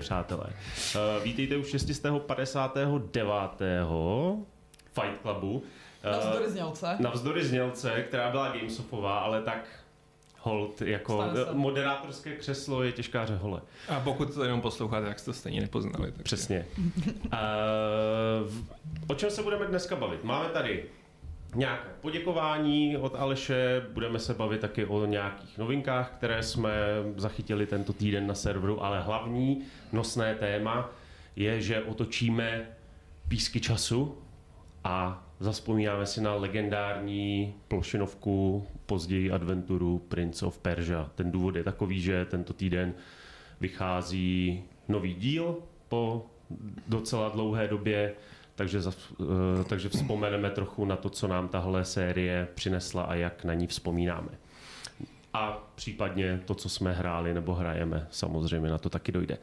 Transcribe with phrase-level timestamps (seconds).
[0.00, 0.44] přátelé.
[0.46, 3.02] Uh, vítejte u 659.
[4.92, 5.54] Fight Clubu.
[5.54, 5.62] Uh,
[6.12, 6.96] Navzdory znělce.
[6.98, 9.68] Navzdory znělce, která byla Gamesofová, ale tak
[10.40, 13.60] hold, jako moderátorské křeslo je těžká řehole.
[13.88, 16.12] A pokud to jenom posloucháte, tak jste to stejně nepoznali.
[16.12, 16.22] Takže...
[16.22, 16.66] Přesně.
[16.76, 17.32] Uh,
[19.08, 20.24] o čem se budeme dneska bavit?
[20.24, 20.84] Máme tady
[21.54, 26.72] nějaké poděkování od Aleše, budeme se bavit taky o nějakých novinkách, které jsme
[27.16, 30.90] zachytili tento týden na serveru, ale hlavní nosné téma
[31.36, 32.66] je, že otočíme
[33.28, 34.18] písky času
[34.84, 41.10] a zaspomínáme si na legendární plošinovku, později adventuru Prince of Persia.
[41.14, 42.94] Ten důvod je takový, že tento týden
[43.60, 45.56] vychází nový díl
[45.88, 46.26] po
[46.88, 48.14] docela dlouhé době,
[48.60, 48.78] takže,
[49.20, 53.66] eh, takže vzpomeneme trochu na to, co nám tahle série přinesla a jak na ní
[53.66, 54.28] vzpomínáme.
[55.32, 59.38] A případně to, co jsme hráli nebo hrajeme, samozřejmě na to taky dojde.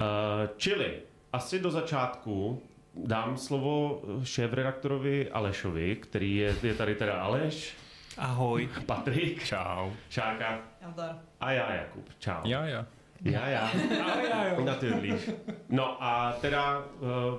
[0.00, 0.94] Eh, Čili
[1.32, 2.62] asi do začátku
[2.94, 7.74] dám slovo šéf-redaktorovi Alešovi, který je, je tady teda Aleš,
[8.18, 8.68] Ahoj.
[8.86, 9.90] Patrik, Čau.
[10.10, 11.18] Šárka Nazdar.
[11.40, 12.08] a já Jakub.
[12.18, 12.40] Čau.
[12.44, 12.86] Já, já.
[13.24, 13.70] Já, já.
[14.04, 14.64] Ale já, jo.
[14.64, 15.30] Natürlich.
[15.68, 16.84] No a teda uh,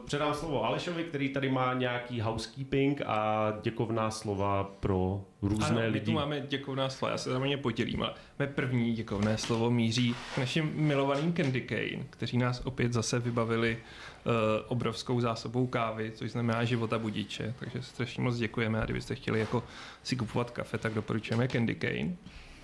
[0.06, 5.88] předám slovo Alešovi, který tady má nějaký housekeeping a děkovná slova pro různé Ano, my
[5.88, 6.06] lidi.
[6.06, 10.16] tu máme děkovná slova, já se za mě podělím, ale mé první děkovné slovo míří
[10.36, 13.78] k našim milovaným Candy Cane, kteří nás opět zase vybavili
[14.26, 14.32] uh,
[14.68, 19.64] obrovskou zásobou kávy, což znamená života budiče, takže strašně moc děkujeme a kdybyste chtěli jako
[20.04, 22.16] si kupovat kafe, tak doporučujeme Candy Cane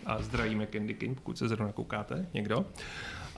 [0.09, 2.65] a zdravíme Candy Cane, pokud se zrovna koukáte někdo.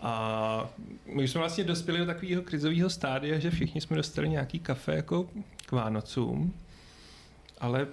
[0.01, 0.69] A
[1.05, 5.29] my jsme vlastně dospěli do takového krizového stádia, že všichni jsme dostali nějaký kafe jako
[5.65, 6.53] k Vánocům,
[7.59, 7.87] ale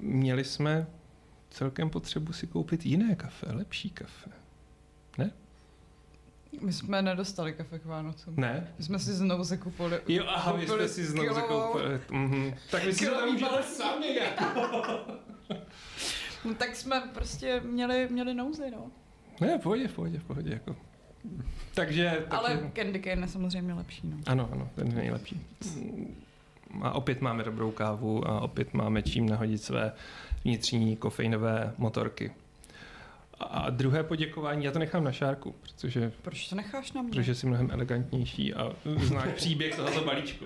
[0.00, 0.86] měli jsme
[1.50, 4.30] celkem potřebu si koupit jiné kafe, lepší kafe.
[5.18, 5.30] Ne?
[6.60, 8.34] My jsme nedostali kafe k Vánocům.
[8.36, 8.72] Ne?
[8.78, 10.00] My jsme si znovu zakupovali.
[10.08, 12.00] Jo, aha, vy jste si znovu zakoupili.
[12.10, 12.54] Mhm.
[12.70, 15.20] Tak vy si to tam sami jako.
[16.44, 18.86] No, tak jsme prostě měli, měli nouzi, no.
[19.40, 20.50] Ne, v pohodě, v pohodě, v pohodě.
[20.52, 20.76] Jako.
[21.74, 22.26] Takže, takže...
[22.30, 24.16] Ale Candy Cane je samozřejmě lepší, no.
[24.26, 25.46] Ano, ano, ten je nejlepší.
[26.82, 29.92] A opět máme dobrou kávu a opět máme čím nahodit své
[30.44, 32.32] vnitřní kofeinové motorky.
[33.40, 37.10] A druhé poděkování, já to nechám na šárku, protože, Proč to necháš na mě?
[37.10, 40.44] protože jsi mnohem elegantnější a znáš příběh tohoto balíčku.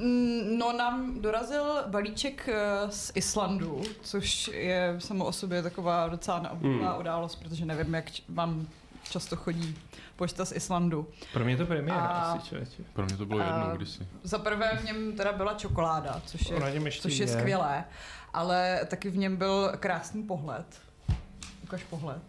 [0.00, 2.56] Mm, No, nám dorazil balíček eh,
[2.90, 7.00] z Islandu, což je samo o sobě taková docela neobvyklá Mm.
[7.00, 8.66] událost, protože nevím, jak vám
[9.10, 9.78] často chodí
[10.16, 11.06] pošta z Islandu.
[11.32, 12.82] Pro mě to premiéra A- asi, člověče.
[12.92, 14.08] Pro mě to bylo jednou kdysi.
[14.22, 17.38] Za prvé v něm teda byla čokoláda, což je, Na něm ještě což je je.
[17.38, 17.84] skvělé,
[18.32, 20.66] ale taky v něm byl krásný pohled.
[21.64, 22.22] Ukaž pohled.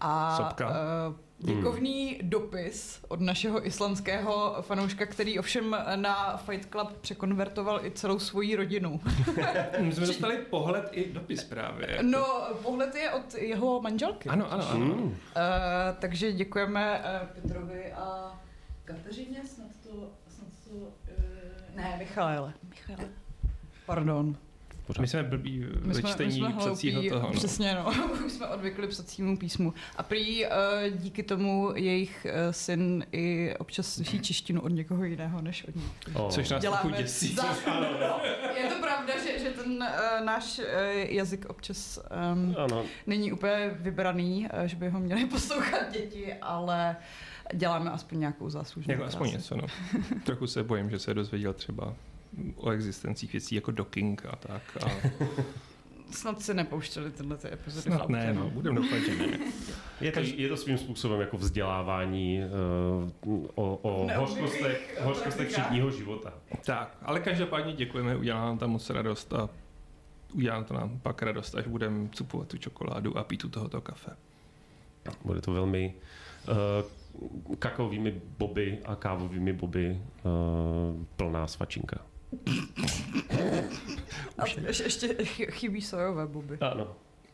[0.00, 0.68] A Sopka.
[0.68, 0.74] uh,
[1.40, 8.56] děkovný dopis od našeho islandského fanouška, který ovšem na Fight Club překonvertoval i celou svoji
[8.56, 9.00] rodinu.
[9.80, 11.98] My jsme dostali pohled i dopis právě.
[12.02, 12.24] No,
[12.62, 14.28] pohled je od jeho manželky.
[14.28, 14.84] Ano, ano, ano.
[14.84, 15.02] Mm.
[15.02, 15.12] Uh,
[15.98, 18.38] takže děkujeme uh, Petrovi a
[18.84, 20.90] Kateřině, snad to, snad to uh,
[21.76, 23.08] ne, Michaele, Michaele.
[23.86, 24.36] Pardon.
[24.98, 27.26] My jsme blbí ve čtení psacího toho.
[27.28, 27.32] No.
[27.32, 27.92] Přesně, no.
[28.26, 29.74] Už jsme odvykli psacímu písmu.
[29.96, 30.52] A prý uh,
[30.92, 35.84] díky tomu jejich uh, syn i občas slyší češtinu od někoho jiného než od nich.
[36.14, 36.30] Oh.
[36.30, 37.34] Což nás trochu děsí.
[37.34, 37.42] Za...
[38.62, 40.64] Je to pravda, že, že ten uh, náš uh,
[40.94, 41.98] jazyk občas
[42.32, 46.96] um, Ano, není úplně vybraný, uh, že by ho měli poslouchat děti, ale
[47.54, 49.36] děláme aspoň nějakou záslužnou Jako aspoň práci.
[49.36, 49.66] něco, no.
[50.24, 51.94] Trochu se bojím, že se dozvěděl třeba
[52.56, 54.62] o existencích věcí jako docking a tak.
[54.82, 54.90] A
[56.10, 57.82] Snad si nepouštěli tyhle ty epizody.
[57.82, 59.38] snad ne, no, budem doufat, že ne.
[60.00, 62.40] je to, je to svým způsobem jako vzdělávání
[63.24, 65.00] uh, o, o hořkostech,
[65.40, 66.32] eh, všedního života.
[66.64, 69.48] Tak, ale každopádně děkujeme, udělá nám tam moc radost a
[70.34, 74.10] udělá to nám pak radost, až budeme cupovat tu čokoládu a pít u tohoto kafe.
[75.24, 75.94] Bude to velmi
[76.48, 82.09] uh, kakaovými boby a kávovými boby uh, plná svačinka.
[84.40, 86.58] A ještě, ještě chy- chybí sojové boby.
[86.60, 86.86] Ano.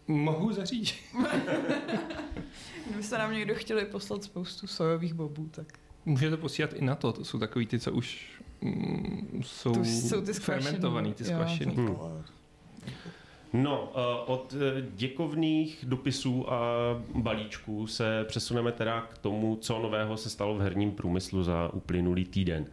[0.09, 0.95] Mohu zařídit.
[2.87, 5.67] Kdybyste nám někdo chtěli poslat spoustu sojových bobů, tak
[6.05, 8.31] Můžete posílat i na to, to jsou takový ty, co už
[8.61, 10.63] mm, jsou, to už jsou ty zkvašený.
[10.65, 11.75] fermentovaný, ty skvašený.
[11.77, 11.97] tak Hmm.
[13.53, 16.61] No, eh, od eh, děkovných dopisů a
[17.15, 22.25] balíčků se přesuneme teda k tomu, co nového se stalo v herním průmyslu za uplynulý
[22.25, 22.67] týden.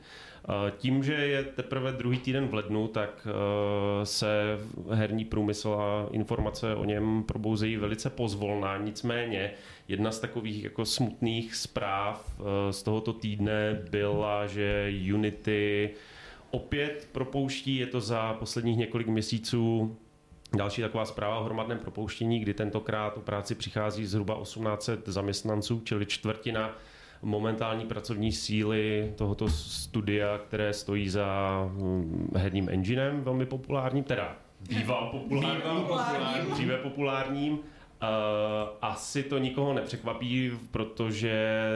[0.49, 3.27] Eh, tím, že je teprve druhý týden v lednu, tak
[4.03, 4.59] se
[4.91, 8.77] herní průmysl a informace o něm probouzejí velice pozvolná.
[8.77, 9.51] Nicméně
[9.87, 12.41] jedna z takových jako smutných zpráv
[12.71, 15.89] z tohoto týdne byla, že Unity
[16.51, 19.97] opět propouští, je to za posledních několik měsíců
[20.55, 26.05] Další taková zpráva o hromadném propouštění, kdy tentokrát o práci přichází zhruba 1800 zaměstnanců, čili
[26.05, 26.77] čtvrtina
[27.23, 34.35] momentální pracovní síly tohoto studia, které stojí za hm, herním enginem, velmi populárním, teda
[34.69, 36.51] býval populárním, populárním.
[36.51, 37.53] dříve populárním.
[37.53, 37.59] Uh,
[38.81, 41.69] asi to nikoho nepřekvapí, protože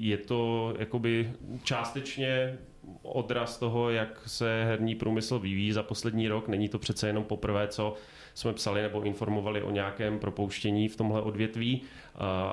[0.00, 2.58] je to jakoby částečně
[3.02, 6.48] odraz toho, jak se herní průmysl vyvíjí za poslední rok.
[6.48, 7.94] Není to přece jenom poprvé, co
[8.34, 11.82] jsme psali nebo informovali o nějakém propouštění v tomhle odvětví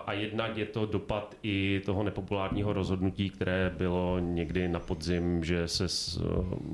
[0.05, 5.67] a jednak je to dopad i toho nepopulárního rozhodnutí, které bylo někdy na podzim, že
[5.67, 5.85] se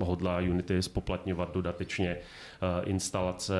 [0.03, 2.17] hodlá Unity spoplatňovat dodatečně
[2.85, 3.55] instalace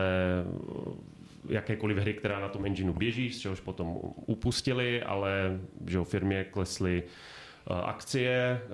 [1.50, 7.04] jakékoliv hry, která na tom engineu běží, z čehož potom upustili, ale že firmě klesly
[7.70, 8.70] Eh, akcie, eh,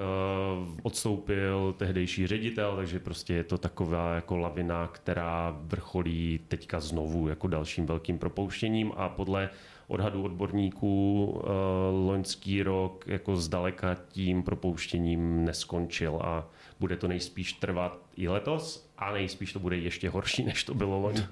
[0.84, 7.48] odstoupil tehdejší ředitel, takže prostě je to taková jako lavina, která vrcholí teďka znovu jako
[7.48, 9.50] dalším velkým propouštěním a podle
[9.94, 11.48] odhadu odborníků eh,
[11.92, 16.48] loňský rok jako zdaleka tím propouštěním neskončil a
[16.80, 21.00] bude to nejspíš trvat i letos a nejspíš to bude ještě horší, než to bylo
[21.00, 21.26] loni.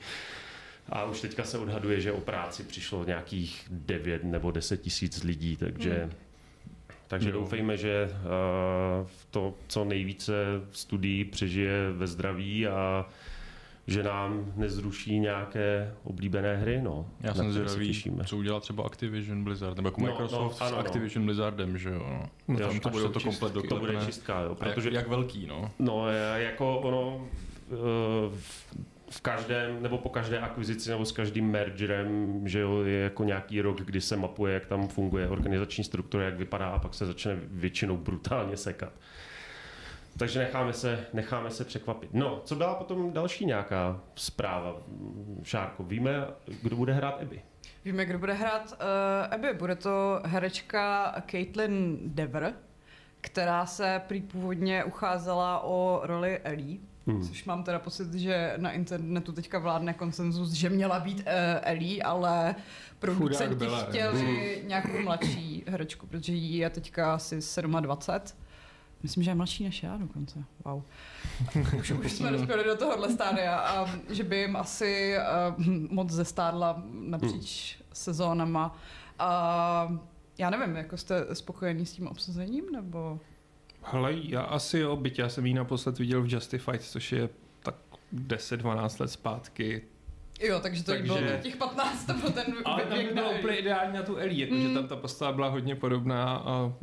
[0.90, 5.58] A už teďka se odhaduje, že o práci přišlo nějakých 9 nebo 10 tisíc lidí,
[5.58, 6.12] takže hmm
[7.12, 7.34] takže jo.
[7.34, 10.34] doufejme, že uh, to co nejvíce
[10.72, 13.06] studií přežije ve zdraví a
[13.88, 16.81] že nám nezruší nějaké oblíbené hry.
[16.81, 20.75] No, Já jsem zvědavý, co udělá třeba Activision Blizzard, nebo jako no, Microsoft no, ano,
[20.75, 20.80] s no.
[20.80, 21.25] Activision no.
[21.25, 22.06] Blizzardem, že jo.
[22.10, 22.30] No.
[22.48, 23.54] no tam to bude to komplet.
[23.69, 24.56] To bude čistka, jo.
[24.56, 25.72] Protože, jak, jak velký, no?
[25.80, 27.28] No, jako ono,
[27.69, 28.36] uh,
[29.12, 33.62] v každém, nebo po každé akvizici nebo s každým mergerem, že jo, je jako nějaký
[33.62, 37.39] rok, kdy se mapuje, jak tam funguje organizační struktura, jak vypadá a pak se začne
[37.48, 38.94] většinou brutálně sekat.
[40.18, 42.13] Takže necháme se, necháme se překvapit.
[42.13, 44.75] No, co byla potom další nějaká zpráva?
[45.44, 46.28] Šárko, víme,
[46.62, 47.42] kdo bude hrát Abby?
[47.86, 49.54] Víme, kdo bude hrát uh, Abby.
[49.54, 52.54] Bude to herečka Caitlin Dever,
[53.22, 57.28] která se prý původně ucházela o roli Ellie Hmm.
[57.28, 61.24] Což mám teda pocit, že na internetu teďka vládne konsenzus, že měla být uh,
[61.62, 62.56] Ellie, ale
[63.00, 64.68] producenti chtěli hmm.
[64.68, 68.42] nějakou mladší herečku, protože jí je teďka asi 27.
[69.03, 70.44] Myslím, že je mladší než já dokonce.
[70.65, 70.83] Wow.
[71.80, 75.15] Už, už jsme dospěli do tohohle stádia a že by jim asi
[75.57, 77.88] uh, moc zestádla napříč hmm.
[77.94, 78.77] sezónama.
[79.19, 79.98] A
[80.38, 83.19] já nevím, jako jste spokojení s tím obsazením, nebo...
[83.83, 87.30] Hele, já asi jo, byť já jsem ji naposled viděl v Justified, což je
[87.63, 87.75] tak
[88.13, 89.81] 10-12 let zpátky,
[90.42, 91.13] Jo, takže to takže...
[91.13, 94.45] bylo těch 15, to byl ten Ale tam by bylo úplně ideální na tu Ellie,
[94.45, 94.74] jakože mm.
[94.74, 96.74] tam ta postava byla hodně podobná a,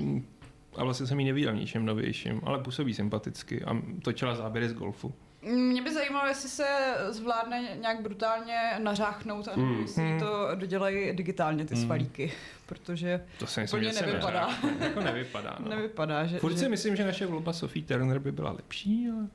[0.77, 5.15] a vlastně jsem ji neviděl ničem novějším, ale působí sympaticky a točila záběry z golfu.
[5.43, 6.67] Mě by zajímalo, jestli se
[7.11, 9.81] zvládne nějak brutálně nařáchnout a mm.
[9.81, 10.19] jestli mm.
[10.19, 11.83] to dodělají digitálně ty mm.
[11.83, 12.33] svalíky,
[12.67, 14.51] protože to se myslím, úplně nevypadá.
[14.81, 15.69] jako nevypadá, no.
[15.69, 16.39] Nevypadá, že...
[16.39, 16.59] Furt že...
[16.59, 19.29] si myslím, že naše volba Sophie Turner by byla lepší, ale...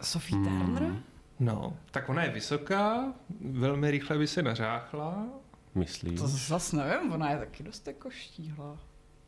[0.00, 0.44] Sophie mm.
[0.44, 0.96] Turner?
[1.40, 5.26] No, tak ona je vysoká, velmi rychle by se nařáchla.
[5.74, 6.20] Myslíš?
[6.20, 8.78] To zase nevím, ona je taky dost jako štíhla.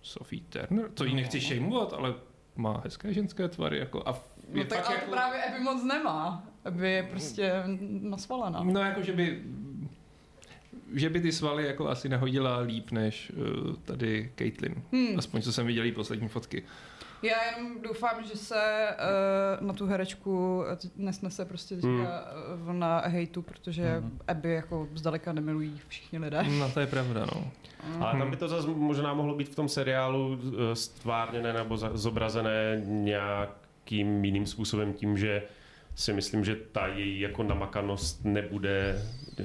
[0.05, 0.91] Sophie Turner?
[0.91, 1.17] To jí no.
[1.17, 2.15] nechci šejmovat, ale
[2.57, 3.79] má hezké ženské tvary.
[3.79, 5.11] Jako, a No tak ale jako...
[5.11, 6.45] právě Abby moc nemá.
[6.65, 7.53] Abby je prostě
[8.01, 8.63] nasvalená.
[8.63, 9.43] No jako, že by
[10.95, 14.83] že by ty svaly jako asi nahodila líp než uh, tady Caitlyn.
[14.93, 15.19] Hmm.
[15.19, 16.63] Aspoň co jsem viděl poslední fotky.
[17.23, 18.89] Já jenom doufám, že se
[19.61, 20.65] uh, na tu herečku
[20.97, 22.05] nesnese prostě teďka hmm.
[22.55, 24.19] vlna hejtu, protože hmm.
[24.29, 26.43] Abby jako zdaleka nemilují všichni lidé.
[26.59, 27.51] No to je pravda, no.
[27.85, 28.03] Hmm.
[28.03, 30.39] Ale tam by to zase možná mohlo být v tom seriálu
[30.75, 35.43] stvárněné nebo zobrazené nějak nějakým jiným způsobem tím, že
[35.95, 39.03] si myslím, že ta její jako namakanost nebude
[39.41, 39.45] uh,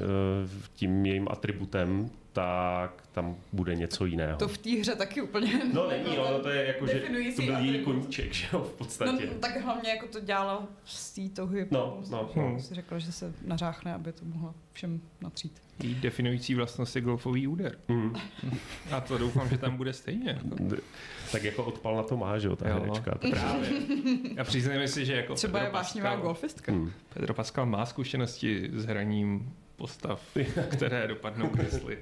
[0.74, 4.38] tím jejím atributem, tak tam bude něco jiného.
[4.38, 5.62] To v té hře taky úplně...
[5.74, 7.00] No není, no, to je jako, že
[7.36, 9.26] to byl její koníček, že jo, v podstatě.
[9.26, 11.68] No, tak hlavně jako to dělalo z té touhy.
[11.72, 12.30] No, no.
[12.36, 12.60] Hmm.
[12.60, 15.62] Si řekla, že se nařáchne, aby to mohlo všem natřít.
[15.84, 17.78] Její definující vlastnost je golfový úder.
[17.88, 18.16] Mm.
[18.92, 20.40] A to doufám, že tam bude stejně.
[20.44, 20.76] Jako.
[21.32, 23.16] Tak jako odpal na to má, že jo, ta jo, herečka.
[23.30, 23.70] Právě.
[24.40, 26.72] A přiznejme si, že jako Třeba Pedro je vášnivá golfistka.
[26.72, 26.92] Mm.
[27.14, 30.22] Pedro Pascal má zkušenosti s hraním postav,
[30.72, 31.98] které dopadnou kresly.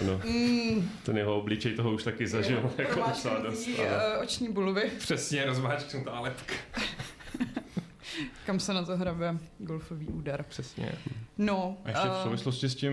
[0.00, 0.20] Ano.
[0.24, 0.90] Mm.
[1.02, 2.70] Ten jeho obličej toho už taky zažil.
[2.78, 3.00] Je, jako
[3.44, 3.66] dost.
[3.66, 3.84] Uh,
[4.22, 4.90] oční bulvy.
[4.98, 6.54] Přesně, rozmáčknutá lepka.
[8.46, 10.44] Kam se na to hrabe golfový úder.
[10.48, 10.92] Přesně.
[11.38, 11.76] No.
[11.84, 12.92] A ještě v eh, souvislosti s tím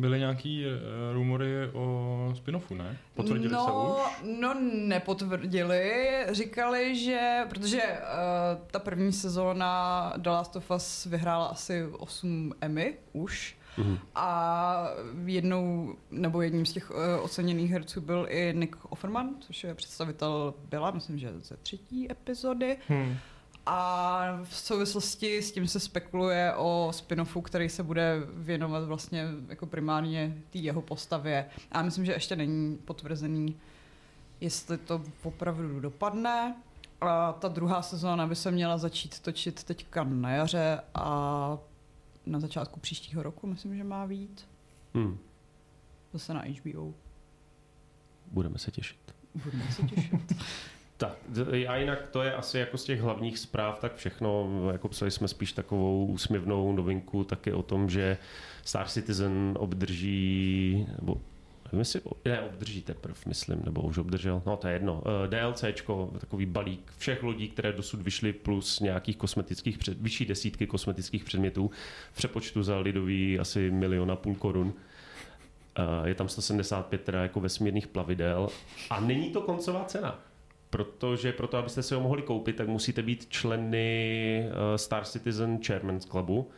[0.00, 0.72] byly nějaký uh,
[1.12, 2.96] rumory o spin-offu, ne?
[3.14, 4.36] Potvrdili no, se už?
[4.40, 6.10] No, nepotvrdili.
[6.30, 12.94] Říkali, že, protože uh, ta první sezóna The Last of Us vyhrála asi 8 Emmy
[13.12, 13.56] už.
[13.78, 13.98] Mm-hmm.
[14.14, 14.88] A
[15.24, 20.54] jednou, nebo jedním z těch uh, oceněných herců byl i Nick Offerman, což je představitel
[20.68, 22.76] byla, myslím, že ze třetí epizody.
[22.88, 23.16] Hmm.
[23.66, 29.66] A v souvislosti s tím se spekuluje o spin-offu, který se bude věnovat vlastně jako
[29.66, 31.46] primárně té jeho postavě.
[31.72, 33.56] A myslím, že ještě není potvrzený,
[34.40, 36.56] jestli to opravdu dopadne.
[37.00, 41.58] A ta druhá sezóna by se měla začít točit teďka na jaře a
[42.26, 44.48] na začátku příštího roku, myslím, že má být.
[44.94, 45.18] Hmm.
[46.12, 46.94] Zase na HBO.
[48.26, 49.14] Budeme se těšit.
[49.44, 50.32] Budeme se těšit.
[50.96, 51.16] Tak,
[51.68, 55.28] a jinak to je asi jako z těch hlavních zpráv, tak všechno, jako psali jsme
[55.28, 58.18] spíš takovou úsměvnou novinku taky o tom, že
[58.64, 61.20] Star Citizen obdrží, nebo
[61.72, 66.10] nevím, jestli ne, obdrží teprve, myslím, nebo už obdržel, no to je jedno, uh, DLCčko,
[66.18, 71.70] takový balík všech lodí, které dosud vyšly plus nějakých kosmetických, před, vyšší desítky kosmetických předmětů
[72.12, 74.66] v přepočtu za lidový asi milion a půl korun.
[75.78, 78.48] Uh, je tam 175 teda jako vesmírných plavidel.
[78.90, 80.18] A není to koncová cena
[80.72, 86.04] protože proto, abyste si ho mohli koupit, tak musíte být členy eh, Star Citizen Chairman's
[86.04, 86.50] Clubu,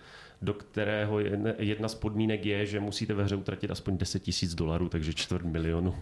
[0.43, 1.19] do kterého
[1.59, 5.45] jedna z podmínek je, že musíte ve hře utratit aspoň 10 tisíc dolarů, takže čtvrt
[5.45, 5.95] milionu.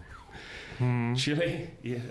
[0.79, 1.15] Hmm.
[1.17, 2.03] Čili je, uh,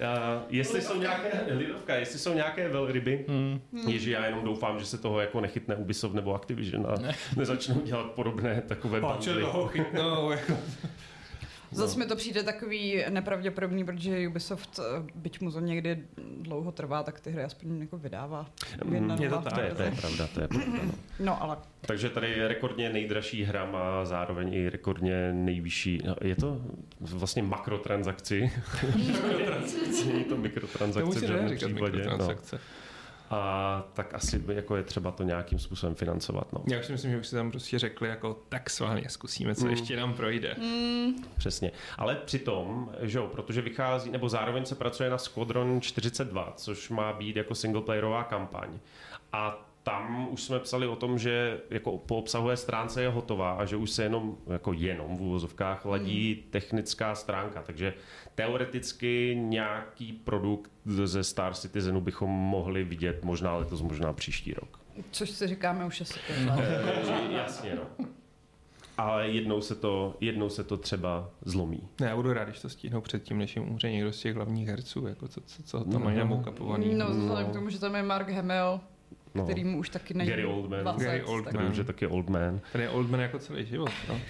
[0.48, 0.94] jestli lidovka.
[0.94, 3.60] jsou nějaké lidovka, jestli jsou nějaké velryby, hmm.
[3.88, 7.14] ježi, já jenom doufám, že se toho jako nechytne Ubisoft nebo Activision a ne.
[7.36, 9.40] nezačnou dělat podobné takové bandy.
[9.40, 10.30] toho chytnou.
[10.30, 10.56] Jako.
[11.72, 16.04] Zase mi to přijde takový nepravděpodobný, protože Ubisoft, eh, byť mu to někdy
[16.40, 18.46] dlouho trvá, tak ty hry aspoň jako vydává.
[18.84, 20.82] Mm, je to, tak, to, je, to je pravda, to je pravda.
[20.84, 20.92] No.
[21.20, 21.56] no ale...
[21.80, 26.60] Takže tady je rekordně nejdražší hra má zároveň i rekordně nejvyšší, no, je to
[27.00, 28.50] vlastně makrotransakci.
[30.06, 32.04] Není to mikrotransakce v žádném případě.
[32.18, 32.28] No
[33.32, 36.52] a tak asi jako je třeba to nějakým způsobem financovat.
[36.52, 36.64] No.
[36.70, 39.54] Já už si myslím, že už si tam prostě řekli, jako tak s vámi zkusíme,
[39.54, 39.70] co mm.
[39.70, 40.56] ještě nám projde.
[40.58, 41.24] Mm.
[41.36, 41.72] Přesně.
[41.98, 47.12] Ale přitom, že jo, protože vychází, nebo zároveň se pracuje na Squadron 42, což má
[47.12, 48.78] být jako singleplayerová kampaň.
[49.32, 53.64] A tam už jsme psali o tom, že jako po obsahové stránce je hotová a
[53.64, 56.50] že už se jenom, jako jenom v úvozovkách ladí hmm.
[56.50, 57.94] technická stránka, takže
[58.34, 64.80] teoreticky nějaký produkt ze Star Citizenu bychom mohli vidět možná letos, možná příští rok.
[65.10, 66.20] Což si říkáme už asi
[67.30, 68.06] Jasně, no.
[68.98, 71.88] Ale jednou se, to, jednou se to třeba zlomí.
[72.00, 74.68] Ne, já budu rád, když to stihnou předtím, než jim umře někdo z těch hlavních
[74.68, 76.94] herců, jako co, co, co tam mají no, kapovaný.
[76.94, 78.80] No, vzhledem k tomu, že tam je Mark Hamill,
[79.34, 79.44] no.
[79.44, 80.80] který mu už taky není Gary Oldman.
[80.80, 81.54] 20, Gary Oldman.
[81.54, 81.70] Tak.
[81.70, 82.60] už je taky Oldman.
[82.72, 83.90] Ten je Oldman jako celý život.
[84.08, 84.20] No.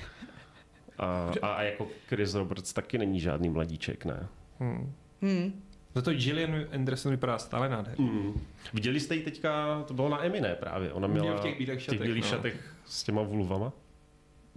[0.99, 4.29] A, a, a jako Chris Roberts taky není žádný mladíček, ne?
[4.61, 4.93] Hmm.
[5.23, 5.63] Hmm.
[5.95, 8.07] Za to Gillian Anderson vypadá stále nádherně.
[8.07, 8.41] Hmm.
[8.75, 10.93] Viděli jste ji teďka, to bylo na Emmy, ne právě?
[10.93, 12.31] Ona měla v těch bílých šatech, těch bílých no.
[12.31, 13.73] šatech s těma vulvama.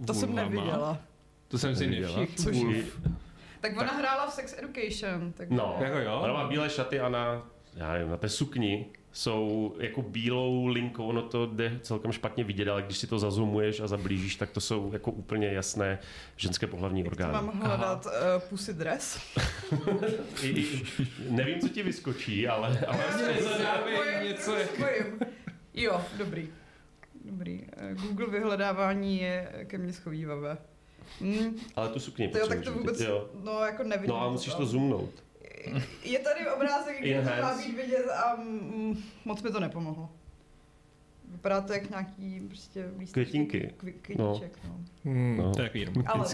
[0.06, 0.98] To jsem neviděla.
[1.48, 2.74] To jsem si nevšiml.
[3.60, 3.98] Tak ona tak.
[3.98, 5.32] hrála v Sex Education.
[5.32, 5.50] Tak...
[5.50, 6.20] No, jako jo.
[6.22, 8.86] ona má bílé šaty a na, já nevím, na té sukni
[9.16, 13.80] jsou jako bílou linkou, ono to jde celkem špatně vidět, ale když si to zazumuješ
[13.80, 15.98] a zablížíš, tak to jsou jako úplně jasné
[16.36, 17.32] ženské pohlavní Jak orgány.
[17.32, 18.12] mám hledat uh,
[18.48, 19.20] pussy dress?
[20.42, 20.82] I, i,
[21.28, 22.86] nevím, co ti vyskočí, ale...
[22.86, 23.04] ale
[24.28, 24.84] něco jako...
[25.74, 26.48] Jo, dobrý.
[27.24, 27.64] Dobrý.
[27.76, 30.58] Eh, Google vyhledávání je ke mně schovývavé.
[31.20, 31.56] Hmm.
[31.76, 33.30] Ale tu sukni jo, tak to vůbec, jo.
[33.44, 34.08] no jako nevidím.
[34.14, 35.25] No a musíš to zoomnout
[36.04, 38.38] je tady obrázek, kde to má být vidět a
[39.24, 40.08] moc mi to nepomohlo.
[41.30, 43.74] Vypadá to jak nějaký prostě lístečky, Květinky.
[43.76, 44.70] květíček, no.
[44.70, 44.84] no.
[45.04, 45.52] Hmm, no.
[45.52, 46.26] Tak jenom Ale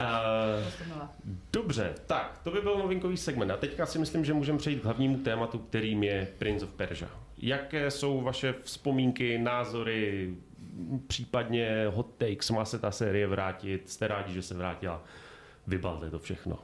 [0.00, 1.08] Uh,
[1.52, 3.50] dobře, tak, to by byl novinkový segment.
[3.50, 7.10] A teďka si myslím, že můžeme přejít k hlavnímu tématu, kterým je Prince of Persia.
[7.38, 10.34] Jaké jsou vaše vzpomínky, názory,
[11.06, 15.02] případně hot takes, má se ta série vrátit, jste rádi, že se vrátila?
[15.66, 16.58] Vybalte to všechno.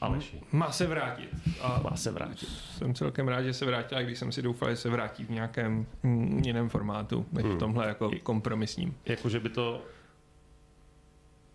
[0.00, 0.40] Aleši.
[0.52, 1.28] Má se vrátit.
[1.62, 2.48] A Má se vrátit.
[2.48, 5.86] Jsem celkem rád, že se vrátila, když jsem si doufal, že se vrátí v nějakém
[6.02, 7.56] mm, jiném formátu, než hmm.
[7.56, 8.96] v tomhle jako kompromisním.
[9.06, 9.82] Jako, že by to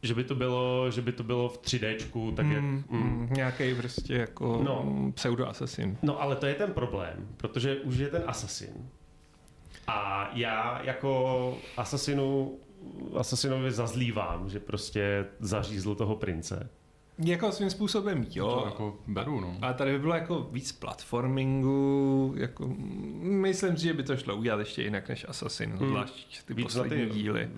[0.01, 2.63] že by to bylo, že by to bylo v 3Dčku, tak mm, jak...
[2.63, 2.83] Mm.
[2.89, 5.97] Mm, nějaký prostě jako no, pseudo-assassin.
[6.01, 8.89] No ale to je ten problém, protože už je ten assassin.
[9.87, 12.57] A já jako asasinu
[13.17, 16.69] Assassinovi zazlívám, že prostě zařízl toho prince.
[17.17, 18.47] Jako svým způsobem, jo.
[18.47, 19.57] To jako beru, no.
[19.61, 22.75] A tady by bylo jako víc platformingu, jako,
[23.21, 25.89] myslím si, že by to šlo udělat ještě jinak než Assassin, hmm.
[25.89, 27.49] zvlášť ty víc poslední ty díly.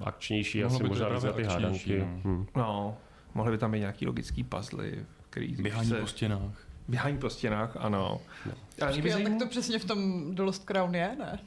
[0.00, 1.98] Akčnější, Mohlo asi možná víc za ty hádanky.
[1.98, 2.20] No.
[2.24, 2.46] Hmm.
[2.56, 2.96] no,
[3.34, 4.84] mohly by tam být nějaký logický puzzle,
[5.30, 6.00] který Běhání se...
[6.00, 6.66] po stěnách.
[6.88, 8.20] Běhání po stěnách, ano.
[8.46, 8.52] No.
[8.86, 9.32] Počkej, zajímav...
[9.32, 11.38] tak to přesně v tom The Lost Crown je, ne?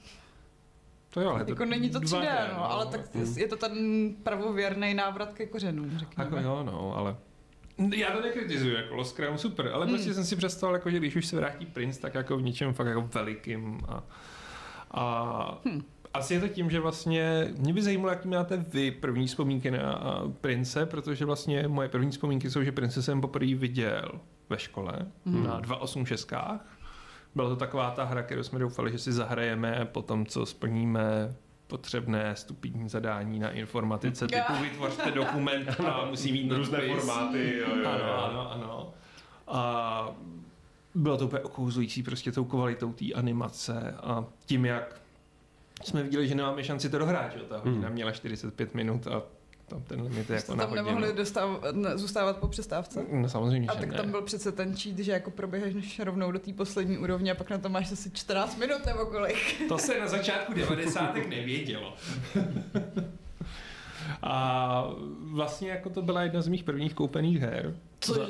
[1.09, 3.01] To jo, jako to není to 3D, no, no, ale tak
[3.35, 3.75] je to ten
[4.23, 6.29] pravověrný návrat ke kořenům, řekněme.
[6.29, 7.15] Jako jo, no, ale
[7.95, 9.95] já to nekritizuju, jako Lost Crown super, ale hmm.
[9.95, 12.73] prostě jsem si představil, jako, že když už se vrátí Prince, tak jako v něčem
[12.73, 14.03] fakt jako velikým a,
[14.91, 15.83] a hmm.
[16.13, 20.01] asi je to tím, že vlastně mě by zajímalo, jaký máte vy první vzpomínky na
[20.41, 24.11] Prince, protože vlastně moje první vzpomínky jsou, že Prince jsem poprvé viděl
[24.49, 24.93] ve škole
[25.25, 25.43] hmm.
[25.43, 26.31] na 286
[27.35, 31.35] byla to taková ta hra, kterou jsme doufali, že si zahrajeme po tom, co splníme
[31.67, 37.57] potřebné stupidní zadání na informatice, typu vytvořte dokument a musí mít různé formáty.
[37.57, 37.87] Jo, jo, jo.
[37.87, 38.93] Ano, ano, ano.
[39.47, 40.11] A
[40.95, 45.01] bylo to úplně okouzlující prostě tou kvalitou té animace a tím, jak
[45.83, 47.93] jsme viděli, že nemáme šanci to dohrát, že ta hodina hmm.
[47.93, 49.23] měla 45 minut a
[49.69, 50.85] tam ten limit je jako tam hodinu.
[50.87, 53.05] nemohli dostav, ne, zůstávat po přestávce?
[53.11, 53.97] No samozřejmě, A tak ne.
[53.97, 57.49] tam byl přece ten cheat, že jako proběhneš rovnou do té poslední úrovně a pak
[57.49, 59.67] na to máš asi 14 minut nebo kolik.
[59.67, 61.15] To se na začátku 90.
[61.15, 61.93] nevědělo.
[64.21, 64.85] A
[65.21, 67.75] vlastně jako to byla jedna z mých prvních koupených her.
[67.99, 68.21] Cože?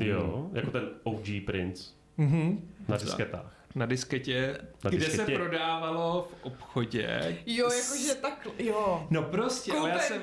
[0.00, 1.90] Jo, jako ten OG Prince.
[2.18, 2.58] Mm-hmm.
[2.88, 5.32] Na disketách na disketě, na kde disketě.
[5.32, 7.38] se prodávalo v obchodě.
[7.46, 9.06] Jo, jakože tak, jo.
[9.10, 10.22] No prostě, ale já jsem...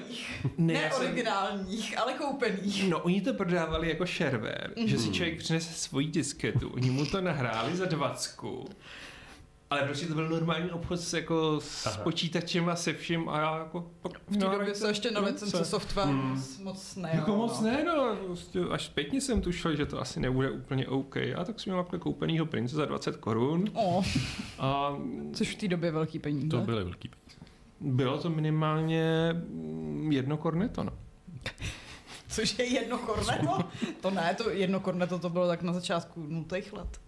[0.57, 2.00] Ne, ne originálních, jsem...
[2.00, 2.89] ale koupených.
[2.89, 4.86] No, oni to prodávali jako shareware, mm-hmm.
[4.86, 5.13] že si mhm.
[5.13, 8.69] člověk přinese svoji disketu, oni mu to nahráli za dvacku
[9.73, 13.57] ale prostě to byl normální obchod s, jako, s počítačem a se vším a já
[13.57, 13.91] jako...
[14.29, 16.43] V té no, době se ještě na licence software hmm.
[16.63, 17.12] moc ne.
[17.13, 17.67] Jako moc no.
[17.67, 18.15] ne, no.
[18.25, 21.17] Prostě až zpětně jsem tušil, že to asi nebude úplně OK.
[21.17, 23.65] A tak jsem měl takhle koupenýho prince za 20 korun.
[23.73, 24.05] Oh.
[24.59, 24.97] A,
[25.33, 26.49] Což v té době velký peníze.
[26.49, 27.38] To byly velký peníze.
[27.79, 29.36] Bylo to minimálně
[30.09, 30.93] jedno korneto, no.
[32.27, 33.59] Což je jedno korneto?
[34.01, 36.99] to ne, to jedno korneto to bylo tak na začátku nultých let.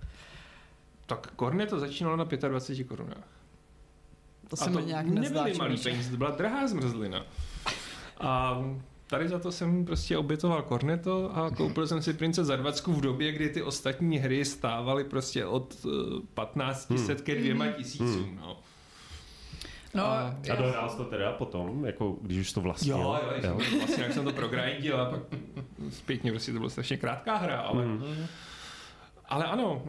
[1.06, 3.28] Tak Korne to začínalo na 25 korunách.
[4.50, 5.06] To se mi nějak.
[5.06, 7.26] Nebyly malý peníze, to byla drahá zmrzlina.
[8.20, 8.64] A
[9.08, 13.02] tady za to jsem prostě obětoval Corneto a koupil jsem si Prince za 20 v
[13.02, 15.86] době, kdy ty ostatní hry stávaly prostě od
[16.34, 17.06] 15 hmm.
[17.06, 18.24] set ke dvěma tisícům.
[18.24, 18.36] Hmm.
[18.42, 18.58] No.
[19.94, 22.98] No, a, a dohrál jsi to teda potom, jako když už to vlastnil?
[22.98, 23.60] Jo, jo, jo.
[23.78, 25.20] vlastně jak jsem to progrindil a pak
[25.90, 28.28] zpětně prostě to byla strašně krátká hra, ale, hmm.
[29.26, 29.82] ale ano,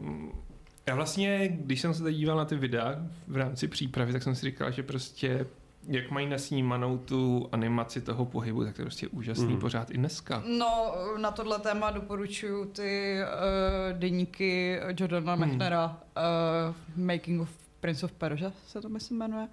[0.88, 4.34] já vlastně, když jsem se tady díval na ty videa v rámci přípravy, tak jsem
[4.34, 5.46] si říkal, že prostě
[5.88, 9.60] jak mají nasnímanou tu animaci toho pohybu, tak to je prostě úžasný mm.
[9.60, 10.42] pořád i dneska.
[10.58, 15.40] No, na tohle téma doporučuji ty uh, deníky Jordana mm.
[15.40, 19.48] Machnera uh, Making of Prince of Persia se to myslím jmenuje.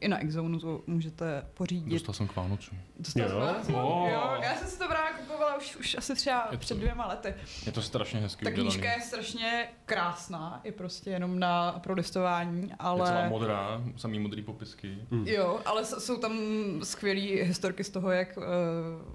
[0.00, 1.92] I na Exonu to můžete pořídit.
[1.92, 2.74] Dostal jsem k Vánocu.
[2.98, 3.54] Dostal jo?
[3.62, 4.10] Jsem oh.
[4.10, 7.06] jo, já jsem si to právě kupovala už, už asi třeba je před to, dvěma
[7.06, 7.34] lety.
[7.66, 13.10] Je to strašně hezký Ta knížka je strašně krásná, je prostě jenom na prolistování, ale...
[13.10, 14.98] Je celá modrá, samý modrý popisky.
[15.10, 15.28] Mm.
[15.28, 16.38] Jo, ale jsou tam
[16.82, 18.44] skvělé historky z toho, jak uh,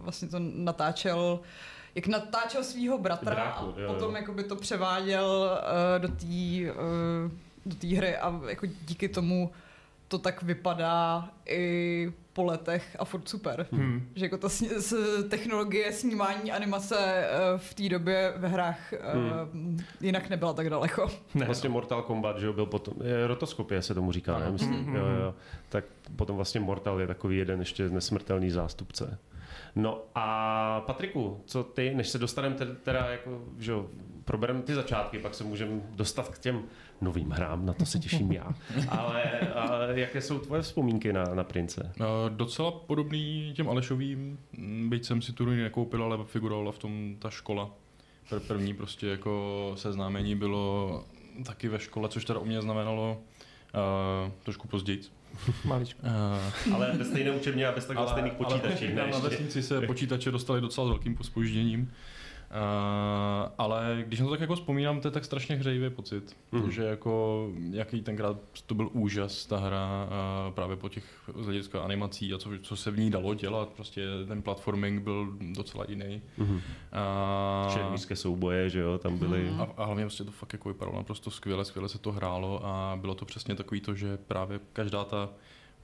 [0.04, 1.40] vlastně to natáčel
[1.96, 4.18] jak natáčel svého bratra Bráku, a jo, potom jo.
[4.18, 7.32] Jakoby to převáděl uh, do té uh,
[7.66, 9.52] do té hry a jako díky tomu
[10.08, 13.68] to tak vypadá i po letech a furt super.
[13.72, 14.10] Hmm.
[14.16, 19.80] Že jako ta sni- technologie snímání animace uh, v té době ve hrách uh, hmm.
[20.02, 21.12] jinak nebyla tak daleko.
[21.36, 21.74] Ne, vlastně no.
[21.74, 22.94] Mortal Kombat, že byl potom,
[23.28, 24.52] rotoskopie se tomu říká, ne?
[24.52, 24.96] Myslím, hmm.
[24.96, 25.36] jo, jo.
[25.70, 29.20] Tak potom vlastně Mortal je takový jeden ještě nesmrtelný zástupce.
[29.76, 33.74] No a Patriku, co ty, než se dostaneme teda jako, že
[34.26, 36.64] probereme ty začátky, pak se můžeme dostat k těm
[37.02, 38.54] novým hrám, na to se těším já.
[38.90, 41.92] Ale, ale jaké jsou tvoje vzpomínky na, na Prince?
[42.00, 44.40] No, docela podobný těm Alešovým,
[44.90, 47.70] byť jsem si tu nekoupil, ale figurovala v tom ta škola.
[48.48, 51.06] První prostě jako seznámení bylo
[51.46, 53.22] taky ve škole, což teda u mě znamenalo
[53.74, 55.02] uh, trošku později.
[55.66, 56.02] Maličko.
[56.68, 58.86] Uh, ale bez stejné učebně a bez tak stejných počítačů.
[59.02, 61.92] Ale na vesnici se počítače dostali docela s velkým pospožděním.
[62.54, 66.72] Uh, ale když na to tak jako vzpomínám, to je tak strašně hřejivý pocit, mm.
[66.72, 70.08] že jako jaký tenkrát to byl úžas ta hra
[70.48, 71.04] uh, právě po těch
[71.40, 75.28] z hlediska animací a co, co se v ní dalo dělat, prostě ten platforming byl
[75.42, 76.22] docela jiný.
[76.38, 76.50] Mm.
[76.50, 76.62] Uh,
[78.14, 79.52] souboje, že jo, tam byly.
[79.52, 79.62] Mm.
[79.62, 82.98] A, a hlavně prostě to fakt jako vypadalo naprosto skvěle, skvěle se to hrálo a
[83.02, 85.30] bylo to přesně takový to, že právě každá ta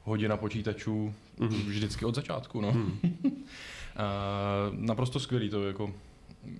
[0.03, 1.65] hodina počítačů mm-hmm.
[1.65, 2.61] vždycky od začátku.
[2.61, 2.71] No.
[2.71, 2.99] Mm.
[3.95, 4.03] a,
[4.71, 5.93] naprosto skvělý to jako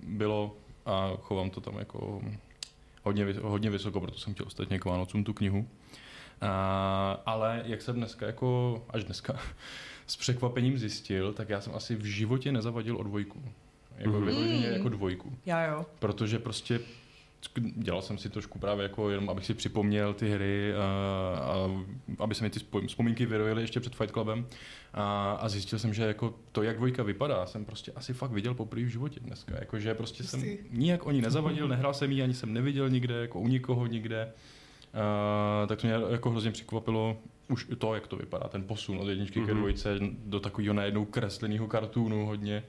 [0.02, 2.22] bylo a chovám to tam jako
[3.02, 5.68] hodně, hodně vysoko, proto jsem chtěl ostatně k Vánocům tu knihu.
[6.40, 9.40] A, ale jak jsem dneska, jako až dneska,
[10.06, 13.42] s překvapením zjistil, tak já jsem asi v životě nezavadil o dvojku.
[13.98, 14.24] Jako mm.
[14.24, 15.32] vyloženě jako dvojku.
[15.46, 15.86] Já jo.
[15.98, 16.80] Protože prostě
[17.76, 20.82] dělal jsem si trošku právě jako jenom, abych si připomněl ty hry, a,
[21.38, 21.70] a
[22.18, 24.46] aby se mi ty vzpomínky vyrojily ještě před Fight Clubem
[24.94, 28.54] a, a zjistil jsem, že jako to, jak dvojka vypadá, jsem prostě asi fakt viděl
[28.54, 29.54] poprvé v životě dneska.
[29.60, 33.40] Jakože prostě jsem nijak o ní nezavadil, nehrál jsem ji, ani jsem neviděl nikde, jako
[33.40, 34.32] u nikoho nikde.
[34.94, 37.16] A, tak to mě jako hrozně překvapilo
[37.48, 39.46] už to, jak to vypadá, ten posun od jedničky mm-hmm.
[39.46, 39.60] ke mhm.
[39.60, 42.62] dvojce do takového najednou kresleného kartúnu hodně.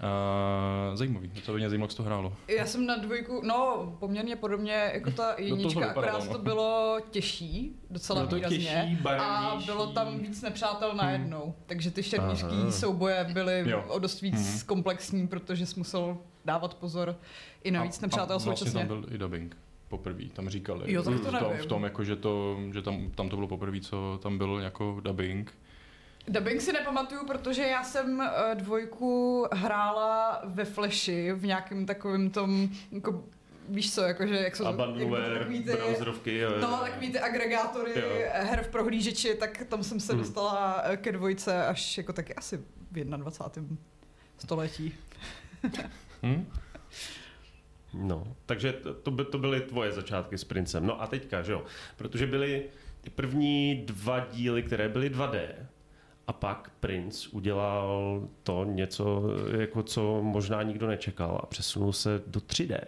[0.00, 2.32] Uh, zajímavý, co by mě zajímalo, jak to hrálo.
[2.48, 6.32] Já jsem na dvojku, no poměrně podobně jako ta jednička, no to akorát no.
[6.32, 8.58] to bylo těžší, docela bylo výrazně.
[8.58, 11.54] Těžší, a bylo tam víc nepřátel najednou, hmm.
[11.66, 13.84] takže ty šermířský souboje byly jo.
[13.88, 14.60] o dost víc hmm.
[14.66, 17.16] komplexní, protože jsi musel dávat pozor
[17.64, 18.64] i na víc nepřátel a současně.
[18.64, 19.56] Vlastně tam byl i dubbing
[19.88, 20.92] poprvé, tam říkali.
[20.92, 23.48] Jo, tak to v, tom, v tom, jako, že, to, že tam, tam to bylo
[23.48, 25.54] poprvé, co tam byl jako dubbing.
[26.30, 32.68] Dubbing si nepamatuju, protože já jsem uh, dvojku hrála ve Flashi v nějakém takovém tom
[32.92, 33.24] jako
[33.68, 38.08] víš co, jakože jak jsou Abandonware, takový ty, browserovky, jo, no, takový ty agregátory jo.
[38.32, 40.22] her v prohlížeči, tak tam jsem se hmm.
[40.22, 42.56] dostala eh, ke dvojce až jako taky asi
[42.90, 43.76] v 21.
[44.38, 44.94] století.
[46.22, 46.46] hmm?
[47.94, 50.86] No, takže to, to, by, to byly tvoje začátky s Princem.
[50.86, 51.64] No a teďka, že jo,
[51.96, 52.64] protože byly
[53.00, 55.48] ty první dva díly, které byly 2D,
[56.30, 59.22] a pak Prince udělal to něco,
[59.58, 62.78] jako co možná nikdo nečekal a přesunul se do 3D.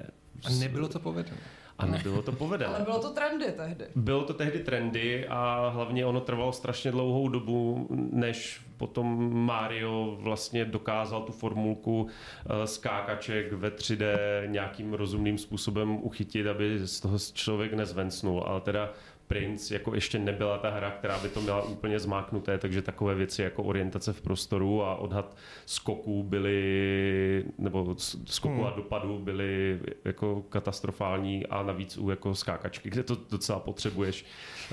[0.44, 1.38] A nebylo to povedené.
[1.78, 2.74] A nebylo to povedené.
[2.74, 3.84] Ale bylo to trendy tehdy.
[3.96, 10.64] Bylo to tehdy trendy a hlavně ono trvalo strašně dlouhou dobu, než potom Mario vlastně
[10.64, 17.72] dokázal tu formulku eh, skákaček ve 3D nějakým rozumným způsobem uchytit, aby z toho člověk
[17.72, 18.44] nezvencnul.
[18.46, 18.92] Ale teda
[19.32, 23.42] Prince jako ještě nebyla ta hra, která by to měla úplně zmáknuté, takže takové věci
[23.42, 28.64] jako orientace v prostoru a odhad skoků byly, nebo skoků hmm.
[28.64, 34.24] a dopadů byly jako katastrofální a navíc u jako skákačky, kde to docela potřebuješ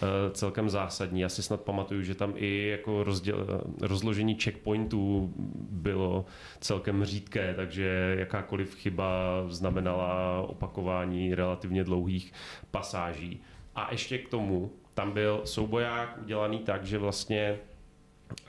[0.02, 1.22] uh, celkem zásadní.
[1.22, 5.34] Já si snad pamatuju, že tam i jako rozděl, rozložení checkpointů
[5.69, 6.26] bylo
[6.60, 9.10] celkem řídké, takže jakákoliv chyba
[9.48, 12.34] znamenala opakování relativně dlouhých
[12.72, 13.41] pasáží.
[13.75, 17.60] A ještě k tomu, tam byl souboják udělaný tak, že vlastně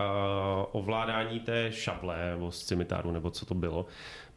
[0.00, 0.06] uh,
[0.72, 3.86] ovládání té šable nebo scimitáru, nebo co to bylo,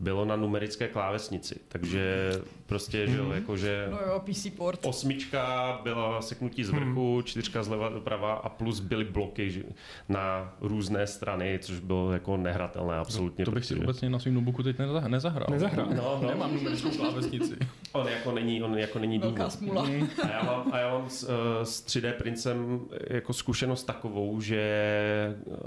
[0.04, 2.32] bylo na numerické klávesnici, takže
[2.66, 3.34] prostě, že jo, mhm.
[3.34, 4.80] jakože no jo, PC port.
[4.86, 7.24] osmička byla seknutí z vrchu, hmm.
[7.24, 9.64] čtyřka zleva doprava a plus byly bloky že,
[10.10, 13.46] na různé strany, což bylo jako nehratelné absolutně.
[13.46, 15.48] To, to bych si obecně na svým notebooku teď nezahrál.
[15.50, 15.88] Nezahrál.
[15.96, 16.28] No, no.
[16.30, 17.56] Nemám numerickou klávesnici.
[17.92, 19.84] on jako není, on jako není Velká smůla.
[19.84, 20.08] Mhm.
[20.24, 21.30] A já mám, a já mám s, uh,
[21.64, 25.64] s 3D princem jako zkušenost takovou, že uh,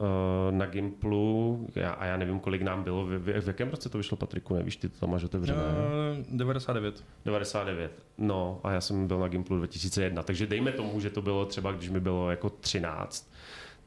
[0.50, 3.98] na Gimplu, já, a já nevím, kolik nám bylo, v, v, v jakém roce to
[3.98, 5.62] vyšlo, Patriku, nevíš, ty to tam máš otevřené.
[6.28, 7.04] Uh, 99.
[7.24, 7.92] 99.
[8.18, 11.72] No a já jsem byl na Gimplu 2001, takže dejme tomu, že to bylo třeba,
[11.72, 13.32] když mi bylo jako 13,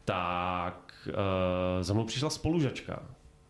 [0.06, 1.13] tak uh,
[1.82, 3.04] za mnou přišla spolužačka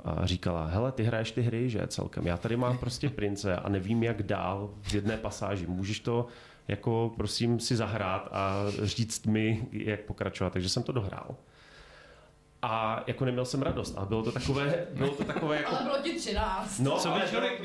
[0.04, 3.70] a říkala, hele, ty hraješ ty hry, že celkem, já tady mám prostě prince a
[3.70, 6.28] nevím, jak dál v jedné pasáži, můžeš to
[6.68, 11.36] jako prosím si zahrát a říct mi, jak pokračovat, takže jsem to dohrál.
[12.62, 15.76] A jako neměl jsem radost, ale bylo to takové, bylo to takové jako...
[15.76, 16.80] ale bylo ti 13.
[16.80, 17.62] No, Co ale, člověk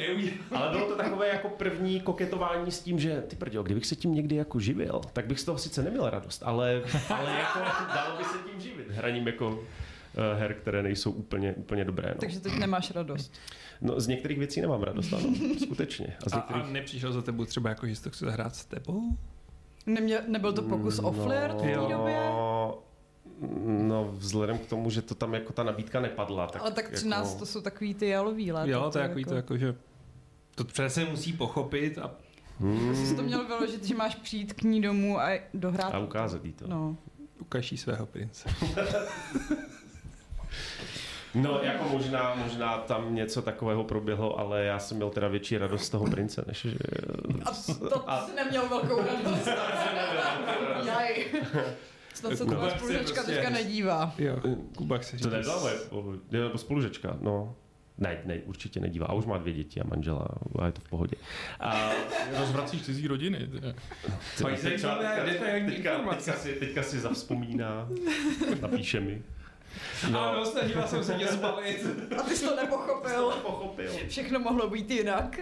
[0.51, 4.15] ale bylo to takové jako první koketování s tím, že ty prděl, kdybych se tím
[4.15, 7.59] někdy jako živil, tak bych z toho sice neměl radost, ale, ale jako
[7.95, 9.59] dalo by se tím živit, hraním jako uh,
[10.39, 12.09] her, které nejsou úplně, úplně dobré.
[12.09, 12.21] No.
[12.21, 13.33] Takže teď nemáš radost.
[13.81, 15.29] No, z některých věcí nemám radost, ano,
[15.65, 16.17] skutečně.
[16.27, 16.65] A, z některých...
[16.65, 19.03] a, a nepřišel za tebou třeba jako, že jsi to chci zahrát s tebou?
[19.87, 22.17] Neměl, nebyl to pokus no, o flirt v té době?
[23.67, 26.47] No, vzhledem k tomu, že to tam jako ta nabídka nepadla.
[26.47, 27.39] Tak Ale tak 13 jako...
[27.39, 28.71] to jsou takový ty jalový léta.
[28.71, 29.21] Jo, to je jako...
[29.29, 29.75] to jako, že
[30.55, 32.11] to přesně musí pochopit a
[32.61, 32.97] Hmm.
[32.97, 35.95] Jsi to měl vyložit, že máš přijít k ní domů a dohrát.
[35.95, 36.67] A ukázat jí to.
[36.69, 36.97] No.
[37.41, 38.49] Ukaží svého prince.
[41.35, 45.85] No, jako možná, možná tam něco takového proběhlo, ale já jsem měl teda větší radost
[45.85, 46.79] z toho prince, než že...
[47.45, 47.51] A
[47.89, 48.27] to a...
[48.27, 49.47] jsi neměl velkou radost.
[50.87, 51.27] Jaj.
[52.15, 53.33] Snad se Kuba spolužečka prostě...
[53.33, 54.15] teďka nedívá.
[54.19, 54.37] Jo,
[54.77, 55.27] Kuba chce říct.
[55.27, 55.75] To nebyla moje,
[56.31, 57.57] nebo spolužečka, no.
[57.99, 59.07] Ne, ne, určitě nedívá.
[59.07, 61.17] A už má dvě děti a manžela a je to v pohodě.
[61.61, 61.91] A,
[62.39, 63.49] Rozvracíš cizí rodiny.
[64.35, 67.89] třeba zajímavé teďka, teďka, teďka, si, teďka si zavzpomíná,
[68.61, 69.23] napíše mi.
[70.11, 70.21] No.
[70.21, 71.87] Ano, snažila jsem se tě zbalit.
[72.19, 73.31] A ty jsi to nepochopil.
[73.31, 73.91] Pochopil.
[74.09, 75.41] Všechno mohlo být jinak.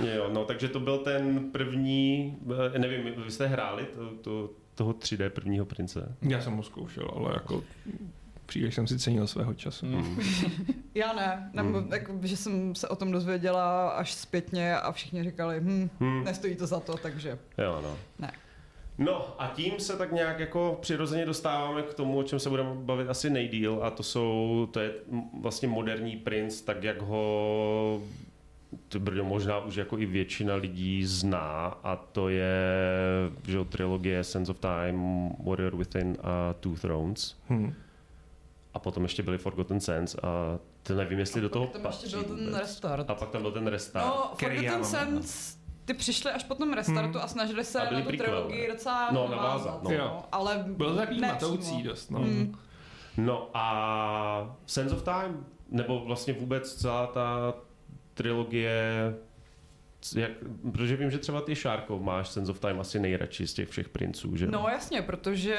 [0.00, 2.36] Jo, no, takže to byl ten první,
[2.74, 6.16] eh, nevím, vy jste hráli to, to, toho 3D prvního prince?
[6.22, 7.62] Já jsem ho zkoušel, ale jako
[8.46, 9.86] příliš jsem si cenil svého času.
[9.86, 10.18] Mm.
[10.94, 11.92] Já ne, nebo Hmm.
[11.92, 16.24] jako, že jsem se o tom dozvěděla až zpětně a všichni říkali, hm, Hmm.
[16.24, 17.96] nestojí to za to, takže Jo, no.
[18.18, 18.32] ne.
[18.98, 22.70] No a tím se tak nějak jako přirozeně dostáváme k tomu, o čem se budeme
[22.74, 24.92] bavit asi nejdíl a to jsou, to je
[25.40, 28.02] vlastně moderní princ, tak jak ho
[28.88, 32.60] to brdo možná už jako i většina lidí zná a to je
[33.46, 37.74] že jo, trilogie Sense of Time, Warrior Within a Two Thrones Hmm.
[38.74, 42.10] a potom ještě byly Forgotten Sands a to nevím, jestli do toho Tam ještě patří
[42.16, 42.58] byl ten vůbec.
[42.60, 43.10] restart.
[43.10, 44.06] A pak tam byl ten restart.
[44.06, 44.84] No, Forgotten.
[44.84, 47.24] Sense, ty přišli až po tom restartu Hmm.
[47.24, 49.90] a snažili se A byly na tu trilogii docela No, navázat, no.
[49.90, 50.22] Jo.
[50.32, 52.18] ale Bylo to takový matoucí dost, no.
[52.18, 52.54] Hmm.
[53.16, 57.54] No a Sense of Time, nebo vlastně vůbec celá ta
[58.18, 59.14] trilogie,
[60.16, 60.30] jak,
[60.72, 63.88] protože vím, že třeba ty Šárko máš Sense of Time asi nejradši z těch všech
[63.88, 64.46] princů, že?
[64.46, 65.56] No jasně, protože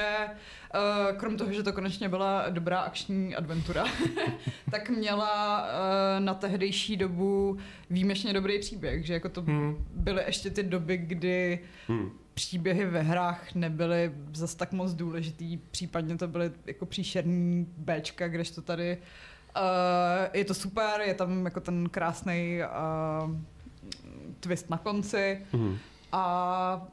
[0.74, 3.84] uh, krom toho, že to konečně byla dobrá akční adventura,
[4.70, 7.58] tak měla uh, na tehdejší dobu
[7.90, 9.86] výjimečně dobrý příběh, že jako to Hmm.
[9.94, 12.10] byly ještě ty doby, kdy Hmm.
[12.34, 18.62] příběhy ve hrách nebyly zas tak moc důležitý, případně to byly jako příšerný Bčka, kdežto
[18.62, 19.04] tady uh,
[20.32, 22.58] je to super, je tam jako ten krásný
[23.24, 23.30] uh,
[24.40, 25.76] twist na konci Hmm.
[26.12, 26.86] a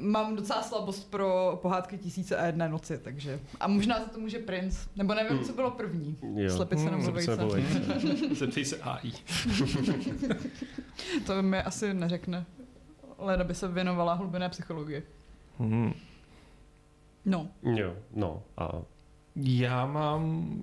[0.00, 4.38] mám docela slabost pro pohádky tisíce a jedné noci, takže a možná za to může
[4.38, 5.44] princ, nebo nevím, Hmm.
[5.46, 6.16] co bylo první.
[6.36, 6.50] Jo.
[6.56, 8.34] Slepice Hmm, nebo Slepice nebo vejce.
[8.34, 9.12] Zeptej se AI.
[11.26, 12.46] To mi asi neřekne.
[13.18, 15.02] Leda by se věnovala hlubinné psychologii.
[15.58, 15.92] Hmm.
[17.24, 17.48] No.
[17.62, 18.68] Jo, no a
[19.36, 20.56] Já mám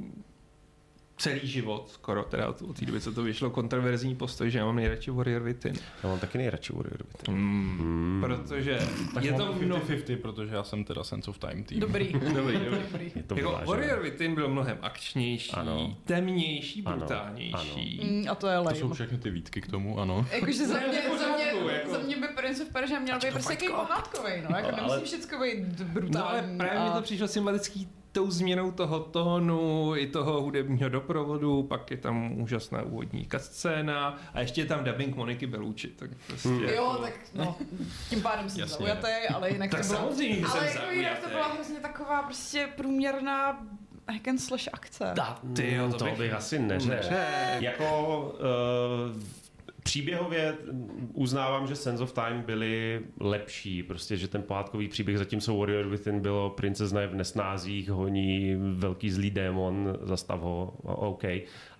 [1.21, 4.65] celý život, skoro teda od, od té doby, co to vyšlo, kontroverzní postoj, že já
[4.65, 5.75] mám nejradši Warrior Within.
[6.03, 7.37] já mám taky nejradši Warrior Within.
[7.43, 8.21] Mm.
[8.25, 8.79] Protože
[9.13, 9.77] Tak je to to mno...
[9.77, 11.79] 50-50, protože já jsem teda Sense of Time tým.
[11.79, 12.13] Dobrý.
[12.35, 13.11] Dobrý, dobrý.
[13.15, 13.61] Je to Jako.
[13.65, 15.97] Warrior Within byl mnohem akčnější, Ano.
[16.05, 18.01] temnější, Ano, brutálnější.
[18.03, 18.77] Mm, a to je To lame.
[18.77, 20.25] jsou všechny ty výtky k tomu, ano.
[20.31, 21.91] Jakože za mě, za mě, jako.
[21.91, 24.93] za mě by Prince of Persia měl být prostě jaký pohádkový, no, jako No, nemusí
[24.95, 26.39] ale- všecko být No brutální.
[26.39, 26.91] ale právě mi a...
[26.95, 32.81] to přišlo sympatický tou změnou toho tónu, i toho hudebního doprovodu, pak je tam úžasná
[32.81, 36.61] úvodní scéna a ještě je tam dubbing Moniky Bellucci, tak prostě Hmm.
[36.63, 37.55] Jo, jako- tak no,
[38.09, 38.77] tím pádem jsem Jasně.
[38.77, 39.99] zaujatý, ale jinak Tak to bylo...
[39.99, 43.59] samozřejmě, ale jsem jako jinak to byla hrozně taková prostě průměrná
[44.11, 45.13] hack and slash akce.
[45.15, 46.95] Ta, ty jo, Hmm, to, to bych asi neřekl.
[46.95, 47.15] neřekl.
[47.63, 48.19] Jako
[49.15, 49.21] uh,
[49.83, 50.57] příběhově
[51.13, 56.19] uznávám, že Sense of Time byly lepší, prostě, že ten pohádkový příběh, zatímco Warrior Within
[56.19, 61.23] bylo princezna je v nesnázích, honí velký zlý démon, zastav ho, OK.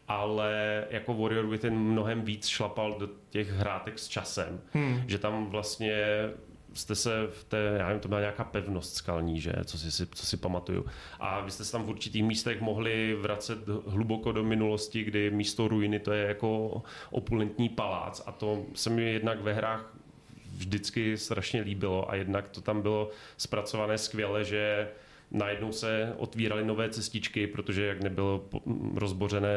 [0.08, 5.02] Ale jako Warrior Within mnohem víc šlapal do těch hrátek s časem, Hmm.
[5.08, 6.04] že tam vlastně
[6.74, 10.26] jste se v té, já nevím, to byla nějaká pevnost skalní, že, co si, co
[10.26, 10.86] si pamatuju.
[11.20, 15.68] A vy jste se tam v určitých místech mohli vracet hluboko do minulosti, kdy místo
[15.68, 16.82] ruiny to je jako
[17.12, 19.94] opulentní palác a to se mi jednak ve hrách
[20.54, 24.88] vždycky strašně líbilo a jednak to tam bylo zpracované skvěle, že
[25.32, 28.50] najednou se otvíraly nové cestičky, protože jak nebylo
[28.96, 29.50] rozbořené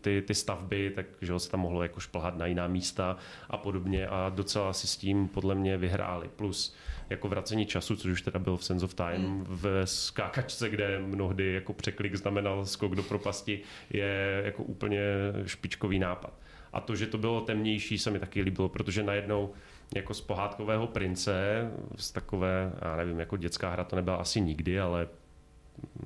[0.00, 3.16] ty, ty stavby, tak že se tam mohlo jako šplhat na jiná místa
[3.50, 6.30] a podobně a docela si s tím podle mě vyhráli.
[6.36, 6.74] Plus
[7.10, 9.44] jako vracení času, což už teda byl v Sense of Time, Hmm.
[9.48, 13.60] v skákačce, kde mnohdy jako překlik znamenal skok do propasti,
[13.90, 15.00] je jako úplně
[15.46, 16.32] špičkový nápad.
[16.72, 19.52] A to, že to bylo temnější, se mi taky líbilo, protože najednou
[19.94, 24.80] jako z pohádkového prince, z takové, já nevím, jako dětská hra to nebyla asi nikdy,
[24.80, 25.08] ale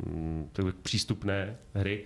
[0.06, 2.04] mm, takové přístupné hry,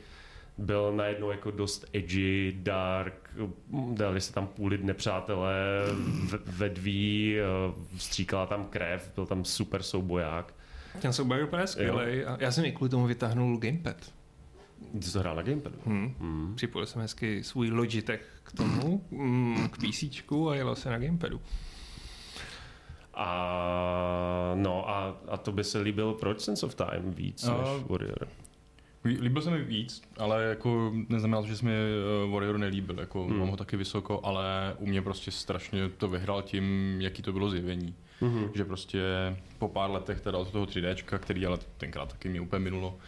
[0.58, 3.30] byl najednou jako dost edgy, dark,
[3.68, 5.56] mm, dali se tam půlit nepřátelé,
[6.46, 10.54] vedví, eh, stříkala tam krev, byl tam super souboják.
[11.02, 13.96] Ten souboj je úplně skvělej a já jsem i kvůli tomu vytáhnul gamepad.
[14.92, 15.76] Ty jsi to hrál na gamepadu?
[15.86, 16.14] Hmm.
[16.20, 16.52] Hmm.
[16.56, 20.02] Připojil jsem hezky svůj Logitech k tomu, mm, k PC
[20.50, 21.40] a jelo se na gamepadu.
[23.18, 27.68] A, no a, a to by se líbil proč Sense of Time víc A- než
[27.88, 28.28] Warrior?
[29.04, 33.00] Lí- Líbil se mi víc, ale jako neznamená to, že se mi eh, Warrior nelíbil.
[33.00, 33.38] Jako Hmm.
[33.38, 37.50] mám ho taky vysoko, ale u mě prostě strašně to vyhrál tím, jaký to bylo
[37.50, 37.94] zjevení.
[38.20, 38.50] Mhm.
[38.54, 39.00] Že prostě
[39.58, 42.98] po pár letech teda od toho 3Dčka, který ale tenkrát taky mě úplně minulo,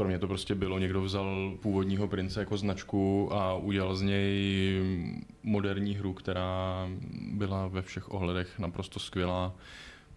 [0.00, 4.80] pro mě to prostě bylo, někdo vzal původního prince jako značku a udělal z něj
[5.42, 6.88] moderní hru, která
[7.32, 9.54] byla ve všech ohledech naprosto skvělá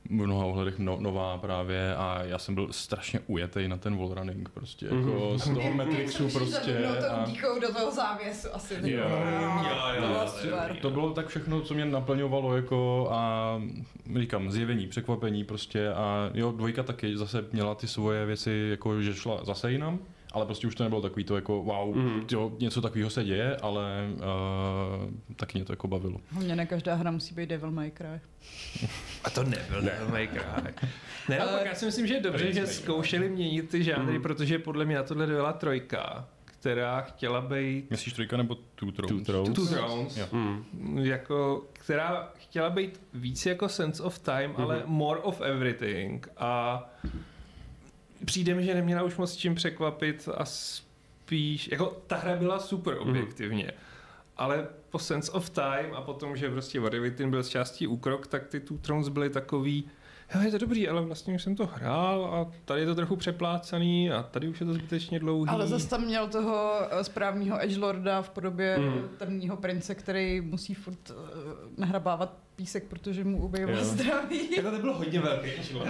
[0.05, 4.49] v mnoha ohledech no, nová právě a já jsem byl strašně ujetý na ten wallrunning
[4.49, 5.37] prostě, jako mm-hmm.
[5.37, 6.87] z toho Matrixu prostě.
[6.87, 7.25] A...
[7.61, 8.73] do toho závěsu asi.
[8.73, 8.99] Jo, jo,
[9.95, 13.61] jo, jo, to bylo tak všechno, co mě naplňovalo jako a
[14.19, 19.13] říkám, zjevení, překvapení prostě a jo, dvojka taky zase měla ty svoje věci, jako že
[19.13, 19.99] šla zase jinam,
[20.33, 22.25] ale prostě už to nebylo takový to jako wow, mm.
[22.31, 26.17] jo, něco takového se děje, ale uh, taky mě to jako bavilo.
[26.31, 28.21] Hlavně ne každá hra musí být Devil May Cry.
[29.23, 29.91] A to nebyl ne.
[29.91, 30.73] Devil May Cry.
[31.29, 34.21] Ne, ale já si myslím, že je dobře, že zkoušeli měnit ty žánry, mm.
[34.21, 36.27] protože podle mě na tohle byla trojka
[36.63, 37.91] která chtěla být...
[37.91, 39.09] Myslíš trojka nebo Two Thrones?
[39.09, 39.55] Two Thrones.
[39.55, 40.17] Two Thrones.
[40.17, 40.31] Yeah.
[40.31, 40.65] Mm.
[40.97, 44.61] Jako, která chtěla být víc jako sense of time, mm-hmm.
[44.61, 46.27] ale more of everything.
[46.37, 46.83] A
[48.25, 52.93] přijde mi, že neměla už moc čím překvapit a spíš, jako ta hra byla super
[52.99, 53.09] mhm.
[53.09, 53.71] objektivně, mm.
[54.37, 58.47] ale po Sense of Time a potom, že prostě Varivitin byl z částí úkrok, tak
[58.47, 59.83] ty Two Thrones byly takový,
[60.35, 63.15] jo, je to dobrý, ale vlastně už jsem to hrál a tady je to trochu
[63.15, 65.49] přeplácaný a tady už je to zbytečně dlouhý.
[65.49, 69.09] Ale zase tam měl toho eh, správního Edgelorda v podobě mm.
[69.17, 71.15] temního prince, který musí furt uh,
[71.77, 74.55] nahrabávat písek, protože mu ubejuje zdraví.
[74.55, 75.89] Jako to bylo hodně velký Edgelord.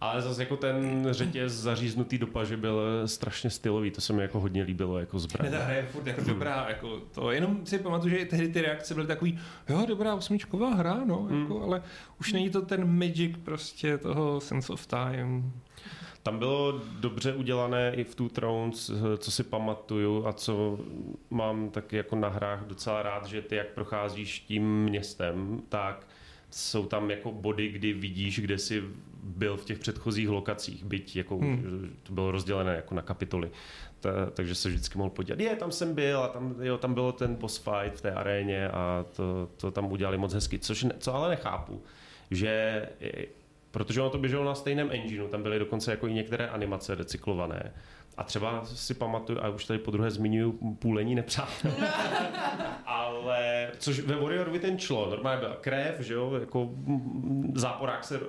[0.00, 4.40] Ale zase jako ten řetěz zaříznutý do paže byl strašně stylový, to se mi jako
[4.40, 5.50] hodně líbilo jako zbraň.
[5.50, 8.60] Ne, ta hra je furt jako dobrá, jako to, jenom si pamatuju, že tehdy ty
[8.60, 11.42] reakce byly takový, jo, dobrá osmičková hra, no, hmm.
[11.42, 11.82] jako, ale
[12.20, 15.52] už není to ten magic prostě toho sense of time.
[16.22, 20.78] Tam bylo dobře udělané i v Two Thrones, co si pamatuju a co
[21.30, 26.06] mám taky jako na hrách docela rád, že ty jak procházíš tím městem, tak
[26.50, 28.82] jsou tam jako body, kdy vidíš, kde jsi
[29.22, 31.96] byl v těch předchozích lokacích, byť jako hmm.
[32.02, 33.50] to bylo rozdělené jako na kapitoly.
[34.00, 37.12] Ta, takže se vždycky mohl podívat, je, tam jsem byl a tam, jo, tam bylo
[37.12, 40.58] ten boss fight v té aréně a to, to tam udělali moc hezky.
[40.58, 41.82] Což, ne, co ale nechápu,
[42.30, 42.82] že
[43.70, 47.72] protože ono to běželo na stejném engineu, tam byly dokonce jako i některé animace recyklované,
[48.18, 51.72] a třeba si pamatuju, a už tady po druhé zmiňuju půlení nepřátel.
[52.86, 56.70] Ale, což ve Warriorovi ten člo, normálně byla krev, že jo, jako
[57.54, 58.20] záporák se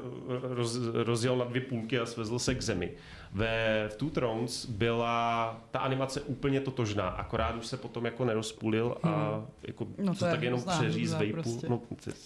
[0.41, 2.91] roz, rozjel na dvě půlky a svezl se k zemi.
[3.33, 8.95] Ve v Two Thrones byla ta animace úplně totožná, akorát už se potom jako nerozpůlil
[9.03, 9.47] a hmm.
[9.67, 11.41] jako no to, to tak jenom přeříz vejpu.
[11.41, 11.69] Prostě.
[11.69, 11.81] No,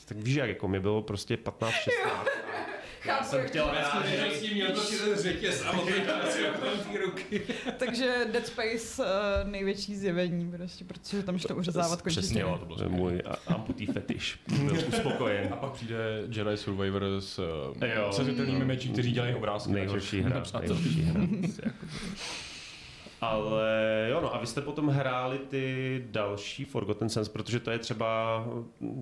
[0.06, 1.70] tak víš jak, jako mi bylo prostě 15-16
[3.06, 4.04] já jsem chtěl já,
[4.42, 5.72] že měl prostě ten řetěz a
[6.30, 7.42] si ruky.
[7.78, 12.26] Takže Dead Space uh, největší zjevení, prostě, protože tam šlo uřezávat končitiny.
[12.26, 14.40] Přesně, jo, to byl můj amputý fetiš.
[14.64, 15.48] Byl uspokojen.
[15.52, 15.96] A pak přijde
[16.28, 19.72] Jedi Survivor s uh, sezitelnými meči, kteří dělají obrázky.
[19.72, 20.44] Nejhorší hra.
[20.60, 21.22] Nejhorší hra.
[23.24, 27.80] Ale jo, no a vy jste potom hráli ty další Forgotten Sense, protože to je
[27.80, 28.44] třeba,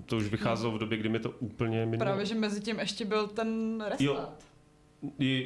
[0.06, 1.98] to už vycházelo v době, kdy mi to úplně minulo.
[1.98, 4.00] Právě, že mezi tím ještě byl ten restart.
[4.00, 4.26] Jo,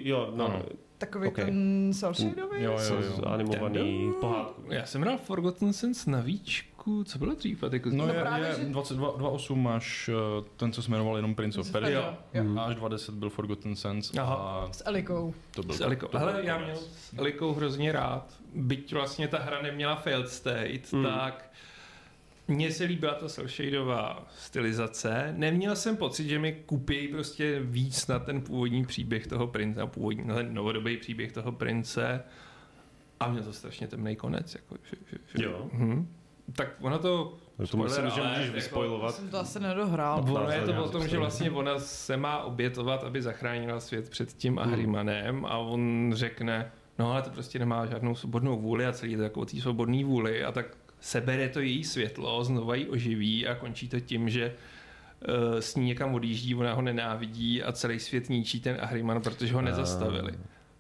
[0.05, 0.47] jo no.
[0.47, 0.63] Ano.
[0.99, 1.45] Takový okay.
[1.45, 2.63] ten Soulshadový?
[2.63, 3.25] Jo, jo, jo.
[3.27, 4.63] Animovaný pohádku.
[4.69, 7.65] Já jsem hrál Forgotten Sense na víčku, co bylo dřív?
[7.73, 7.91] Jako...
[7.93, 8.65] No, no je, je že...
[8.65, 12.19] 22.8 máš uh, ten, co se jmenoval jenom Prince of Persia.
[12.43, 12.59] Mm.
[12.59, 14.21] A až 20 byl Forgotten Sense.
[14.21, 14.35] Aha.
[14.35, 15.35] A s Elikou.
[15.55, 16.07] To byl, s Elikou.
[16.07, 18.35] To Hele, já měl s Elikou hrozně rád.
[18.55, 21.05] Byť vlastně ta hra neměla failed state, mm.
[21.05, 21.46] tak
[22.49, 25.35] mně se líbila ta shadová stylizace.
[25.37, 30.25] Neměl jsem pocit, že mi kupí prostě víc na ten původní příběh toho prince, původní,
[30.25, 32.23] na ten novodobý příběh toho prince.
[33.21, 34.55] A měl to strašně temný konec.
[34.55, 35.71] Jako, že, že, že, jo.
[35.73, 36.09] Hm.
[36.53, 37.37] Tak ono to
[37.71, 39.15] to myslím, že můžeš vyspojovat.
[39.15, 40.25] Jsem to asi nedohrál.
[40.29, 44.33] Ono je to o tom, že vlastně ona se má obětovat, aby zachránila svět před
[44.33, 49.13] tím Ahrimanem a on řekne, no ale to prostě nemá žádnou svobodnou vůli a celý
[49.13, 50.67] je to jako o té svobodné vůli a tak
[51.01, 54.55] sebere to její světlo, znova ji oživí a končí to tím, že
[55.29, 59.55] uh, s ní někam odjíždí, ona ho nenávidí a celý svět ničí ten Ahriman, protože
[59.55, 60.33] ho nezastavili.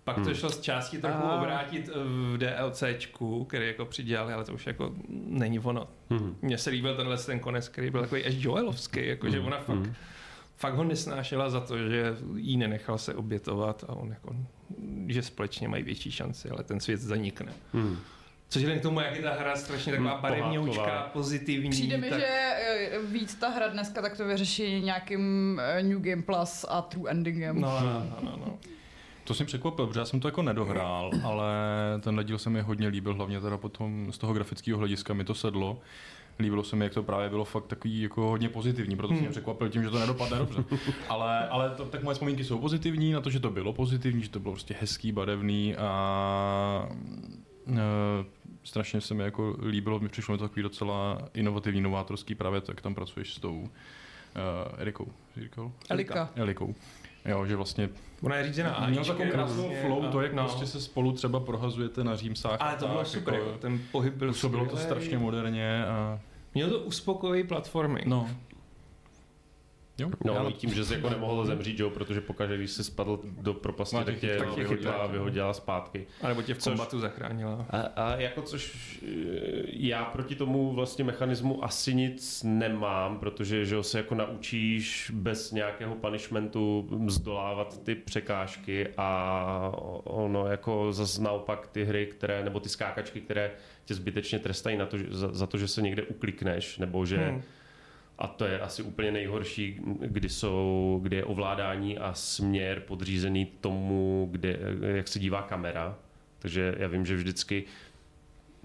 [0.04, 0.34] Pak to hmm.
[0.34, 1.40] šlo z části trochu a...
[1.40, 5.88] obrátit v DLCčku, který jako přidělali, ale to už jako není ono.
[6.10, 6.36] Hmm.
[6.42, 9.46] Mně se líbil tenhle ten konec, který byl takový až Joelovský, jako že hmm.
[9.46, 9.94] ona fakt, hmm.
[10.56, 14.36] fakt ho nesnášela za to, že jí nenechal se obětovat a on jako,
[15.06, 17.52] že společně mají větší šanci, ale ten svět zanikne.
[17.72, 17.96] Hmm.
[18.48, 21.70] Což je k tomu, jak je ta hra strašně taková hmm, barevňoučka, pozitivní.
[21.70, 22.20] Přijde mi, tak...
[22.20, 26.82] že eh, víc ta hra dneska tak to vyřeší nějakým eh, New Game Plus a
[26.82, 27.60] True Endingem.
[27.60, 28.58] No, no, no, no.
[29.24, 31.46] To jsem překvapil, protože já jsem to jako nedohrál, ale
[32.00, 35.34] ten díl se mi hodně líbil, hlavně teda potom z toho grafického hlediska mi to
[35.34, 35.78] sedlo.
[36.38, 39.30] líbilo se mi, jak to právě bylo fakt takový jako hodně pozitivní, proto jsem mě
[39.30, 40.64] překvapil tím, že to nedopadne dobře.
[41.08, 44.30] Ale, ale to, tak moje vzpomínky jsou pozitivní na to, že to bylo pozitivní, že
[44.30, 46.88] to bylo prostě hezký, barevný a
[47.68, 47.74] e,
[48.64, 52.72] strašně se mi jako líbilo, mi přišlo mi to takový docela inovativní, novátorský právě to,
[52.72, 53.68] jak tam pracuješ s tou uh,
[54.78, 55.06] Erikou.
[55.36, 55.72] Říkal?
[55.88, 56.30] Elika.
[56.34, 56.74] Elikou.
[57.24, 57.88] Jo, že vlastně
[58.22, 60.42] Ona je řízená měl Ačkem takovou krásnou vlastně flow, a- to, jak no.
[60.42, 62.60] prostě se spolu třeba prohazujete na římsách.
[62.60, 65.86] Ale to a bylo tak, super, jako, jako, ten pohyb byl Působilo to strašně moderně
[65.86, 66.20] a
[66.54, 68.02] Měl to uspokojivý platformy.
[68.06, 68.28] no.
[69.98, 72.56] Jo, No, já no na- tím, že jsi jako nemohl zemřít, že jo, protože pokaždé,
[72.56, 75.06] když jsi spadl do propasti, tak tě chytla, vyhodila, chytla.
[75.06, 76.06] vyhodila zpátky.
[76.22, 77.66] A nebo tě v Což- kombatu zachránila.
[77.70, 83.82] A, a jako což eh, já proti tomu vlastně mechanismu asi nic nemám, protože že
[83.82, 89.70] se jako naučíš bez nějakého punishmentu zdolávat ty překážky a
[90.04, 93.50] ono jako zase naopak ty hry, které, nebo ty skákačky, které
[93.84, 97.16] tě zbytečně trestají na to, že, za, za to, že se někde uklikneš, nebo že
[97.16, 97.42] Hmm.
[98.18, 104.28] A to je asi úplně nejhorší, kdy, jsou, kdy je ovládání a směr podřízený tomu,
[104.30, 105.98] kde, jak se dívá kamera.
[106.38, 107.64] Takže já vím, že vždycky,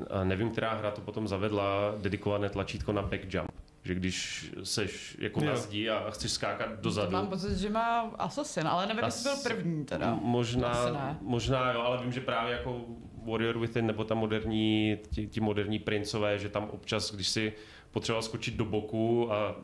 [0.10, 3.52] a nevím, která hra to potom zavedla, dedikované tlačítko na back jump.
[3.84, 5.46] Že když seš jako Jo.
[5.46, 9.44] na zdi a chceš skákat dozadu, Mám pocit, že má Assassin, ale nevím, jestli byl
[9.44, 10.20] první teda.
[10.22, 12.82] Možná, možná jo, ale vím, že právě jako
[13.26, 17.54] Warrior Within nebo ta moderní, ti, ti moderní princové, že tam občas, když si
[17.92, 19.56] potřeboval skočit do boku a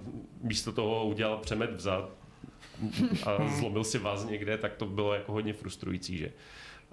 [0.41, 2.09] místo toho udělal přemet vzad
[3.25, 6.31] a zlomil si vás někde, tak to bylo jako hodně frustrující, že?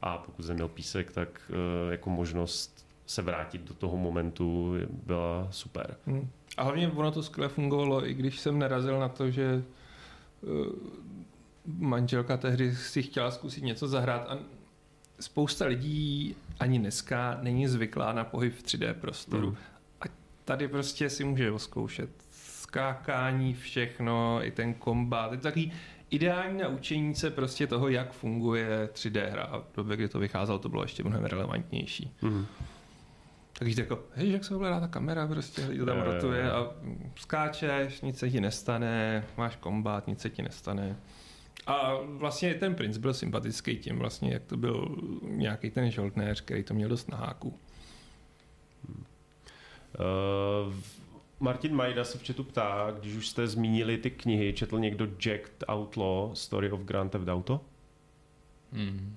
[0.00, 4.74] A pokud jsem měl písek, tak eh, jako možnost se vrátit do toho momentu
[5.06, 5.96] byla super.
[6.06, 6.30] Hmm.
[6.56, 9.62] A hlavně ono to skvěle fungovalo, i když jsem narazil na to, že
[10.40, 10.66] uh,
[11.66, 14.38] manželka tehdy si chtěla zkusit něco zahrát a
[15.20, 19.50] spousta lidí ani dneska není zvyklá na pohyb v 3D prostoru.
[19.50, 19.56] Mm.
[20.44, 25.32] Tady prostě si může oskoušet skákání, všechno, i ten kombat.
[25.32, 25.72] Je to takový
[26.10, 29.42] ideální naučení se prostě toho, jak funguje 3D hra.
[29.42, 32.16] A v době, kdy to vycházelo, to bylo ještě mnohem relevantnější.
[32.22, 32.46] Mm.
[33.58, 36.52] Takže jako, hej, jak se ovládá ta kamera, prostě to tam jo, rotuje jo.
[36.52, 36.74] a
[37.16, 40.96] skáčeš, nic se ti nestane, máš kombát, nic se ti nestane.
[41.66, 46.62] A vlastně ten princ byl sympatický tím vlastně, jak to byl nějaký ten žoldnéř, který
[46.62, 47.58] to měl dost na háku.
[49.98, 50.74] Uh,
[51.40, 55.64] Martin Majda se v chatu ptá, když už jste zmínili ty knihy, četl někdo Jacked
[55.72, 57.60] Outlaw, Story of Grand Theft Auto?
[58.72, 59.14] Hmm.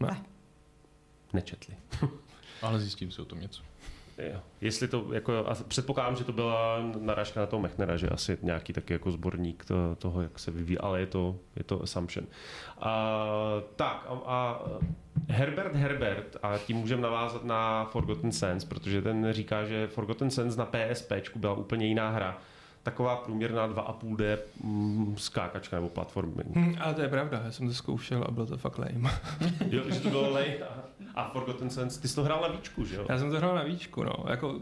[1.33, 1.75] Nečetli.
[2.61, 3.66] Ale zjistím si o tom něco.
[4.61, 8.73] Jestli to, jako, a předpokládám, že to byla narážka na toho Mechnera, že asi nějaký
[8.73, 12.27] taky jako sborník to, toho, jak se vyvíjí, ale je to, je to assumption.
[12.77, 13.17] A,
[13.75, 14.61] tak a, a
[15.29, 20.57] Herbert Herbert, a tím můžeme navázat na Forgotten Sense, protože ten říká, že Forgotten Sense
[20.57, 22.37] na PSP byla úplně jiná hra.
[22.87, 26.43] Taková průměrná 2,5D mm, skákačka nebo platformy.
[26.55, 29.11] Hm, ale to je pravda, já jsem to zkoušel a bylo to fakt lame.
[29.69, 30.59] Jo, že to bylo lej.
[31.15, 33.05] A Forgotten Sense, ty jsi to hrál na víčku, že jo?
[33.09, 34.59] Já jsem to hrál na víčku, no, jako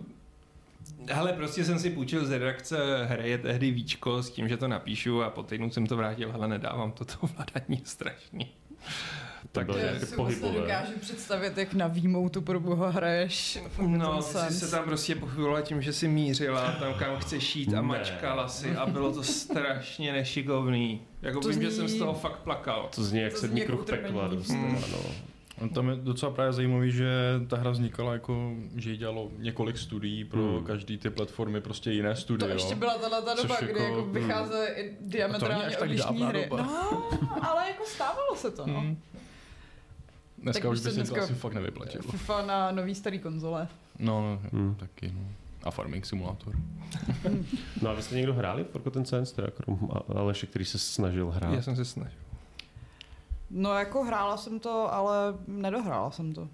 [1.12, 4.68] Hele, prostě jsem si půjčil z redakce hry je tehdy víčko s tím, že to
[4.68, 8.52] napíšu a po týdnu jsem to vrátil, hele, nedávám to, to ovládání strašný.
[9.52, 10.62] To bylo Já nějaké si vlastně pohybové.
[10.62, 13.60] dokážu představit, jak na výmou tu proboha hraješ.
[13.80, 14.24] No, ty
[14.54, 17.82] jsi se tam prostě pohybovala tím, že si mířila tam, kam chceš jít a Ne.
[17.82, 21.02] mačkala si a bylo to strašně nešikovný.
[21.22, 22.90] Jako To vím, že zní- jsem z toho fakt plakal.
[22.96, 24.28] To zní jak To sedmý zní jako kruh pekla.
[24.50, 24.82] Hmm.
[24.92, 25.70] no.
[25.70, 27.10] Tam je docela právě zajímavý, že
[27.48, 30.64] ta hra vznikala jako, že jí dělalo několik studií pro Hmm.
[30.66, 32.48] každý ty platformy, prostě jiné studio.
[32.48, 34.14] To ještě byla tahle ta doba, jako, kdy jako hmm.
[34.14, 36.48] vycházely není diametrálně tak odlišní hry.
[36.50, 36.64] doba.
[36.64, 37.10] No,
[37.42, 38.80] ale jako stávalo se to, no.
[38.80, 38.98] Hmm.
[40.38, 42.04] Dneska Tak už by se si to dneska- asi fakt nevyplatilo.
[42.12, 43.68] FIFA na nový starý konzole.
[44.00, 44.76] No, no Hmm.
[44.76, 45.22] taky, no.
[45.64, 46.56] A Farming Simulator.
[47.82, 51.30] No a vy jste někdo hráli v Forgotten Sense, teda krom Aleše, který se snažil
[51.32, 51.54] hrát?
[51.54, 52.20] Já jsem se snažil.
[53.50, 55.16] No jako hrála jsem to, ale
[55.48, 56.48] nedohrála jsem to.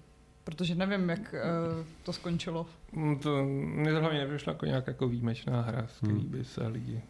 [0.44, 2.66] Protože nevím, jak uh, to skončilo.
[2.92, 6.28] Mm, To, mě to hlavně nevyšlo jako nějak jako výjimečná hra, z který Hmm.
[6.28, 7.00] by se lidi...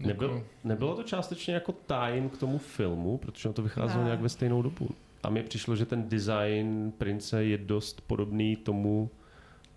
[0.00, 4.06] Nebyl, nebylo to částečně jako time k tomu filmu, protože to vycházelo Ne.
[4.06, 4.88] nějak ve stejnou dobu.
[5.22, 9.10] A mně přišlo, že ten design prince je dost podobný tomu,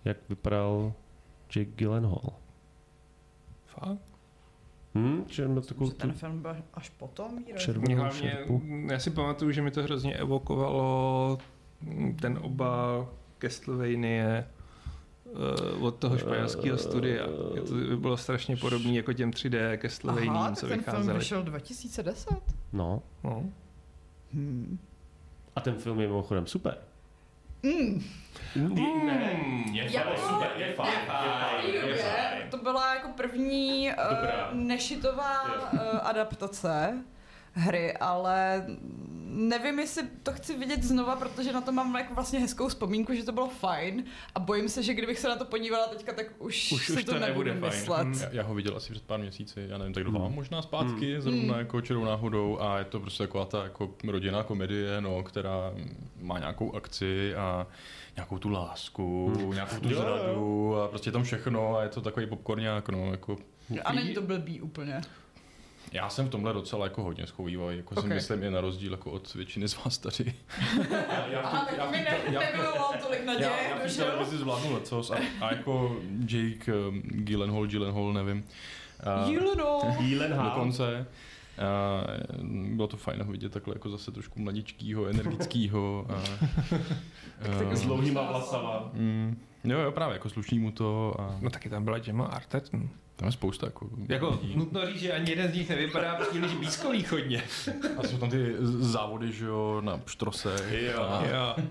[0.04, 0.92] jak vypadal
[1.56, 2.32] Jake Gyllenhaal.
[3.66, 3.98] Fakt?
[4.94, 8.62] Hm, že má takovou ten tu film byl až potom, červenou hlavně, šerpu.
[8.90, 11.38] já si pamatuju, že mi to hrozně evokovalo
[12.20, 13.08] ten obal
[13.40, 14.44] Castlevania
[15.32, 17.26] uh, od toho španělského studia.
[17.54, 21.18] Je to by bylo strašně podobné jako těm 3D Castlevania, Aha, co ten film vycházely.
[21.18, 22.28] vyšel 2010?
[22.72, 23.02] No.
[23.24, 23.44] No.
[24.32, 24.78] Hmm.
[25.56, 26.78] A ten film je mimochodem super.
[27.62, 28.02] Mm.
[28.56, 30.16] Ne, je je fajn.
[30.28, 30.92] super, je fajn,
[31.66, 32.50] je je fajn.
[32.50, 37.04] to byla jako první uh, nešitová uh, adaptace
[37.58, 38.66] hry, ale
[39.30, 43.24] nevím, jestli to chci vidět znova, protože na to mám jako vlastně hezkou vzpomínku, že
[43.24, 44.04] to bylo fajn
[44.34, 47.04] a bojím se, že kdybych se na to podívala teďka, tak už, Už- si už
[47.04, 47.64] to, to nebude fajn.
[47.64, 48.04] myslet.
[48.04, 48.12] Mm.
[48.20, 50.34] Já, já ho viděl asi před pár měsíci, já nevím, tak dva Hmm.
[50.34, 51.58] možná zpátky, zrovna Hmm.
[51.58, 55.72] jako čirou náhodou a je to prostě taková ta jako rodinná komedie, no, která
[56.20, 57.66] má nějakou akci a
[58.16, 59.50] nějakou tu lásku, Hmm.
[59.50, 63.36] nějakou tu zradu a prostě tam všechno a je to takový popcorňák, no, jako
[63.84, 65.00] A není to blbý úplně.
[65.92, 68.00] Já jsem v tomhle docela jako hodně schovývavý, jako Ok.
[68.02, 70.34] si myslím je na rozdíl jako od většiny z vás tady.
[71.30, 72.18] já, Aha, tak mi ne,
[73.02, 74.06] tolik já, naděje, já v té že jo?
[74.06, 75.96] televizi zvládnu lecos a, a jako
[76.28, 78.44] Jake um, Gyllenhaal, Gyllenhaal, nevím.
[79.04, 79.80] A, Jíleno.
[80.00, 81.06] Jílen dokonce.
[81.58, 82.04] A
[82.74, 86.06] bylo to fajn ho vidět takhle jako zase trošku mladičkýho, energickýho.
[86.08, 86.14] A,
[87.70, 88.90] a, S dlouhýma vlasama.
[88.92, 92.88] mm, jo, jo, právě, jako slušný mu to a No taky tam byla Gemma Arterton.
[93.16, 97.42] tam je spousta jako, Jako nutno říct, že ani jeden z nich nevypadá příliš blízkovýchodně.
[97.98, 100.72] A jsou tam ty závody, že jo, na pštrosech.
[100.94, 101.02] Jo.
[101.02, 101.64] a, Jo.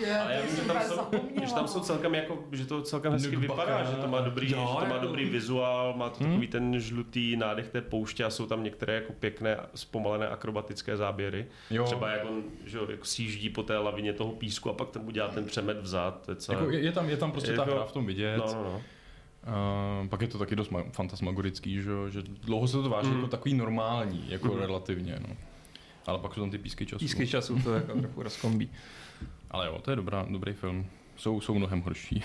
[0.00, 1.00] Je, Ale já vím, že tam, jsou,
[1.46, 4.50] že tam jsou celkem jako, že to celkem hezky Nick vypadá, že to má dobrý,
[4.52, 6.28] Jo, že to má jako- dobrý vizuál, má to Hmm.
[6.32, 11.46] takový ten žlutý nádech té pouště a jsou tam některé jako pěkné zpomalené akrobatické záběry.
[11.70, 14.88] jo, Třeba jak on že jo, jako sjíždí po té lavině toho písku a pak
[14.90, 16.22] tam udělá ten přemet vzad.
[16.26, 16.58] To je celé...
[16.58, 18.36] jako je, je, tam, je tam prostě Jako- ta hra v tom vidět.
[18.38, 18.82] no, no, no.
[19.46, 23.08] A pak je to taky dost ma- fantasmagorický, že, jo, že dlouho se to váží
[23.08, 23.14] Mm.
[23.16, 24.58] jako takový normální, jako Mhm.
[24.58, 25.36] relativně, no.
[26.06, 26.98] Ale pak jsou tam ty písky času.
[26.98, 28.70] Písky času to jako trochu rozkombí.
[29.50, 30.86] Ale jo, to je dobrá, dobrý film.
[31.16, 32.22] Jsou, jsou mnohem horší.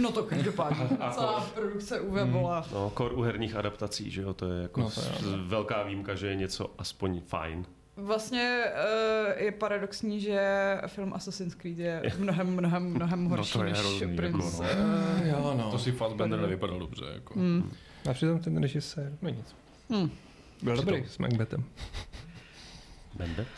[0.00, 0.84] No to každopádně.
[1.00, 2.66] A Celá produkce Uwe Bola.
[2.72, 6.14] No, kor u herních adaptací, že jo, to je jako No, to s- velká výjimka,
[6.14, 7.66] že je něco aspoň fajn.
[7.96, 8.64] Vlastně
[9.36, 10.40] uh, je paradoxní, že
[10.86, 14.64] film Assassin's Creed je mnohem, mnohem, mnohem No to horší je než hrozný, Prince.
[14.64, 14.80] jako
[15.22, 15.70] eh, Jo, no.
[15.70, 17.34] To si Fassbender nevypadal dobře, jako.
[17.34, 17.72] hmm.
[18.10, 19.56] A přitom ten režisér, no nic.
[19.90, 20.10] Hmm.
[20.62, 21.64] Byl Přitom- dobrý s Macbethem.
[23.18, 23.48] Macbeth?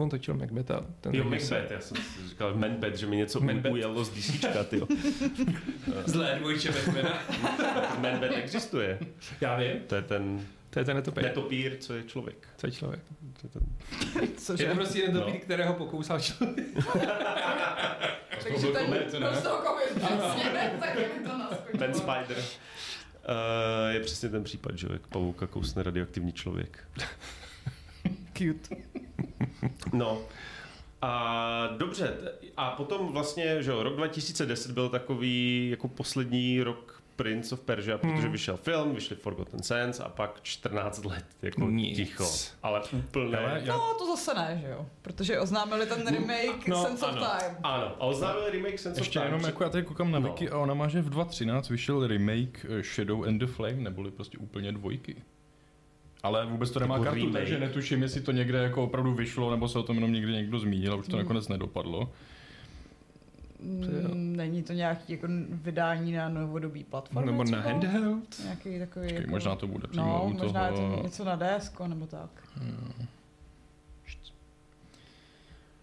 [0.00, 0.84] On točil Macbeta.
[1.00, 1.24] Ten Jo.
[1.24, 3.72] Macbeth, já jsem si říkal Macbeth, že mi něco Macbeth.
[3.72, 4.86] ujelo z DCčka, tyjo.
[6.06, 7.18] Zlé dvojče Batmana.
[7.98, 8.98] Macbeth existuje.
[9.40, 9.72] Já vím.
[9.86, 11.22] To je ten To je ten netopír.
[11.24, 12.48] netopír, co je člověk.
[12.56, 13.00] Co je člověk?
[13.40, 13.62] To je ten...
[14.36, 14.64] Cože?
[14.64, 15.40] Je to prostě jeden netopír, No.
[15.40, 16.66] kterého pokousal člověk.
[18.42, 19.36] Takže ten komit, ne?
[19.36, 20.50] z toho přesně,
[20.80, 21.78] tak mi to naskočilo.
[21.78, 22.36] Ben Spider.
[22.38, 22.44] Uh,
[23.90, 26.84] je přesně ten případ, že jak pavouka kousne radioaktivní člověk.
[28.38, 28.76] Cute.
[29.92, 30.20] No.
[31.02, 32.16] A dobře,
[32.56, 37.98] a potom vlastně, že jo, rok 2010 byl takový jako poslední rok Prince of Persia,
[37.98, 38.32] protože Hmm.
[38.32, 41.96] vyšel film, vyšly Forgotten Sands a pak 14 let jako Nic.
[41.96, 42.24] ticho.
[42.62, 43.36] Ale úplně.
[43.36, 44.86] Ale já, No, to zase ne, že jo?
[45.02, 47.20] Protože oznámili ten remake No, Sense of ano.
[47.26, 47.56] Time.
[47.62, 49.32] Ano, a oznámili remake Sense ještě of Time.
[49.34, 50.28] jenom jako já tady koukám na No.
[50.28, 54.10] Wiki a ona má, že v 2013 vyšel remake eh, Shadow and the Flame, neboli
[54.10, 55.16] prostě úplně dvojky.
[56.22, 57.32] Ale vůbec to nemá Jako kartu, remake.
[57.38, 60.58] takže netuším, jestli to někde jako opravdu vyšlo, nebo se o tom jenom někdy někdo
[60.58, 61.24] zmínil a už to Hmm.
[61.24, 62.10] nakonec nedopadlo.
[63.62, 67.30] Mm, Není to nějaký jako vydání na novodobý platformě?
[67.32, 68.40] Nebo na handheld.
[68.44, 69.30] Nějaký takový Počkej, jako...
[69.30, 70.96] možná to bude přímo No, u možná je toho...
[70.96, 72.30] to něco na DSK nebo tak.
[72.56, 73.06] Hmm.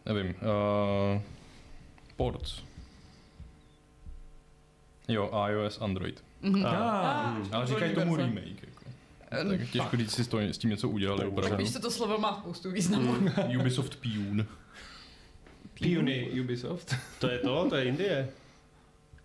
[0.05, 0.27] Nevím.
[0.27, 1.21] Uh,
[2.15, 2.63] ports.
[5.07, 6.23] Jo, iOS, Android.
[6.41, 6.65] Mhm.
[6.65, 7.49] A, Ah, mm.
[7.51, 8.27] Ale říkají tomu verze.
[8.35, 8.63] remake.
[8.63, 8.85] Jako.
[9.31, 12.71] Eh, Tak těžko říct, si s, tím něco udělali je že to slovo má spoustu
[12.71, 13.15] významů.
[13.59, 14.45] Ubisoft Pune.
[15.81, 16.95] Piony Ubisoft.
[17.19, 18.29] To je to, to je Indie.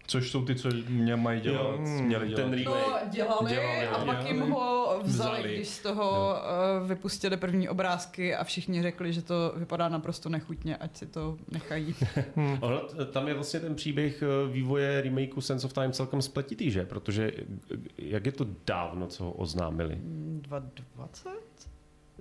[0.07, 2.37] Což jsou ty, co mě mají dělat, Jo, měli dělat.
[2.43, 3.09] ten To remake.
[3.11, 5.55] dělali, Dělali, a pak jim ho vzali, Vzali.
[5.55, 6.35] když z toho
[6.83, 11.37] uh, vypustili první obrázky a všichni řekli, že to vypadá naprosto nechutně, ať si to
[11.53, 11.95] nechají.
[12.61, 16.71] Ono, t- tam je vlastně ten příběh eh, vývoje remakeu Sense of Time celkem spletitý,
[16.71, 16.85] že?
[16.87, 19.95] Protože eh, jak je to dávno, co ho oznámili?
[19.95, 21.29] Mm, 220?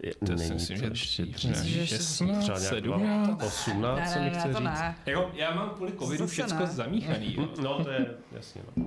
[0.03, 1.63] Je, To si není myslím, to že ještě dřív, ne?
[1.65, 3.43] Že Třeba nějak 17.
[3.43, 4.59] 18, Ne, co mi chce říct.
[4.59, 4.95] ne.
[5.05, 6.27] Jako, já mám kvůli covidu
[6.59, 6.67] ne.
[6.67, 7.35] zamíchaný.
[7.35, 7.47] jo.
[7.61, 8.61] No, to je jasně.
[8.75, 8.85] No.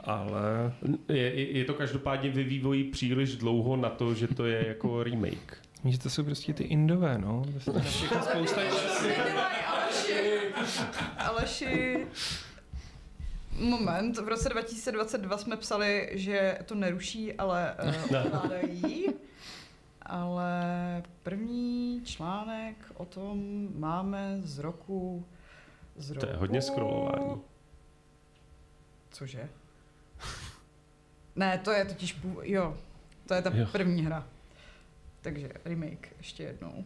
[0.00, 0.72] Ale
[1.08, 5.02] Je, je, je to každopádně ve vývoji příliš dlouho na to, že to je jako
[5.02, 5.56] remake.
[5.84, 7.42] že to jsou prostě ty indové, no.
[7.52, 8.60] Prostě všechno spousta
[9.66, 10.24] Aleši!
[11.18, 12.06] Aleši,
[13.58, 19.06] Moment, v roce 2022 jsme psali, že to neruší, ale uh, ovládají.
[20.08, 25.24] Ale první článek o tom máme z roku...
[25.96, 26.26] Z roku...
[26.26, 27.40] To je hodně scrollování.
[29.10, 29.48] Cože?
[31.36, 32.38] Ne, to je totiž pův...
[32.42, 32.76] Jo,
[33.26, 33.66] to je ta Jo.
[33.72, 34.26] první hra.
[35.20, 36.84] Takže remake ještě jednou.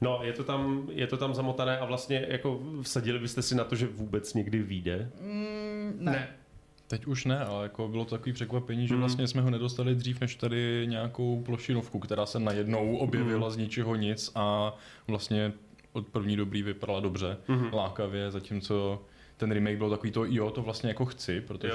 [0.00, 3.64] No, je to, tam, je to tam zamotané a vlastně jako vsadili byste si na
[3.64, 5.10] to, že vůbec někdy vyjde?
[5.20, 6.12] Mm, ne.
[6.12, 6.28] Ne.
[6.88, 9.00] Teď už ne, ale jako bylo to takový překvapení, že Mhm.
[9.00, 13.94] vlastně jsme ho nedostali dřív než tady nějakou plošinovku, která se najednou objevila z ničeho
[13.96, 14.76] nic a
[15.08, 15.52] vlastně
[15.92, 17.68] od první dobrý vypadala dobře, Mhm.
[17.72, 19.02] lákavě, zatímco
[19.36, 21.72] ten remake byl takový to, jo, to vlastně jako chci, protože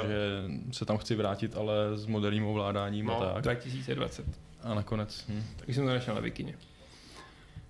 [0.72, 3.43] se tam chci vrátit, ale s moderním ovládáním No, a tak.
[3.43, 4.26] 2020.
[4.64, 5.26] A nakonec.
[5.30, 5.43] Hm.
[5.55, 6.53] Tak jsem to našel na Vikině.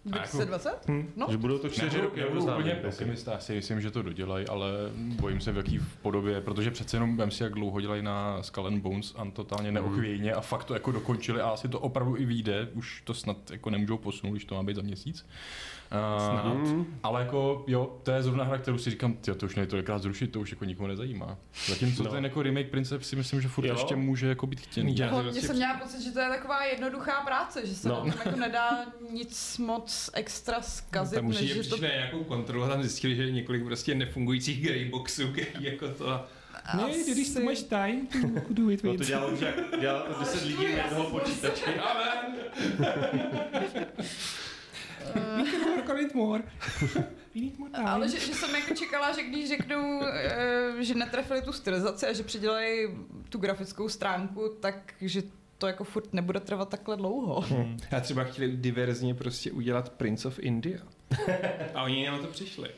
[0.05, 0.87] 2020?
[0.87, 1.11] Hm.
[1.15, 1.27] No.
[1.31, 4.47] Že budou to čtyři roky nebudu oznámení, úplně pesimista, já si myslím, že to dodělají,
[4.47, 8.43] ale bojím se v jaký podobě, protože přece jenom vem si, jak dlouho dělají na
[8.43, 12.17] Skull and Bones a totálně neochvějně a fakt to jako dokončili a asi to opravdu
[12.17, 15.25] i vyjde, už to snad jako nemůžou posunout, když to má být za měsíc.
[16.17, 16.45] Snad.
[16.45, 19.69] Uh, ale jako jo, to je zrovna hra, kterou si říkám, tyjo, to už nejde
[19.69, 21.37] tolikrát zrušit, to už jako nikoho nezajímá.
[21.67, 22.09] Zatímco No.
[22.09, 22.15] no.
[22.15, 23.73] ten jako remake Princep si myslím, že furt Jo.
[23.73, 24.97] ještě může jako být chtěný.
[24.97, 27.95] Já- Hlavně prostě jsem měla pocit, že to je taková jednoduchá práce, že se No.
[27.95, 28.01] no.
[28.01, 31.77] tom jako nedá nic moc extra zkazit, Tam než určitě že to...
[31.77, 36.25] nějakou kontrolu tam zjistili, že je několik prostě nefungujících greyboxů, který jako to...
[36.77, 38.07] Ne, když tu máš time,
[38.47, 39.31] to do it No to dělalo
[39.79, 41.65] dělalo to 10 lidí na jednoho počítače.
[41.91, 42.35] Amen!
[45.15, 46.43] We can work on it more.
[47.35, 47.87] We need more time.
[47.87, 52.13] Ale že, že jsem jako čekala, že když řeknou, eh, že netrefili tu stylizaci a
[52.13, 52.87] že přidělají
[53.29, 55.21] tu grafickou stránku, tak že
[55.57, 57.41] to jako furt nebude trvat takhle dlouho.
[57.41, 57.77] Hmm.
[57.97, 60.79] A třeba chtěli diverzně prostě udělat Prince of India.
[61.73, 62.69] A oni na to přišli.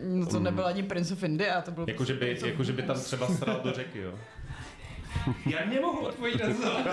[0.00, 2.82] No to nebyl ani Prince of India, to byl Jako, že by, jako, že by
[2.82, 4.18] tam třeba stral do řeky, jo.
[5.46, 6.90] Já nemohu odpovědět na to.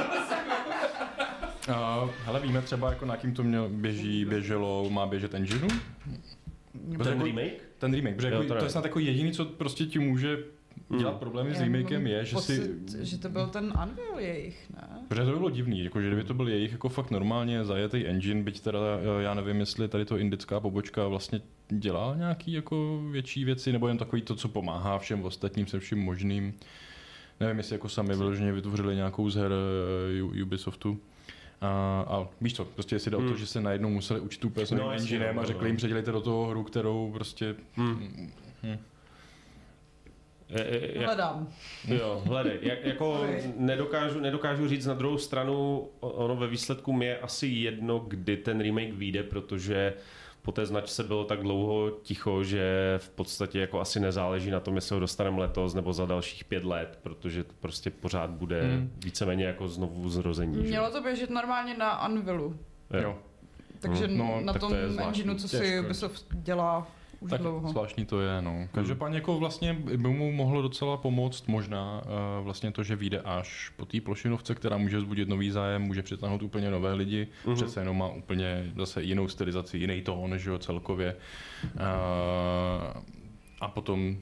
[1.69, 5.67] Uh, hele, víme třeba, jako na kým to měl, běží, běželo, má běžet engineu?
[5.67, 7.61] Ten Jako- remake?
[7.77, 10.37] Ten remake, protože Jo, jako, to je snad jako jediný, co prostě ti může
[10.97, 11.19] dělat Mm.
[11.19, 13.05] problémy s Já remakem mám je, že pocit, si...
[13.05, 14.87] že to byl ten Unreal jejich, ne?
[15.07, 18.05] Protože to by bylo divný, jako, že kdyby to byl jejich jako fakt normálně zajetý
[18.05, 18.79] engine, byť teda
[19.19, 23.87] eh, já nevím, jestli tady to indická pobočka vlastně dělá nějaký jako větší věci, nebo
[23.87, 26.53] jen takový to, co pomáhá všem ostatním se vším možným.
[27.39, 29.51] Nevím, jestli jako sami vyloženě vytvořili nějakou z her
[30.37, 30.99] eh, Ubisoftu.
[31.63, 33.37] A, a víš co, prostě jestli jde o to, Hmm.
[33.37, 35.67] že se najednou museli učit úplně s novým No, enginem no, a no, řekli no.
[35.67, 37.55] jim, předělejte do toho hru, kterou prostě...
[37.75, 38.31] Hmm.
[38.63, 38.77] Hm.
[40.49, 41.47] Je- je- jak- Hledám.
[41.87, 42.59] Jo, hledej.
[42.61, 43.25] Jak, jako
[43.57, 48.59] nedokážu, nedokážu říct na druhou stranu, ono ve výsledku mi je asi jedno, kdy ten
[48.61, 49.93] remake vyjde, protože
[50.45, 54.75] po té značce bylo tak dlouho ticho, že v podstatě jako asi nezáleží na tom,
[54.75, 58.91] jestli ho dostaneme letos nebo za dalších pět let, protože to prostě pořád bude Hmm.
[59.05, 60.55] víceméně jako znovu zrození.
[60.55, 60.61] že?
[60.61, 62.55] Mělo to běžet normálně na Unrealu.
[63.01, 63.17] Jo.
[63.79, 64.17] Takže Hmm.
[64.17, 65.21] No, na tak to tom zvláštní.
[65.21, 65.79] engineu, co si.
[65.79, 66.87] Ubisoft dělá
[67.23, 67.69] už Tak dlouho.
[67.69, 68.67] zvláštní to je, no.
[68.71, 73.71] Každopádně jako vlastně by mu mohlo docela pomoct možná uh, vlastně to, že vyjde až
[73.77, 77.55] po té plošinovce, která může vzbudit nový zájem, může přitáhnout úplně nové lidi, mm-hmm.
[77.55, 81.15] přece jenom má úplně zase jinou stylizaci, jiný tón, že jo, celkově.
[81.63, 81.81] Uh,
[83.61, 84.17] a potom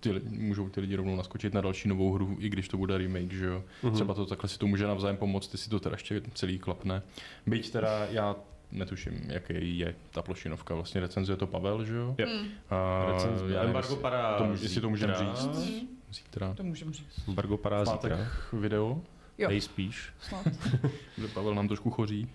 [0.00, 3.32] ty, můžou ty lidi rovnou naskočit na další novou hru, i když to bude remake,
[3.32, 3.64] že jo.
[3.82, 3.92] Mm-hmm.
[3.92, 7.02] Třeba to takhle si to může navzájem pomoct, jestli to teda ještě celý klapne.
[7.46, 8.36] Byť teda já
[8.72, 10.74] netuším, jaký je ta plošinovka.
[10.74, 12.16] Vlastně recenzuje to Pavel, že jo?
[12.26, 12.48] Hmm.
[12.70, 15.34] A Recenz- já Embargo padá to, jestli to můžeme zítra.
[15.34, 15.70] říct.
[15.70, 15.88] Hmm.
[16.10, 16.54] Zítra.
[16.54, 17.28] To můžeme říct.
[17.28, 18.28] Embargo padá pátek zítra.
[18.52, 19.00] video,
[19.38, 20.10] Jo, Nejspíš.
[20.20, 20.44] snad.
[21.34, 22.28] Pavel nám trošku choří.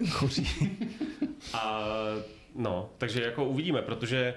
[1.54, 1.80] A
[2.54, 4.34] no, takže jako uvidíme, protože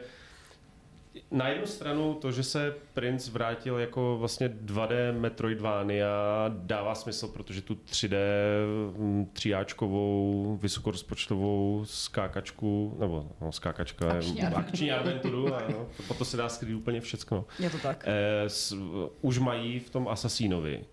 [1.31, 6.09] na jednu stranu to, že se Prince vrátil jako vlastně 2D Metroidvania
[6.47, 8.17] dává smysl, protože tu 3D
[8.97, 16.37] mm, tříáčkovou vysokorozpočtovou skákačku, nebo no, skákačka, Akční akční, akční adventuru, ano, to, to se
[16.37, 17.45] dá skrýt úplně všecko.
[17.59, 18.03] Je to tak.
[18.07, 18.75] Eh, s,
[19.21, 20.85] už mají v tom Assassinovi.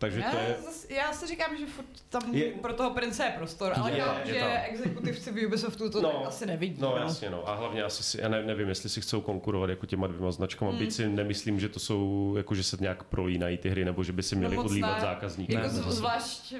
[0.00, 0.56] Takže to já, je...
[0.64, 3.92] zas, já si říkám, že furt tam Je- je, pro toho prince je prostor, ale
[3.92, 4.50] Je, chápu, je že tam.
[4.64, 6.76] exekutivci v Ubisoftu to No, tak asi nevidí.
[6.80, 7.48] No jasně, no.
[7.48, 10.70] A hlavně asi si, já ne, nevím, jestli si chcou konkurovat jako těma dvěma značkama.
[10.70, 10.80] Hmm.
[10.80, 14.12] Byť si nemyslím, že to jsou, jako že se nějak prolínají ty hry, nebo že
[14.12, 15.54] by si měli No odlívat zákazníky.
[15.54, 15.70] Jako ne.
[15.72, 16.58] zvlášť, uh,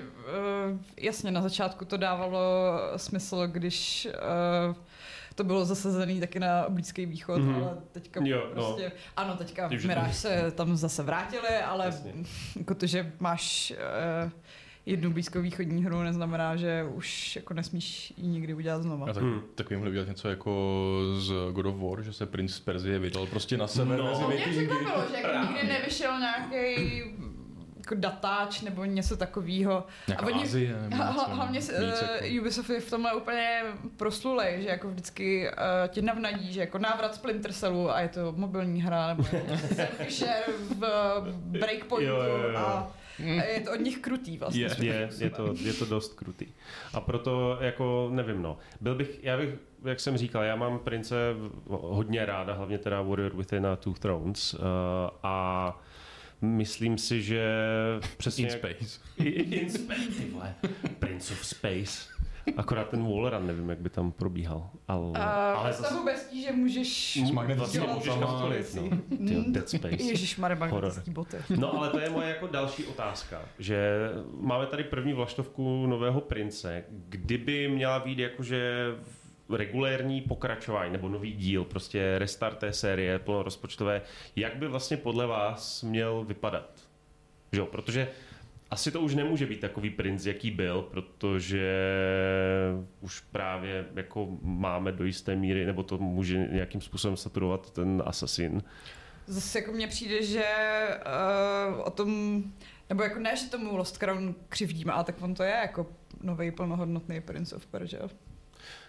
[0.97, 2.41] jasně, na začátku to dávalo
[2.97, 4.09] smysl, když
[4.71, 4.77] uh,
[5.39, 7.53] to bylo zasazený taky na Blízký východ, Mhm.
[7.55, 7.65] mm-hmm.
[7.65, 8.53] ale teďka Jo, no.
[8.55, 12.13] prostě, ano, teďka Tím, Mirage se tam zase vrátili, ale Jasně.
[12.57, 13.73] jako to, že máš
[14.25, 14.31] uh,
[14.87, 19.07] jednu blízkovýchodní hru, neznamená, že už jako nesmíš ji nikdy udělat znova.
[19.11, 19.41] A tak, Hmm.
[19.55, 20.53] tak mohli udělat něco jako
[21.19, 24.05] z God of War, že se princ z Perzie vydal prostě na sever No.
[24.11, 27.03] mezi To mě překvapilo, že jako nikdy nevyšel nějaký
[27.89, 29.87] jako datáč nebo něco takového.
[30.19, 32.41] A oni- Azie, hla- Hlavně uh.
[32.41, 33.63] Ubisoft je v tomhle úplně
[33.97, 35.55] proslulej, že jako vždycky uh,
[35.89, 39.55] tě navnadí, že jako návrat Splinter Cellu a je to mobilní hra, nebo je to
[40.75, 42.57] v uh, Breakpointu Jo, jo, jo.
[42.59, 44.63] a a je to od nich krutý vlastně.
[44.63, 44.77] Je.
[44.81, 46.47] Je, je, to, je to dost krutý.
[46.95, 48.59] A proto jako nevím, no.
[48.81, 49.49] Byl bych, já bych
[49.85, 51.17] jak jsem říkal, já mám prince
[51.67, 54.55] hodně ráda, hlavně teda Warrior Within a Two Thrones.
[54.55, 54.61] Uh,
[55.23, 55.81] a
[56.41, 57.53] myslím si, že
[58.17, 58.45] přesně...
[58.45, 59.01] In space.
[59.17, 60.55] In, in space, ty vole.
[60.99, 62.19] Prince of Space.
[62.57, 64.71] Akorát ten wallrun nevím, jak by tam probíhal.
[64.89, 67.19] Ale, Uh, ale stavu bez tí, že můžeš...
[67.27, 68.83] S vlastně můžeš kamkoliv, no.
[69.27, 70.41] Tyjo, Dead Space.
[70.41, 71.37] Magnetický boty.
[71.57, 73.99] No ale to je moje jako další otázka, že
[74.41, 76.85] máme tady první vlaštovku nového prince.
[77.09, 78.85] Kdyby měla být jakože
[79.57, 84.03] regulérní pokračování nebo nový díl, prostě restart té série plnorozpočtové,
[84.37, 86.71] jak by vlastně podle vás měl vypadat?
[87.53, 88.09] Jo, protože
[88.71, 91.73] asi to už nemůže být takový princ, jaký byl, protože
[93.01, 98.63] už právě jako máme do jisté míry, nebo to může nějakým způsobem saturovat ten Assassin.
[99.27, 100.45] Zase jako mně přijde, že
[101.75, 102.43] uh, o tom,
[102.89, 105.87] nebo jako ne, že tomu Lost Crown křivdíme, ale tak on to je jako
[106.23, 108.09] nový plnohodnotný Prince of Persia.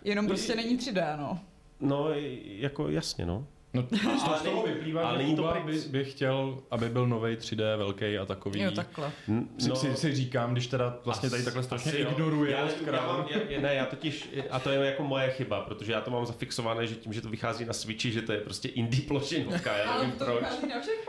[0.03, 1.39] Jenom prostě není 3D, no.
[1.79, 2.09] No,
[2.43, 3.47] jako jasně, no.
[3.73, 6.89] No, z toho, Ale z toho vyplývá, ale že to Kuba by, by chtěl, aby
[6.89, 8.61] byl nový 3D velký a takový.
[8.61, 9.11] Jo, takhle.
[9.27, 13.25] N- Si, si, si říkám, když teda vlastně tady takhle strašně ignoruje Já, já mám,
[13.49, 16.87] já, ne, já totiž, a to je jako moje chyba, protože já to mám zafixované,
[16.87, 20.11] že tím, že to vychází na Switchi, že to je prostě indie plošinovka, já nevím
[20.11, 20.43] to proč.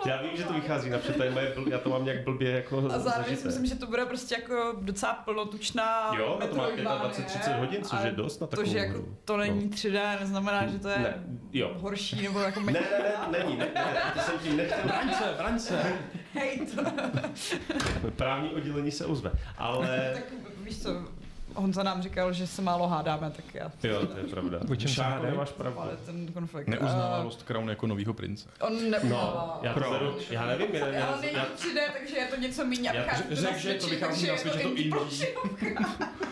[0.07, 2.51] Já vím, že to vychází na to je moje, bl- já to mám nějak blbě
[2.51, 6.55] jako A zároveň si myslím, že to bude prostě jako docela plnotučná Jo, a to
[6.57, 9.71] má Metroidvanie, 25-30 hodin, což je dost na To, takovou že jako to není No.
[9.71, 11.15] 3D, neznamená, že to je
[11.75, 14.79] horší nebo jako Ne, ne, ne, není, ne, ne, to jsem tím nechtěl.
[15.37, 15.83] Braň se.
[16.35, 16.83] Hej, to,
[18.17, 20.11] Právní oddělení se ozve, ale...
[20.15, 20.25] tak
[20.65, 21.05] víš co,
[21.55, 24.59] Honza nám říkal, že se málo hádáme, tak já Jo, to je pravda.
[24.71, 25.31] O čem hádají?
[25.33, 25.81] nemáš pravdu.
[25.81, 26.69] ale ten konflikt.
[26.69, 28.49] Neuznává Eh, Lost Crown jako novýho prince.
[28.61, 29.61] On neuznává.
[29.63, 32.37] No, já to beru, já nevím, já, já, Ale není já, 3D, takže je to
[32.37, 32.91] něco méně.
[32.95, 35.35] Já- řek, na že to vychází takže na Switchi, je to indie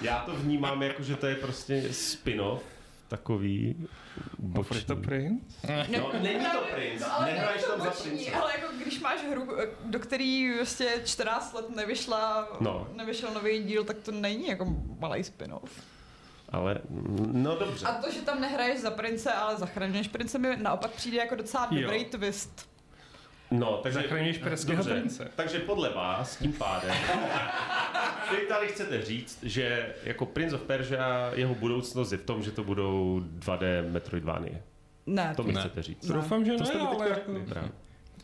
[0.03, 2.62] já to vnímám jako, že to je prostě spin-off
[3.09, 3.89] takový
[4.57, 5.07] Hovoří to boční.
[5.09, 5.57] Prince?
[5.99, 8.33] No, není to princ, No, ale nehraješ není to tam za boční, prince.
[8.33, 9.49] Ale jako když máš hru,
[9.85, 12.89] do který vlastně 14 let nevyšla, No.
[12.95, 14.67] nevyšel nový díl, tak to není jako
[15.01, 15.71] malý spin-off.
[16.53, 16.81] Ale,
[17.33, 17.87] no dobře.
[17.87, 21.69] A to, že tam nehraješ za prince, ale zachraňuješ prince, mi naopak přijde jako docela
[21.71, 21.83] Jo.
[21.83, 22.69] dobrý twist.
[23.51, 23.99] No, takže...
[24.03, 25.30] Zachraňuješ perského prince.
[25.36, 26.90] Takže podle vás, tím pádem,
[28.30, 32.51] vy tady chcete říct, že jako Prince of Persia jeho budoucnost je v tom, že
[32.51, 34.62] to budou 2D Metroidvanie.
[35.07, 35.61] Ne, To mi Ne.
[35.61, 36.09] chcete říct.
[36.09, 36.14] Ne.
[36.14, 37.32] Doufám, že To ne, ale jako...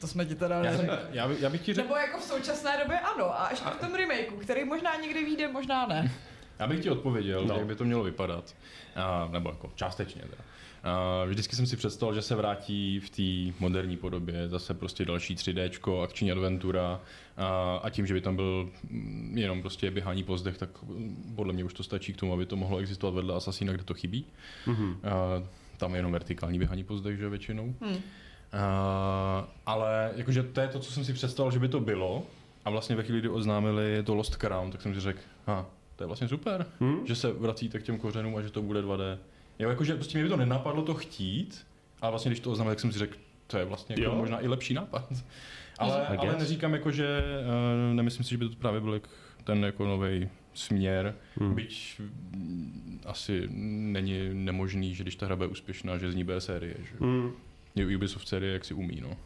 [0.00, 0.96] To jsme ti teda Já, neřekli.
[1.10, 3.76] já, by, já bych ti řekl, Nebo jako v současné době ano, a ještě v
[3.80, 6.12] tom remakeu, který možná někdy vyjde, možná ne.
[6.58, 7.56] já bych ti odpověděl, no.
[7.56, 8.54] jak by to mělo vypadat.
[8.96, 10.42] A, nebo jako částečně teda.
[10.84, 15.34] A, vždycky jsem si představil, že se vrátí v té moderní podobě, zase prostě další
[15.36, 17.00] 3D, akční adventura
[17.36, 21.32] a, a tím, že by tam byl mm, jenom prostě běhání po zdech, tak mm,
[21.36, 23.94] podle mě už to stačí k tomu, aby to mohlo existovat vedle Assassina, kde to
[23.94, 24.24] chybí.
[24.66, 24.96] Mhm.
[25.04, 25.42] A,
[25.76, 27.74] tam je jenom vertikální běhání po zdech, že většinou.
[28.54, 32.22] Uh, ale jakože to je to, co jsem si představil, že by to bylo.
[32.64, 35.66] A vlastně ve chvíli, kdy oznámili to Lost Crown, tak jsem si řekl, ha,
[35.96, 37.06] to je vlastně super, Hm?
[37.06, 39.18] že se vracíte k těm kořenům a že to bude 2D.
[39.58, 41.66] Jo, jakože prostě mě by to nenapadlo to chtít,
[42.00, 44.14] ale vlastně když to oznámili, tak jsem si řekl, to je vlastně jako Jo.
[44.18, 45.12] možná i lepší nápad.
[45.78, 47.20] Ale, ale neříkám jako, že
[47.90, 49.08] uh, nemyslím si, že by to právě byl jak
[49.44, 51.54] ten jako nový směr, Hm.
[51.54, 56.40] byť mm, asi není nemožný, že když ta hra bude úspěšná, že z ní bude
[56.40, 56.74] série.
[56.78, 56.94] Že?
[57.00, 57.30] Hm.
[57.74, 59.16] Je Ubisoft série, jak si umí, no.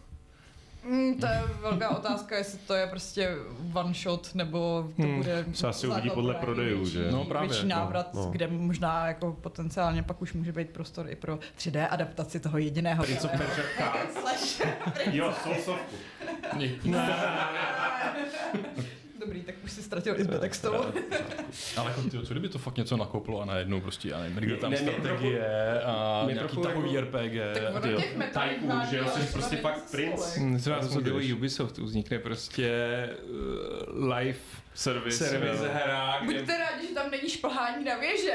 [0.89, 3.30] Mm, to je velká otázka, jestli to je prostě
[3.74, 5.16] one shot, nebo to Hmm.
[5.16, 5.45] bude...
[5.53, 7.11] Se asi uvidí podle pro prodejů, že?
[7.12, 8.26] No, právě, Větší no, návrat, no.
[8.26, 13.05] kde možná jako potenciálně pak už může být prostor i pro 3D adaptaci toho jediného.
[13.09, 14.68] Prince of Persia.
[15.12, 15.97] Jo, Soulsovku.
[16.53, 17.05] Dobrý, tak
[19.69, 20.85] už si ztratil i zbytek stolu.
[21.77, 24.57] Ale jako, tyjo, co kdyby to fakt něco nakoplo a najednou prostě, já nevím, kde
[24.57, 27.55] tam Ne, strategie a nějaký takový jako- RPG.
[27.55, 30.35] Tak ono těch Tycoon, že jo, jsi prostě fakt princ.
[30.64, 31.33] To modelů budeš.
[31.33, 32.71] Ubisoftu vznikne prostě
[33.31, 34.39] uh, live
[34.75, 35.25] Service.
[35.29, 38.35] service hra, Buďte rádi, že tam není šplhání na věže.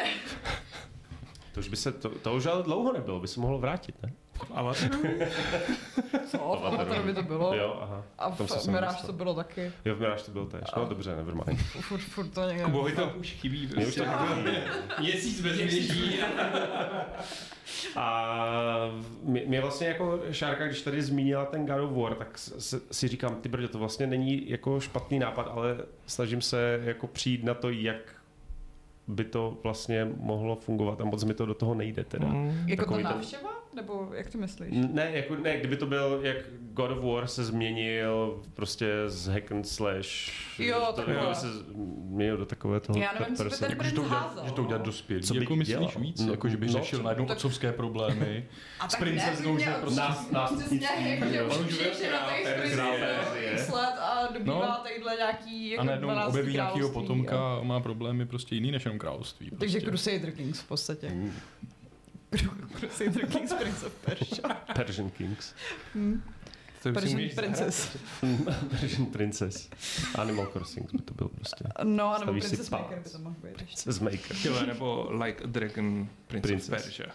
[1.53, 4.13] To už by se, to, to už ale dlouho nebylo, by se mohlo vrátit, ne?
[4.53, 5.01] Avataru.
[6.27, 7.53] Co, v Avataru by to bylo.
[7.55, 8.03] Jo, aha.
[8.19, 9.07] A Tom se v Mirage dostal.
[9.07, 9.71] to bylo taky.
[9.85, 10.61] Jo, v Mirage to bylo též.
[10.77, 11.59] No dobře, nevermind.
[11.81, 12.63] Furt, furt to někde.
[12.63, 13.67] Kubovi to už chybí.
[13.75, 14.01] Mě už Prostě.
[14.01, 14.51] to chybí.
[14.99, 16.19] Měsíc bez měží.
[17.95, 18.89] A
[19.23, 22.37] mě, mě vlastně jako Šárka, když tady zmínila ten God of War, tak
[22.91, 25.77] si říkám, ty brdě, to vlastně není jako špatný nápad, ale
[26.07, 27.97] snažím se jako přijít na to, jak
[29.07, 32.27] by to vlastně mohlo fungovat a moc mi to do toho nejde teda.
[32.27, 32.63] Mm.
[32.67, 33.62] Jako ta ten- návštěva?
[33.75, 34.69] Nebo jak to myslíš?
[34.91, 36.37] Ne, jako, ne, kdyby to byl, jak
[36.73, 40.09] God of War se změnil prostě z hack and slash.
[40.59, 41.15] Jo, to, takhle.
[41.15, 44.39] kdyby se změnil do takové toho Já nevím, co by ten Jako, že to udělat,
[44.45, 44.85] že to udělat no.
[44.85, 45.23] dospělý.
[45.23, 45.91] Co by jako myslíš dělal?
[45.99, 46.21] víc?
[46.21, 48.45] No, jako, že by no, řešil co- najednou tak- otcovské problémy.
[48.79, 49.99] A S princeznou, že prostě-
[50.31, 51.49] Nás- Přesně, jako, jo.
[53.53, 54.83] x let a dobývá No.
[54.83, 57.41] tadyhle nějaký jako A najednou 12 objeví nějakého potomka jo.
[57.41, 59.49] a má problémy prostě jiný než jenom království.
[59.59, 60.09] Takže Prostě.
[60.11, 61.11] Crusader Kings v podstatě.
[62.79, 64.47] Crusader Kings Prince of Persia.
[64.75, 65.53] Persian Kings.
[66.83, 67.97] To už si Persian Princess.
[68.69, 69.69] Persian Princess.
[70.15, 71.63] Animal Crossing by to byl prostě.
[71.83, 72.69] No, nebo Stavíš Princess.
[72.69, 73.53] Maker by to mohl být.
[73.57, 74.35] Princess Maker.
[74.37, 74.67] zahrát.
[74.67, 76.69] nebo Like a Dragon Prince Princess.
[76.69, 77.05] of Persia.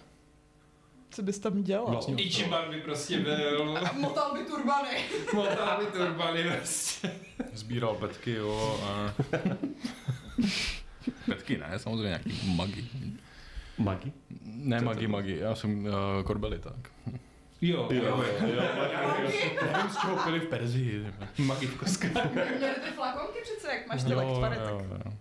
[1.11, 1.87] Co bys tam dělal?
[1.87, 4.89] Vlastně- Ichiban by prostě byl, A motal by turbany.
[5.35, 7.11] motal by turbany prostě.
[7.55, 8.81] Sbíral petky, jo.
[8.85, 9.14] A...
[11.27, 12.89] petky ne, samozřejmě nějaký magi.
[13.79, 14.12] Magi?
[14.45, 15.93] Ne magi, magi, já jsem uh,
[16.24, 16.76] korbeli, tak.
[17.61, 18.24] Jo, jo, jo.
[19.72, 21.07] Nevím, z čeho pili v Perzii.
[21.39, 22.35] Magi v koskách.
[22.35, 25.12] Měli ty flakonky přece, jak máš ty Jo, lektvary, jo, tak jo.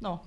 [0.00, 0.20] no.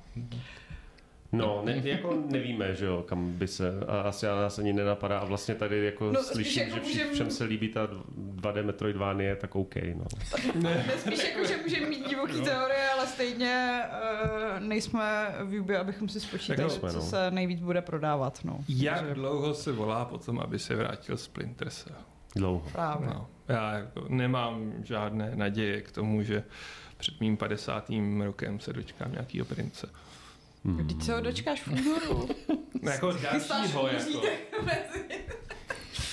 [1.34, 5.26] No, ne, jako nevíme, že jo, kam by se, a asi nás ani nenapadá a
[5.26, 7.88] vlastně tady jako No, no, slyším, jako že vši, můžem- všem se líbí ta
[8.36, 10.06] 2D Metroidvania, tak OK, no.
[10.56, 16.10] Ne, spíš jako, že můžeme mít divoký teorie, ale stejně uh, nejsme v Jubě, abychom
[16.10, 17.04] si spočítali, Tak jsme, co no.
[17.04, 18.60] se nejvíc bude prodávat, no.
[18.70, 21.96] Jak Takže dlouho se volá potom, aby se vrátil Splinter Cell?
[22.36, 22.68] Dlouho.
[22.72, 23.08] Právě.
[23.08, 26.44] No, já jako nemám žádné naděje k tomu, že
[26.98, 27.90] před mým 50.
[28.26, 29.90] rokem se dočkám nějakého prince.
[30.66, 30.78] Hmm.
[30.78, 32.30] Vždyť se ho dočkáš v únoru.
[32.84, 34.22] No, jako dalšího, jako.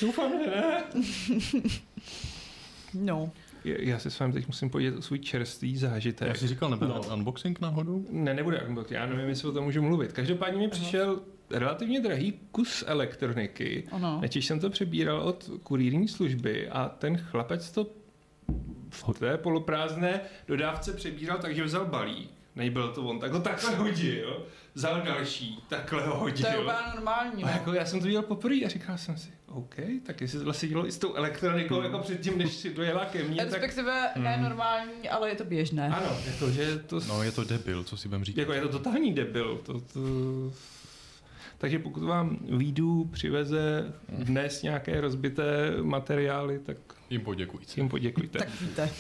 [0.01, 0.85] Doufám, že ne.
[2.95, 3.33] No.
[3.65, 6.29] Já si s vámi teď musím podělit o svůj čerstvý zážitek.
[6.29, 7.17] Jak jsi říkal, nebyl no.
[7.17, 8.07] unboxing náhodou?
[8.11, 10.13] Ne, nebude unboxing, já nevím, jestli o tom můžu mluvit.
[10.13, 11.21] Každopádně mi přišel
[11.51, 13.89] relativně drahý kus elektroniky.
[13.93, 14.19] Ano.
[14.21, 17.87] Nečiž jsem to přebíral od kurýrní služby a ten chlapec to
[18.91, 22.40] v té poloprázdné dodávce přebíral, takže vzal balík.
[22.57, 26.47] Nebyl to on, tak ho takhle hodil, vzal další, takhle ho hodil.
[26.47, 29.29] To je úplně normální, A jako já jsem to viděl poprvé a říkal jsem si,
[29.47, 29.75] OK,
[30.07, 31.85] tak jestli tohle se dělo i s tou elektronikou, Hmm.
[31.85, 35.89] jako předtím, než si dojela ke mně, tak Respektive ne normální, ale je to běžné.
[35.89, 38.41] ano, jako, že to No, je to debil, co si budem říkat.
[38.41, 39.61] jako je to totální debil.
[39.67, 40.01] To, to...
[41.59, 46.77] Takže pokud vám výjdu přiveze dnes nějaké rozbité materiály, tak
[47.11, 47.61] Jim poděkuj.
[47.77, 48.39] jim poděkujte.
[48.39, 48.91] Tak víte.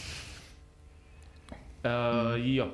[1.85, 2.69] Uh, jo.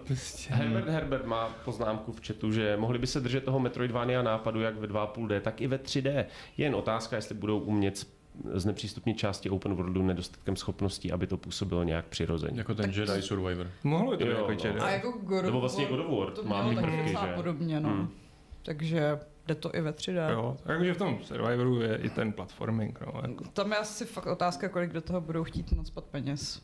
[0.49, 4.77] Herbert Herbert má poznámku v chatu, že mohli by se držet toho Metroidvania nápadu jak
[4.77, 6.25] ve 2,5D, tak i ve 3D.
[6.57, 8.07] Jen otázka, jestli budou umět
[8.55, 12.59] znepřístupnit části open worldu nedostatkem schopností, aby to působilo nějak přirozeně.
[12.59, 13.71] Jako ten Jedi Survivor.
[13.85, 14.59] Mohlo to Jo, jako no.
[14.65, 14.81] Jedi.
[14.81, 17.33] A jako God of Nebo vlastně God of War to má mělo taky prvky, že?
[17.35, 17.89] podobně, no.
[17.89, 18.09] Hmm.
[18.63, 20.31] Takže jde to i ve 3D.
[20.31, 23.01] Jo, takže v tom Survivoru je i ten platforming.
[23.01, 23.45] No, jako.
[23.45, 26.63] Tam je asi fakt otázka, kolik do toho budou chtít nadspat peněz.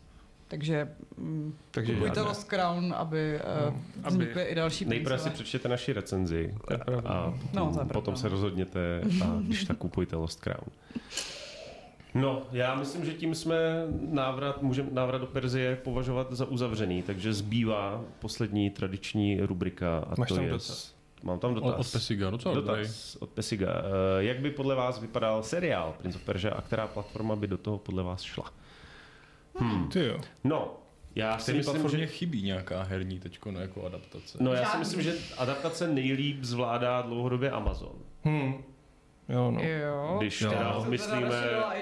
[0.52, 2.28] Takže mm, Takže kupujte žádné.
[2.28, 3.74] Lost Crown, aby, No, uh,
[4.06, 7.08] aby- i další Nejprve si přečtěte naši recenzi pravda.
[7.10, 8.30] a No, potom se no.
[8.30, 10.64] rozhodněte a když tak kupujte Lost Crown.
[12.14, 13.56] No, já myslím, že tím jsme
[14.10, 20.28] návrat, můžeme návrat do Perzie považovat za uzavřený, takže zbývá poslední tradiční rubrika a Máš
[20.28, 20.50] to tam je...
[20.50, 20.94] dotaz?
[21.22, 21.70] Mám tam dotaz.
[21.74, 22.54] Od, od Pesiga, docela.
[22.54, 23.68] Dotaz od Pesiga.
[24.18, 27.58] Eh, Jak by podle vás vypadal seriál Prince of Persia a která platforma by do
[27.58, 28.44] toho podle vás šla?
[29.54, 29.88] Hmm.
[29.88, 30.18] Ty jo.
[30.44, 30.78] No,
[31.14, 32.12] já si Který myslím, platformě že...
[32.12, 34.38] chybí nějaká herní teďko, no, jako adaptace.
[34.40, 37.96] No, já si myslím, že adaptace nejlíp zvládá dlouhodobě Amazon.
[38.24, 38.54] Hm.
[39.28, 39.60] Jo, no.
[39.62, 40.16] Jo.
[40.20, 40.50] Když Jo.
[40.50, 41.20] teda To teda myslíme...
[41.20, 41.74] rozšířila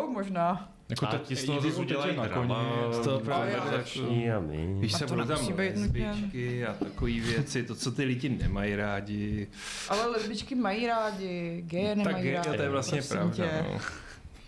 [0.00, 0.72] HBO možná.
[0.90, 3.04] Jako A ti z toho zase udělají na drama, koni.
[3.04, 4.74] To právě adaptační a my.
[4.80, 6.08] Víš se, to budou tam nemusí být nutně.
[6.10, 9.48] lesbičky a takové věci, to, co ty lidi nemají rádi.
[9.88, 12.56] Ale lesbičky mají rádi, geje tak nemají je, rádi.
[12.56, 13.34] to je vlastně pravda.
[13.36, 13.64] tě.
[13.72, 13.78] No.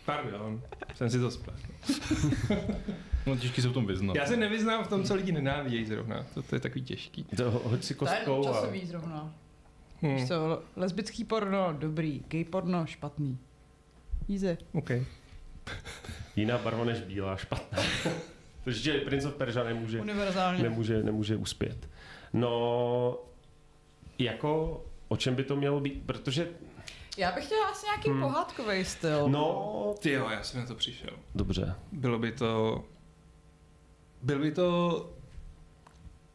[0.06, 0.60] Pardon,
[0.94, 1.69] jsem si to spletl.
[3.26, 4.16] No těžký se v tom vyznat.
[4.16, 6.26] Já se nevyznám v tom, co lidi nenávidějí zrovna.
[6.34, 7.24] To, to je takový těžký.
[7.24, 8.52] To, hoď si To je kostkou a...
[8.52, 9.34] časový zrovna.
[10.02, 10.14] Hm.
[10.14, 13.38] Víš co, lesbický porno dobrý, gay porno špatný.
[14.32, 14.58] Easy.
[14.72, 14.90] OK.
[16.36, 17.78] Jiná barva než bílá, špatná.
[18.64, 20.62] Takže Prince of Persia nemůže, Univerzálně.
[20.62, 21.88] nemůže, nemůže uspět.
[22.32, 23.18] No,
[24.18, 26.02] jako o čem by to mělo být?
[26.06, 26.48] Protože,
[27.20, 28.20] Já bych chtěla asi nějaký Hmm.
[28.20, 29.28] pohádkový styl.
[29.28, 31.10] no, Ty jo, já jsem na to přišel.
[31.34, 31.74] dobře.
[31.92, 32.84] Bylo by to...
[34.22, 35.10] Byl by to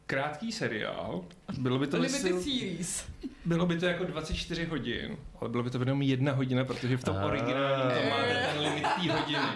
[0.06, 1.24] krátký seriál.
[1.58, 3.04] Bylo by to, Limited stylu- series.
[3.44, 7.04] bylo by to jako 24 hodin, ale bylo by to jenom jedna hodina, protože v
[7.04, 9.46] tom originálním to máte ten limit té hodiny.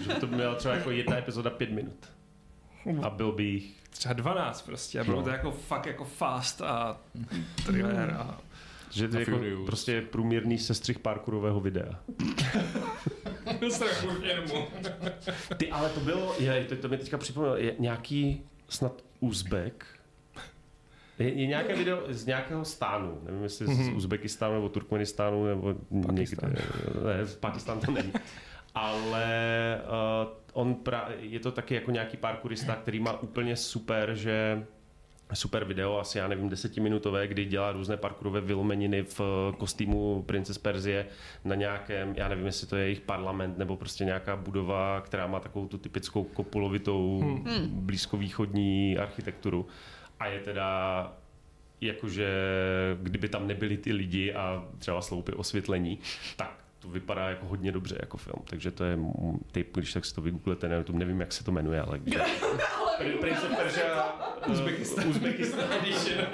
[0.00, 2.06] Že by to měla třeba jako jedna epizoda pět minut.
[3.02, 3.76] A byl by jich...
[3.90, 5.22] Třeba 12 prostě a bylo No.
[5.22, 7.00] to jako fakt jako fast a
[7.66, 8.38] thriller a
[8.96, 9.66] Že to je jako Furious.
[9.66, 12.00] prostě průměrný sestřih parkourového videa.
[15.56, 19.86] Ty, ale to bylo, je, to, to mi teďka připomnělo, je nějaký snad Uzbek,
[21.18, 25.74] je, je nějaké video z nějakého stánu, nevím jestli z Uzbekistánu nebo Turkmenistánu nebo
[26.06, 26.50] Pakistan.
[26.50, 26.68] někde,
[27.04, 28.12] ne, z Pakistánu to není.
[28.74, 29.80] Ale
[30.24, 34.66] uh, on pra, je to taky jako nějaký parkourista, který má úplně super, že
[35.34, 40.58] super video, asi já nevím, desetiminutové, kdy dělá různé parkourové vylomeniny v eh, kostýmu Princess
[40.58, 41.06] Perzie
[41.44, 45.40] na nějakém, já nevím, jestli to je jejich parlament nebo prostě nějaká budova, která má
[45.40, 47.68] takovou tu typickou kopulovitou Hmm.
[47.70, 49.66] blízkovýchodní architekturu.
[50.20, 51.12] A je teda
[51.80, 52.28] jakože
[53.02, 55.98] kdyby tam nebyli ty lidi a třeba sloupy osvětlení,
[56.36, 58.42] tak to vypadá jako hodně dobře jako film.
[58.44, 58.98] Takže to je
[59.52, 61.98] typ, když tak si to vygooglete na YouTube, nevím, jak se to jmenuje, ale...
[61.98, 64.02] Prin- Prince of Persia,
[64.48, 66.26] Uzbekistán, Uzbekistán edition,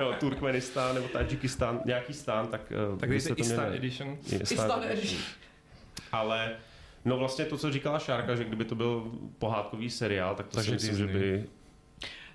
[0.00, 2.60] jo, Turkmenistán nebo Tadžikistán, nějaký stán, tak...
[2.94, 4.18] eh, Tak dejte to Istan měli- Edition.
[4.26, 5.22] Istan Istan edition.
[6.12, 6.56] Ale
[7.04, 10.70] no vlastně to, co říkala Šárka, že kdyby to byl pohádkový seriál, tak to Takže
[10.70, 11.44] si myslím, že by...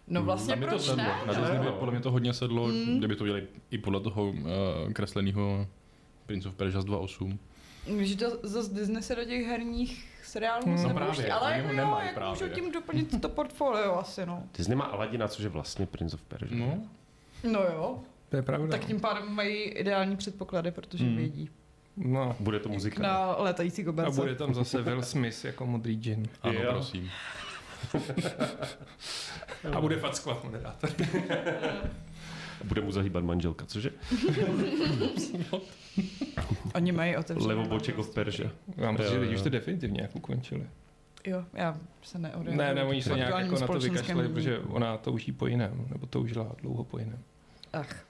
[0.07, 0.97] No vlastně Na mě to proč sedlo.
[0.97, 1.15] ne?
[1.27, 2.97] Na Disney by podle mě to hodně sedlo, Mm.
[2.97, 4.45] kdyby to udělali i podle toho uh,
[4.93, 5.67] kresleného
[6.25, 7.37] Prince of Persia z 2.8.
[7.99, 10.71] Že to zase Disney se do těch herních seriálů Hmm.
[10.73, 12.29] moc No nepouští, právě, ale jako jo, jako právě.
[12.29, 14.43] můžou tím doplnit to portfolio asi, no.
[14.57, 16.65] Disney má Aladina, což je vlastně Prince of Persia.
[16.65, 16.77] No,
[17.51, 17.99] No jo,
[18.29, 18.67] To je pravda.
[18.77, 21.15] tak tím pádem mají ideální předpoklady, protože Hmm.
[21.15, 21.49] vědí.
[21.97, 22.35] No.
[22.39, 23.03] Bude to muzika.
[23.03, 24.21] Na letající A koberce.
[24.21, 26.27] bude tam zase Will Smith jako modrý džin.
[26.41, 26.71] ano, Jo.
[26.71, 27.09] prosím.
[29.73, 30.89] A bude fackovat moderátor.
[32.63, 33.91] Bude mu zahýbat manželka, cože?
[36.75, 37.53] Oni mají otevřené.
[37.53, 38.49] Levoboček Persia.
[38.77, 39.35] Mám pocit, Jo, že jo.
[39.35, 40.67] už to definitivně jako ukončili.
[41.25, 42.57] Jo, já se neorientuju.
[42.57, 44.33] Ne, ne, oni se nějak jako na to vykašlali, dění.
[44.33, 47.19] protože ona touží po jiném, nebo toužila dlouho po jiném.
[47.73, 48.03] Ach,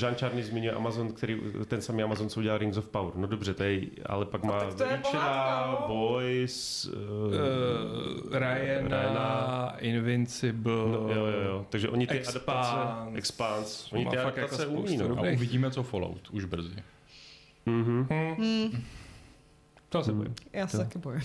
[0.00, 3.16] Jean Charny zmiňuje Amazon, který, ten samý Amazon, co udělal Rings of Power.
[3.16, 5.84] No dobře, to je, ale pak má tak to je Reachera, no.
[5.94, 9.74] Boys, uh, Uh, Ryana, Ryana.
[9.78, 11.66] Invincible, no, jo, jo, jo.
[11.70, 12.70] Takže oni ty Expanse.
[12.70, 15.18] adaptace, Expanse, oni Má ty fakt adaptace jako umí, no.
[15.18, 16.74] A uvidíme, co Fallout, už brzy.
[17.66, 18.06] Mhm.
[18.10, 18.82] Hm, hmm,
[19.88, 20.34] to se bojím.
[20.52, 21.22] já se To- taky bojím.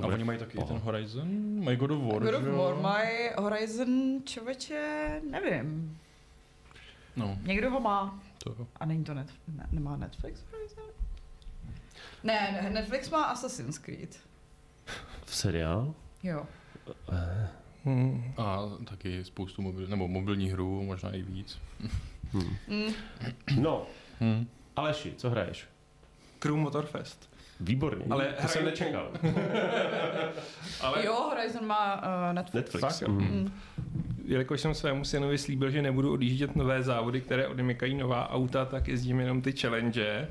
[0.00, 0.72] A oni mají taky pohoda.
[0.74, 1.28] ten Horizon,
[1.64, 2.42] mají God of War, God of?
[2.42, 5.98] War mají Horizon, člověče, nevím.
[7.18, 8.20] No, Někdo ho má.
[8.44, 8.66] to jo.
[8.80, 10.84] A není to net, ne, nemá Netflix Horizon?
[12.24, 14.16] Ne, ne, Netflix má Assassin's Creed.
[15.24, 15.94] V seriál?
[16.22, 16.46] Jo.
[17.84, 18.32] Hm.
[18.36, 21.58] A taky spoustu mobil, nebo mobilní hru, možná i víc.
[22.32, 22.56] Hmm.
[22.68, 22.92] Mm.
[23.62, 23.86] No,
[24.20, 24.46] Hm.
[24.76, 25.68] Aleši, co hraješ?
[26.38, 27.30] Crew Motorfest.
[27.60, 29.10] Výborně, Ale to jsem hraju- nečekal.
[30.80, 32.72] Ale Jo, Horizon má uh, Netflix.
[32.72, 33.00] Netflix.
[33.02, 33.18] Mhm.
[33.22, 33.52] Mm.
[34.28, 38.88] Jelikož jsem svému synovi slíbil, že nebudu odjíždět nové závody, které odemykají nová auta, tak
[38.88, 40.28] jezdím jenom ty challenge,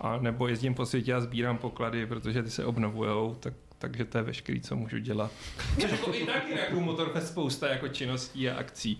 [0.00, 4.18] a nebo jezdím po světě a sbírám poklady, protože ty se obnovujou, tak, takže to
[4.18, 5.32] je veškerý, co můžu dělat.
[5.80, 8.98] Což jako i taky na Crew Motorfest spousta jako činností a akcí.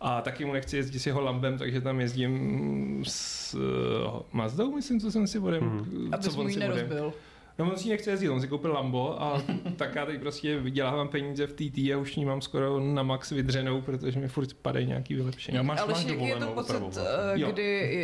[0.00, 5.00] A taky mu nechci jezdit s jeho lambem, takže tam jezdím s uh, Mazdou, myslím,
[5.00, 5.64] co jsem si vodem.
[5.64, 6.14] Mhm.
[6.14, 7.12] Abys mu ji si vodem.
[7.58, 9.42] No on si nechce jezdit, on si koupil Lambo a
[9.76, 13.30] tak já teď prostě vydělávám peníze v TT a už ní mám skoro na max
[13.30, 15.56] vydřenou, protože mi furt padají nějaký vylepšení.
[15.56, 16.96] Já máš, Ale máš jaký je to pocit, opravovat.
[16.96, 17.02] uh,
[17.40, 17.52] Jo.
[17.52, 17.62] kdy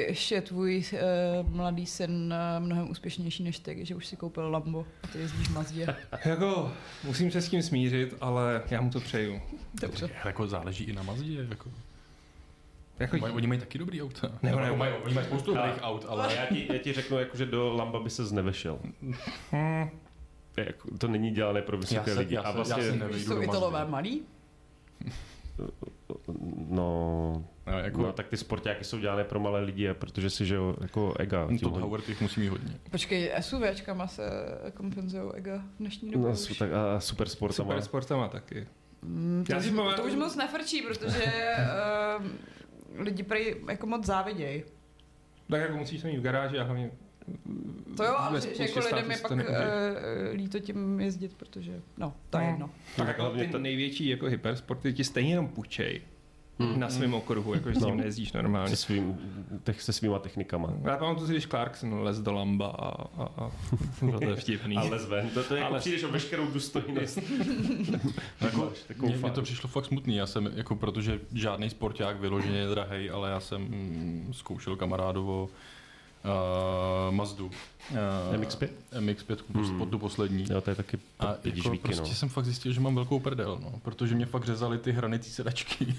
[0.08, 4.50] ještě je tvůj uh, mladý syn uh, mnohem úspěšnější než ty, že už si koupil
[4.50, 5.86] Lambo a ty jezdíš Mazdě.
[6.24, 6.72] Jako,
[7.04, 9.40] musím se s tím smířit, ale já mu to přeju.
[9.82, 10.10] Dobře.
[10.24, 11.70] Jako záleží i na Mazdě, jako.
[13.00, 14.28] Jako, Mají, oni mají taky dobrý auta.
[14.42, 16.92] Ne, Nebo ne, mají, oni mají spoustu Ale- dobrých aut, Ale já ti, já ti
[16.92, 18.78] řeknu, jako, že do Lamba by se znevešel.
[19.02, 19.14] hm,
[20.54, 22.34] To, je jako, to není dělané pro vysoké Já se- lidi.
[22.34, 24.22] já a se- vlastně, já se nevejdu jsou Italové malí?
[26.68, 30.46] no, No, jako, no, tak ty sportáky jsou dělané pro malé lidi, a protože si,
[30.46, 31.38] že jo, jako ega.
[31.40, 31.80] no, hodí.
[31.82, 32.74] Howard jich musí mít hodně.
[32.90, 34.22] Počkej, SUVčkama se
[34.74, 36.38] kompenzují ega v dnešní době No, už.
[36.38, 37.68] su- tak a super sportama.
[37.70, 38.66] super sportama taky.
[39.02, 41.24] Mm, to, Já už, to už moc nefrčí, protože
[42.18, 42.26] uh,
[42.98, 44.62] lidi prej jako moc závidějí.
[45.50, 46.90] Tak jako musíš to mít v garáži a hlavně
[47.96, 49.40] To jo, ale že, jako lidem je pak to uh,
[50.32, 52.50] líto tím jezdit, protože, no, to je No.
[52.50, 52.66] jedno.
[52.66, 56.00] Tak Tak jako hlavně ty to- největší jako hypersporty ti stejně jenom pučej
[56.60, 56.80] Hmm.
[56.80, 57.86] na svém okruhu, jako že s No.
[57.88, 58.70] tím nejezdíš normálně.
[58.70, 59.18] Se, svým,
[59.62, 60.72] tech, se svýma technikama.
[60.84, 62.88] Já pamatuju si, když Clarkson les do Lamba a,
[63.22, 63.50] a, a
[64.02, 64.76] bylo to vtipný.
[64.76, 67.18] Ale zven, to, to je jako Ale- přijdeš o veškerou důstojnost.
[68.40, 72.66] Jako, mně, mně to přišlo fakt smutný, já jsem, jako protože žádný sporták vyloženě je
[72.68, 75.48] drahej, ale já jsem mm, zkoušel kamarádovo
[76.24, 77.46] uh, Mazdu.
[77.46, 78.68] Uh, MX-5?
[78.92, 79.78] MX-5, hmm.
[79.78, 80.46] pod tu poslední.
[80.50, 82.14] Jo, to je taky A vidíš jako víky, prostě no.
[82.14, 85.24] jsem fakt zjistil, že mám velkou prdel, no, protože mě fakt řezali ty hrany té
[85.24, 85.84] sedačky.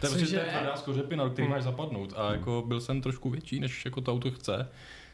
[0.00, 3.30] to je prostě je tvrdá skořepina, do který máš zapadnout a jako byl jsem trošku
[3.30, 4.68] větší, než jako to auto chce.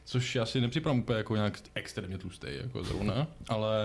[0.04, 3.76] Což já si nepřipadám úplně jako nějak extrémně tlustý, jako zrovna, ale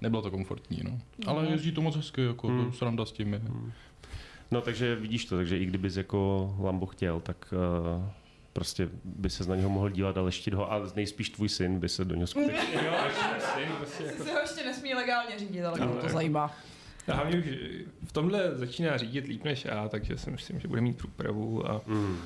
[0.00, 1.00] nebylo to komfortní, no.
[1.26, 2.64] Ale jezdí to moc hezky, jako Hmm.
[2.64, 3.42] to sranda s tím je.
[4.50, 7.54] No takže vidíš to, takže i kdybys jako Lambo chtěl, tak
[7.96, 8.04] uh,
[8.52, 11.88] prostě by se na něho mohl dívat a leštit ho a nejspíš tvůj syn by
[11.88, 12.74] se do něho skutečně...
[12.84, 12.92] Jo,
[13.54, 14.24] syn, prostě jako...
[14.24, 16.56] Si ho ještě nesmí legálně řídit, ale No, mě to jako- zajímá.
[17.08, 17.44] A hlavně už
[18.04, 21.80] v tomhle začíná řídit líp než já, takže si myslím, že bude mít průpravu a
[21.86, 22.16] Mm.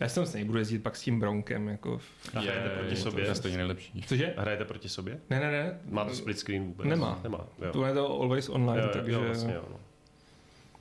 [0.00, 2.00] já jsem s budu jezdit pak s tím Bronkem, jako...
[2.34, 3.24] A hrajete proti to sobě?
[3.24, 4.02] je stejně nejlepší.
[4.06, 4.34] Cože?
[4.34, 5.20] A hrajete proti sobě?
[5.30, 5.78] Ne, ne, ne.
[5.88, 6.86] Má to split screen vůbec?
[6.86, 7.20] Nemá.
[7.22, 7.72] Nemá, jo.
[7.72, 9.12] Tu je to always online, jo, takže...
[9.12, 9.76] jo, vlastně jo, no.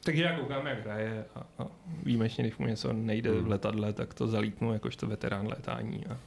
[0.03, 1.67] Takže já koukám, jak hraje a, a
[2.03, 3.43] výjimečně, když mu něco nejde Hmm.
[3.43, 6.03] v letadle, tak to zalítnu jakožto veterán létání.
[6.05, 6.17] A...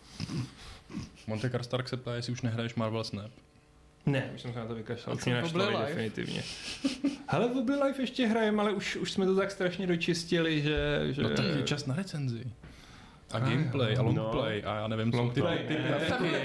[1.27, 3.31] Monte Car Stark se ptá, jestli už nehraješ Marvel Snap.
[4.07, 5.17] Ne, už jsem se na to vykašlal.
[5.17, 6.43] Co Mě naštvali definitivně.
[7.27, 11.01] Hele, v Obli Life ještě hrajeme, ale už, už jsme to tak strašně dočistili, že...
[11.11, 11.23] že...
[11.23, 12.45] No tak je čas na recenzi.
[13.31, 14.09] A A gameplay, a no.
[14.09, 15.83] longplay, a já nevím, co Long ty, play, ty ne.
[15.89, 16.37] grafiky.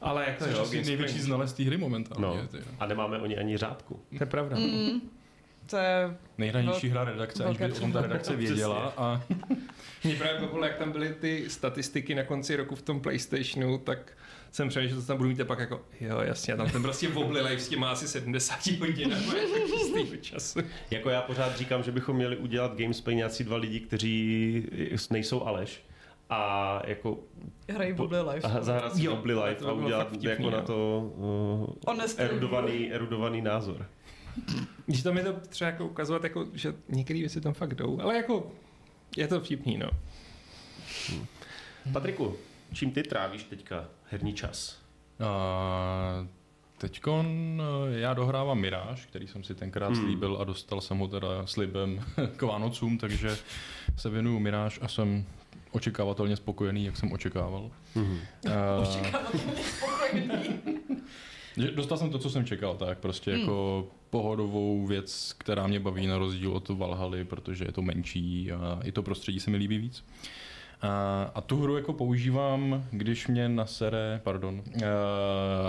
[0.00, 2.42] Ale jako Jsi jo, největší znalec té hry momentálně.
[2.42, 2.48] No.
[2.48, 2.58] ty.
[2.78, 4.00] A nemáme o ní ani řádku.
[4.18, 4.56] To je pravda.
[4.56, 5.00] Mm,
[5.66, 6.16] to je...
[6.38, 8.94] Nejhranější hra redakce, aniž by o tom ta redakce věděla.
[8.96, 9.22] A
[10.04, 14.12] Mě právě bavilo, jak tam byly ty statistiky na konci roku v tom PlayStationu, tak
[14.50, 16.82] jsem přemýšlel, že to tam budu mít a pak jako, jo jasně, a tam ten
[16.82, 20.60] prostě Life s těma asi 70 hodinami jako čistýho času.
[20.90, 24.64] Jako já pořád říkám, že bychom měli udělat Gamesplay nějací dva lidi, kteří
[25.10, 25.84] nejsou Aleš
[26.30, 27.18] a jako
[27.68, 28.46] Hrají Bubble Life.
[28.46, 30.64] a zahrát si ale Life a udělat vtipný, jako na jo.
[30.64, 31.12] to
[31.86, 33.86] uh, erudovaný, erudovaný názor.
[34.86, 38.16] Když tam je to třeba jako ukazovat, jako, že některé věci tam fakt jdou, ale
[38.16, 38.52] jako
[39.16, 39.90] je to vtipný, no.
[41.92, 42.36] Patriku,
[42.72, 44.78] čím ty trávíš teďka herní čas?
[45.24, 46.26] A
[46.78, 47.26] teďkon
[47.92, 49.96] eh, já dohrávám Miráž, který jsem si tenkrát Hmm.
[49.96, 50.04] hmm.
[50.06, 52.04] slíbil a dostal jsem ho teda slibem
[52.36, 53.36] k Vánocům, takže
[53.96, 55.24] se věnuju Miráž a jsem
[55.70, 57.70] očekávatelně spokojený, jak jsem očekával.
[57.94, 58.18] Mhm.
[58.48, 60.30] A- Očekávatelně spokojený.
[61.74, 63.40] Dostal jsem to, co jsem čekal, tak prostě Hmm.
[63.40, 68.78] jako pohodovou věc, která mě baví na rozdíl od Valhaly, protože je to menší a
[68.84, 70.04] i to prostředí se mi líbí víc.
[70.82, 74.80] A, a tu hru jako používám, když mě nasere, pardon, uh,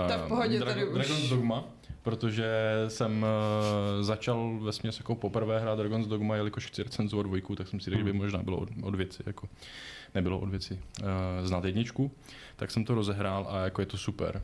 [0.06, 0.94] To je v pohodě, tady už.
[0.94, 1.64] Dragon's Dogma,
[2.02, 2.46] protože
[2.88, 7.68] jsem uh, začal ve směs jako poprvé hrát Dragon's Dogma, jelikož chci recenzovat dvojku, tak
[7.68, 8.20] jsem si řekl, že by Hmm.
[8.20, 9.48] možná bylo od, od věci, jako
[10.14, 11.06] nebylo od věci uh,
[11.46, 12.10] znát jedničku,
[12.56, 14.42] tak jsem to rozehrál a jako je to super.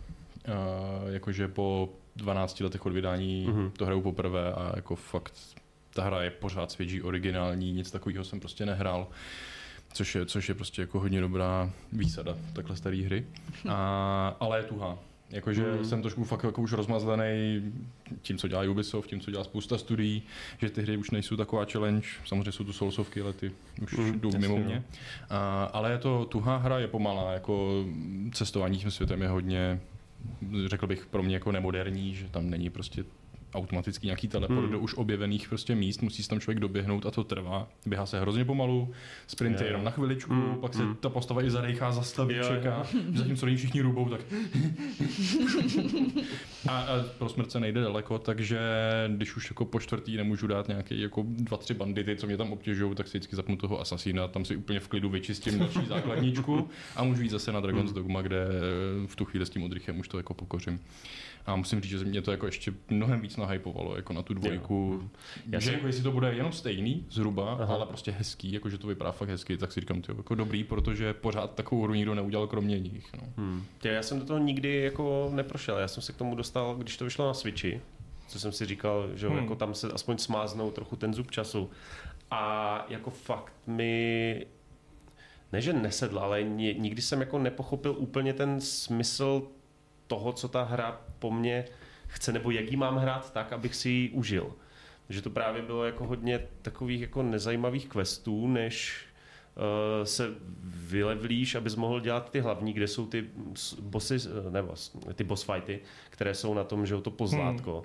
[1.07, 3.71] Jakože po 12 letech od vydání Mhm.
[3.71, 5.35] to hraju poprvé a jako fakt
[5.95, 9.07] ta hra je pořád svěží, originální, nic takového jsem prostě nehrál.
[9.93, 13.27] Což je, což je prostě jako hodně dobrá výsada takhle staré hry.
[13.69, 14.99] A, ale je tuhá.
[15.31, 15.85] Jakože Mhm.
[15.85, 17.63] jsem trošku fakt jako už rozmazlený
[18.23, 20.23] tím, co dělá Ubisoft, tím, co dělá spousta studií,
[20.59, 22.09] že ty hry už nejsou taková challenge.
[22.27, 24.65] Samozřejmě jsou tu soulsovky, ale ty už Mhm, jdou jasně, mimo no.
[24.65, 24.83] mě.
[25.31, 27.85] A, ale je to tuhá hra, je pomalá, jako
[28.33, 29.81] cestování tím světem je hodně,
[30.67, 33.05] řekl bych, pro mě jako nemoderní, že tam není prostě
[33.55, 34.71] automaticky nějaký teleport Hmm.
[34.71, 37.69] do už objevených prostě míst, musí se tam člověk doběhnout a to trvá.
[37.87, 38.93] Běhá se hrozně pomalu,
[39.27, 39.69] sprint je Jo.
[39.69, 40.97] jenom na chviličku, Hmm, pak se hmm.
[40.97, 44.21] ta postava i zadechá, zastaví, Jo, čeká, zatímco oni všichni rubou, tak
[46.69, 48.59] a, a pro smrt se nejde daleko, takže
[49.09, 52.53] když už jako po čtvrtý nemůžu dát nějaký jako dva, tři bandity, co mě tam
[52.53, 56.69] obtěžují, tak si vždycky zapnu toho asasína, tam si úplně v klidu vyčistím další základničku
[56.97, 59.99] a můžu jít zase na Dragon's Dogma, kde eh, v tu chvíli s tím odrychem
[60.01, 60.81] už to jako pokořím.
[61.47, 65.11] A musím říct, že mě to jako ještě mnohem víc nahypovalo jako na tu dvojku.
[65.51, 67.75] Já že jsem- jako jestli to bude jenom stejný zhruba, Aha.
[67.75, 70.65] Ale prostě hezký, jako že to vypadá fakt hezky, tak si říkám, tyjo, jako dobrý,
[70.65, 73.13] protože pořád takovou hru nikdo neudělal kromě nich.
[73.15, 73.23] No.
[73.37, 73.65] Hmm.
[73.79, 75.79] Tě, já jsem do toho nikdy jako neprošel.
[75.79, 77.81] Já jsem se k tomu dostal, když to vyšlo na Switchi,
[78.29, 79.39] co jsem si říkal, že hmm.
[79.39, 81.71] Jako tam se aspoň smáznou trochu ten zub času.
[82.31, 84.47] A jako fakt mi
[85.53, 89.43] ne, že nesedla, ale ni- nikdy jsem jako nepochopil úplně ten smysl
[90.07, 91.65] toho, co ta hra po mně
[92.07, 94.53] chce, nebo jak ji mám hrát tak, abych si ji užil.
[95.09, 99.05] Že to právě bylo jako hodně takových jako nezajímavých questů, než
[99.57, 100.29] uh, se
[100.89, 103.25] vylevlíš, abys mohl dělat ty hlavní, kde jsou ty
[103.81, 104.75] bossy, eh, nebo
[105.15, 107.83] ty boss fighty, které jsou na tom, že jo, to pozlátko.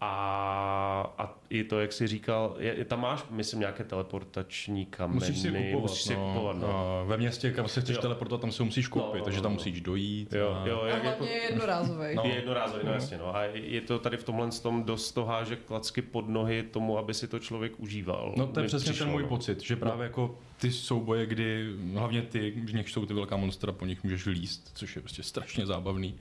[0.00, 5.14] A, a i to, jak jsi říkal, je, tam máš, myslím, nějaké teleportační kameny.
[5.14, 5.82] Musíš si kupovat.
[5.82, 6.32] Musíš si no.
[6.34, 7.04] kupovat no.
[7.06, 8.02] Ve městě, kam se chceš Jo.
[8.02, 9.56] teleportovat, tam se musíš koupit, No, no, takže no, tam no.
[9.56, 10.32] musíš dojít.
[10.32, 10.68] Jo, a...
[10.68, 12.14] jo, A jak jako, hlavně je jednorázový.
[12.14, 12.22] No.
[12.24, 13.36] je jednorázový, no jasně, no.
[13.36, 17.14] A je to tady v tomhle tom dost to háže klacky pod nohy tomu, aby
[17.14, 18.34] si to člověk užíval.
[18.36, 19.28] No to je přesně přišlo, ten můj no.
[19.28, 23.72] pocit, že právě jako ty souboje, kdy hlavně ty, v nich jsou ty velká monstra,
[23.72, 26.14] po nich můžeš líst, což je prostě strašně zábavný.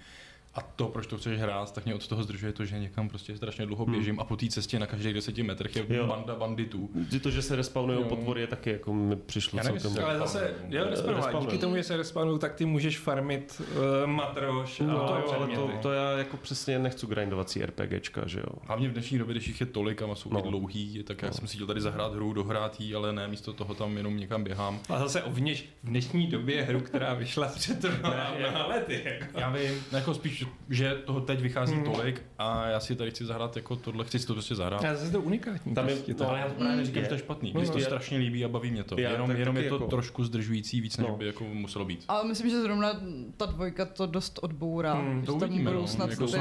[0.55, 3.37] A to, proč to chceš hrát, tak mě od toho zdržuje to, že někam prostě
[3.37, 6.07] strašně dlouho běžím a po té cestě na každých deseti metrech je Jo.
[6.07, 6.89] banda banditů.
[7.11, 10.05] Že To, že se respawnují potvory, je taky jako mi přišlo Já nevím, celkem...
[10.05, 11.15] Ale zase, jo, respawnují.
[11.15, 11.45] Respawnují.
[11.51, 15.33] Díky tomu, že se respawnují, tak ty můžeš farmit uh, matroš a No, to jo,
[15.37, 18.55] ale to, to, já jako přesně nechci grindovací RPGčka, že jo.
[18.67, 20.41] Hlavně v dnešní době, když jich je tolik a jsou No.
[20.45, 20.49] no.
[20.49, 21.33] dlouhý, tak já No.
[21.33, 24.43] jsem si chtěl tady zahrát hru, dohrát jí, ale ne, místo toho tam jenom někam
[24.43, 24.79] běhám.
[24.89, 27.83] A zase ovněž v dnešní době hru, která vyšla před
[28.67, 29.01] lety.
[29.05, 29.39] Jako.
[29.39, 33.55] Já vím, jako spíš, že toho teď vychází tolik a já si tady chci zahrát
[33.55, 34.85] jako tohle, chci si to prostě zahrát.
[34.85, 35.73] A zase to unikátní.
[35.75, 36.23] Tam je- prostě to.
[36.23, 37.53] No, ale já to právě neříkám, že to je špatný.
[37.55, 38.99] Mně se to Já- strašně líbí a baví mě to.
[38.99, 41.15] Já Jenom, tak jenom je to jako- trošku zdržující víc, než No.
[41.17, 42.05] by jako muselo být.
[42.07, 42.93] Ale myslím, že zrovna
[43.37, 44.93] ta dvojka to dost odbourá.
[44.93, 45.87] Hmm, že to tam uvidíme, budou no.
[45.87, 46.37] snad Jako ty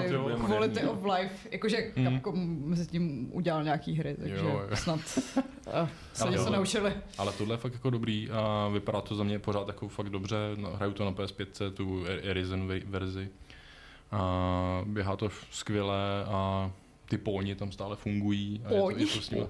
[0.47, 2.07] quality of life, jakože Hmm.
[2.21, 4.77] Capcom mezi tím udělal nějaký hry, takže Jo, jo.
[4.77, 5.43] snad uh,
[6.13, 6.93] se Ale něco naučili.
[7.19, 10.37] Ale tohle je fakt jako dobrý a vypadá to za mě pořád jako fakt dobře.
[10.57, 13.29] No, hraju to na PS5, tu Arisen ve- verzi.
[14.15, 16.71] A běhá to skvěle a
[17.09, 18.63] ty póni tam stále fungují.
[18.65, 19.47] A je, to, je, to s nima,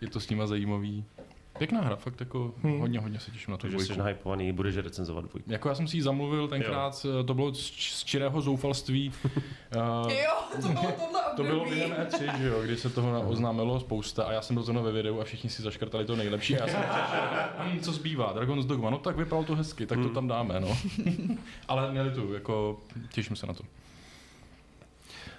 [0.00, 1.04] je to s nima zajímavý.
[1.58, 2.80] Pěkná hra, fakt jako Hmm.
[2.80, 3.92] hodně, hodně se těším na tu Takže dvojku.
[3.92, 5.52] jsi nahypovaný, budeš recenzovat dvojku.
[5.52, 9.12] Jako já jsem si ji zamluvil tenkrát, to bylo z, z čirého zoufalství.
[9.24, 13.80] Uh, Jo, to bylo tohle to bylo během E3, že jo, kdy se toho oznámilo
[13.80, 16.56] spousta a já jsem byl zrovna ve videu a všichni si zaškrtali to nejlepší.
[16.58, 16.94] A já jsem řekl,
[17.58, 20.68] hm, co zbývá, Dragon's Dogma, no tak vypadalo to hezky, tak to tam dáme, no.
[21.68, 22.80] Ale měli tu, jako
[23.12, 23.64] těším se na to.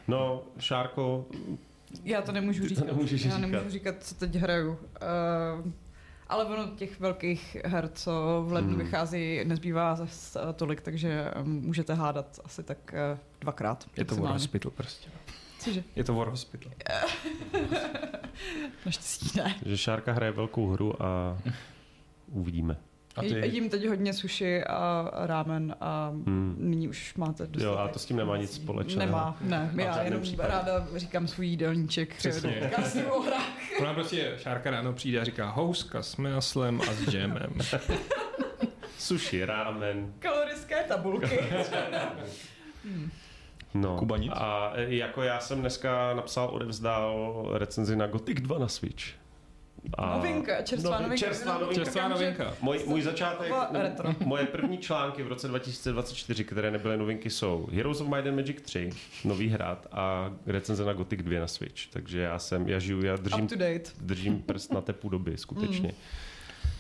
[0.08, 1.26] No, Šárko,
[2.04, 2.88] Já to nemůžu Ty to říkat.
[2.88, 3.48] nemůžeš Já říkat.
[3.48, 4.70] nemůžu říkat, co teď hraju.
[4.72, 5.72] Uh,
[6.28, 8.86] ale ono těch velkých her, co v lednu Hmm.
[8.86, 12.96] vychází, nezbývá zas eh, tolik, takže um, můžete hádat asi tak
[13.42, 13.86] dvakrát.
[13.98, 14.34] Je to War.
[14.34, 15.10] Hospital prostě.
[15.60, 15.84] Cože?
[15.96, 16.72] Je to War Hospital.
[18.86, 19.56] Naštěstí ne.
[19.66, 21.38] že Šárka hraje velkou hru a
[22.32, 22.78] uvidíme.
[23.16, 23.48] A ty?
[23.48, 26.56] Jím teď hodně sushi a ramen a Hmm.
[26.60, 27.62] nyní už máte dostatek.
[27.62, 29.06] Jo, a to s tím nemá nic společného.
[29.06, 29.70] Nemá, ne.
[29.74, 30.50] v Já jenom případě.
[30.50, 32.16] ráda říkám svůj jídelníček.
[32.18, 32.72] Přesně.
[33.80, 37.54] Ona prostě Šárka ráno přijde a říká houska s maslem a s džemem.
[39.00, 40.14] Sushi, rámen.
[40.20, 41.40] Kalorické tabulky.
[43.74, 43.98] No.
[43.98, 44.32] Kuba nic?
[44.36, 49.04] A jako já jsem dneska napsal, odevzdal recenzi na Gothic 2 na Switch.
[49.94, 51.26] A Novinka, čerstvá Novi- novinka.
[51.26, 51.74] Čerstvá novinka.
[51.84, 52.54] Čerstvá novinka.
[52.62, 53.52] Můj, můj začátek,
[54.26, 58.62] moje první články v roce 2024, které nebyly novinky, jsou Heroes of Might and Magic
[58.62, 58.90] 3,
[59.26, 61.88] nový hrad a recenze na Gothic 2 na Switch.
[61.90, 63.48] Takže já jsem, já žiju, já držím,
[64.02, 65.92] držím prst na tepu doby, skutečně.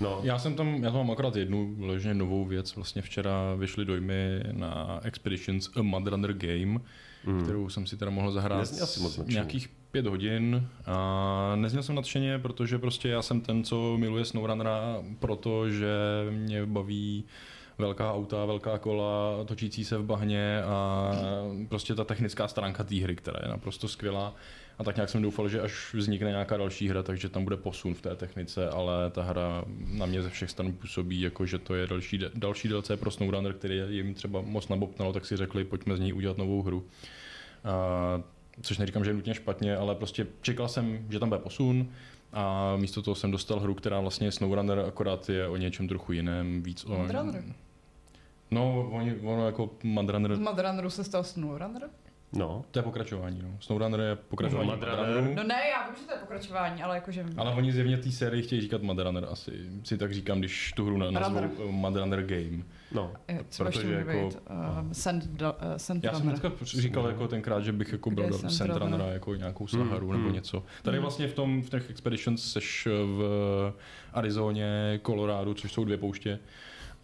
[0.01, 2.75] No, Já jsem tam, já tam mám akorát jednu ležně novou věc.
[2.75, 6.79] Vlastně včera vyšly dojmy na Expeditions A Mud Runner Game,
[7.27, 7.43] mm.
[7.43, 11.95] kterou jsem si teda mohl zahrát Nezněl jsi moc nějakých pět hodin a nezněl jsem
[11.95, 15.87] nadšeně, protože prostě já jsem ten, co miluje SnowRunnera, protože
[16.31, 17.23] mě baví
[17.77, 21.11] velká auta, velká kola, točící se v bahně a
[21.69, 24.35] prostě ta technická stránka té hry, která je naprosto skvělá.
[24.79, 27.93] A tak nějak jsem doufal, že až vznikne nějaká další hra, takže tam bude posun
[27.93, 31.75] v té technice, ale ta hra na mě ze všech stran působí, jako že to
[31.75, 35.97] je další, další DLC pro SnowRunner, který jim třeba moc nabobtnalo, tak si řekli, pojďme
[35.97, 36.85] z ní udělat novou hru.
[37.63, 38.21] A,
[38.61, 41.89] což neříkám, že je nutně špatně, ale prostě čekal jsem, že tam bude posun
[42.33, 46.63] a místo toho jsem dostal hru, která vlastně SnowRunner, akorát je o něčem trochu jiném,
[46.63, 46.97] víc o...
[46.97, 47.43] Mudrunner.
[48.51, 51.81] No, oni, ono jako Mudrunner, Z Mudrunneru se stal SnowRunner?
[52.33, 52.65] no.
[52.71, 53.49] to je pokračování, no.
[53.59, 55.05] SnowRunner je pokračování No, Mudrunner.
[55.05, 55.35] Mudrunneru.
[55.35, 57.25] No ne, já vím, že to je pokračování, ale jakože...
[57.37, 59.51] Ale oni zjevně té sérii chtějí říkat Mudrunner asi.
[59.83, 61.51] Si tak říkám, když tu hru na- nazvou Runner.
[61.71, 62.63] Mudrunner Game.
[62.91, 63.11] No,
[63.49, 65.47] třeba ještě protože může jako- být uh, Sand, uh,
[65.77, 69.13] Sand Já jsem dneska říkal jako tenkrát, že bych jako je do Sand Sandrunnera Runner?
[69.13, 70.33] jako nějakou Saharu nebo Hmm.
[70.33, 70.63] něco.
[70.83, 71.01] Tady Hmm.
[71.01, 73.73] vlastně v, tom, v těch Expeditions seš v
[74.13, 76.39] Arizoně, Colorado, což jsou dvě pouště.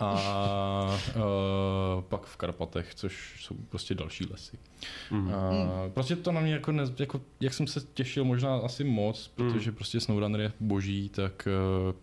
[0.01, 4.57] A uh, pak v Karpatech, což jsou prostě další lesy.
[5.11, 5.31] mm.
[5.33, 5.49] A
[5.93, 9.71] prostě to na mě jako, ne, jako, jak jsem se těšil možná asi moc, protože
[9.71, 11.93] prostě SnowRunner je boží, tak eh,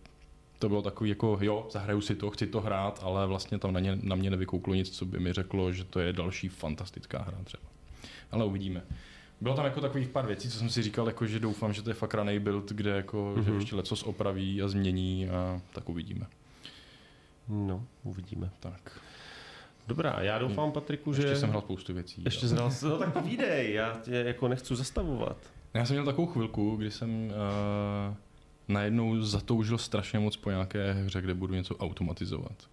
[0.59, 3.81] to bylo takový jako, jo, zahraju si to, chci to hrát, ale vlastně tam na,
[3.81, 7.39] ně, na mě nevykouklo nic, co by mi řeklo, že to je další fantastická hra
[7.45, 7.63] třeba.
[8.31, 8.83] Ale uvidíme.
[9.41, 11.91] Bylo tam jako takových pár věcí, co jsem si říkal, jako, že doufám, že to
[11.91, 13.43] je fakt raný build, kde jako, mm-hmm.
[13.43, 13.61] že Mhm.
[13.61, 16.27] ještě lecos opraví a změní a tak uvidíme.
[17.49, 18.51] No, uvidíme.
[18.61, 19.01] Tak.
[19.89, 21.23] Dobrá, já doufám, Patriku, že...
[21.23, 22.23] Ještě jsem hrál spoustu věcí.
[22.25, 22.49] Ještě jo.
[22.49, 25.37] zhrál, no tak povídej, já tě jako nechci zastavovat.
[25.75, 28.15] Já jsem měl takovou chvilku, kdy jsem uh,
[28.69, 32.69] najednou zatoužil strašně moc po nějaké hře, kde budu něco automatizovat.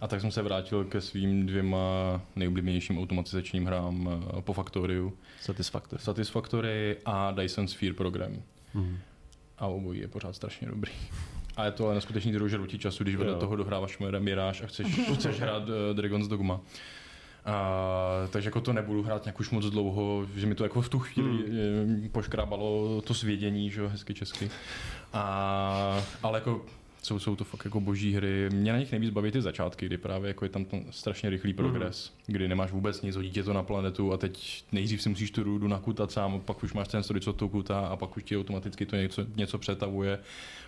[0.00, 1.78] A tak jsem se vrátil ke svým dvěma
[2.36, 5.12] nejoblíbenějším automatizačním hrám uh, po Factoriu.
[5.40, 6.02] Satisfactory.
[6.02, 8.42] Satisfactory a Dyson Sphere Program.
[8.74, 8.98] Mhm.
[9.58, 10.92] A obojí je pořád strašně dobrý.
[11.56, 13.38] A je to ale neskutečný drožrutí času, když vedle Jo.
[13.38, 16.60] toho dohráváš Mirage a chceš, chceš hrát uh, Dragon's Dogma.
[17.44, 20.88] A, takže jako to nebudu hrát nějak už moc dlouho, že mi to jako v
[20.88, 22.08] tu chvíli hmm.
[22.12, 24.50] poškrábalo to svědění, že jo, hezky česky.
[25.12, 26.64] A, ale jako
[27.06, 28.48] jsou, jsou to fakt jako boží hry.
[28.52, 31.52] Mě na nich nejvíc baví ty začátky, kdy právě jako je tam ten strašně rychlý
[31.52, 32.32] progres, mm.
[32.34, 35.42] kdy nemáš vůbec nic, hodí tě to na planetu a teď nejdřív si musíš tu
[35.42, 38.36] rudu nakutat sám, pak už máš ten story, co to kutá a pak už ti
[38.38, 40.18] automaticky to něco, něco přetavuje.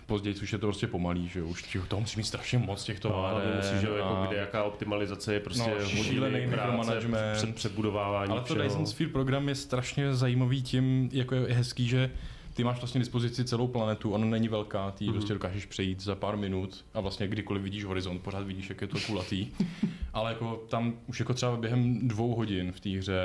[0.05, 2.99] Později už je to prostě pomalý, že už ti toho musíš mít strašně moc těch
[2.99, 3.57] To ale továren.
[3.57, 7.37] musíš, že jako a- kde jaká optimalizace je prostě No, šílený práce, micromanagement.
[7.37, 8.63] před, předbudovávání Ale to všeho.
[8.63, 12.11] Dyson Sphere program je strašně zajímavý tím, jako je hezký, že
[12.59, 15.17] ty máš vlastně dispozici celou planetu, ona není velká, ty ji Mhm.
[15.19, 18.87] prostě dokážeš přejít za pár minut a vlastně kdykoliv vidíš horizont, pořád vidíš, jak je
[18.87, 19.47] to kulatý.
[20.13, 23.21] Ale jako tam už jako třeba během dvou hodin v té hře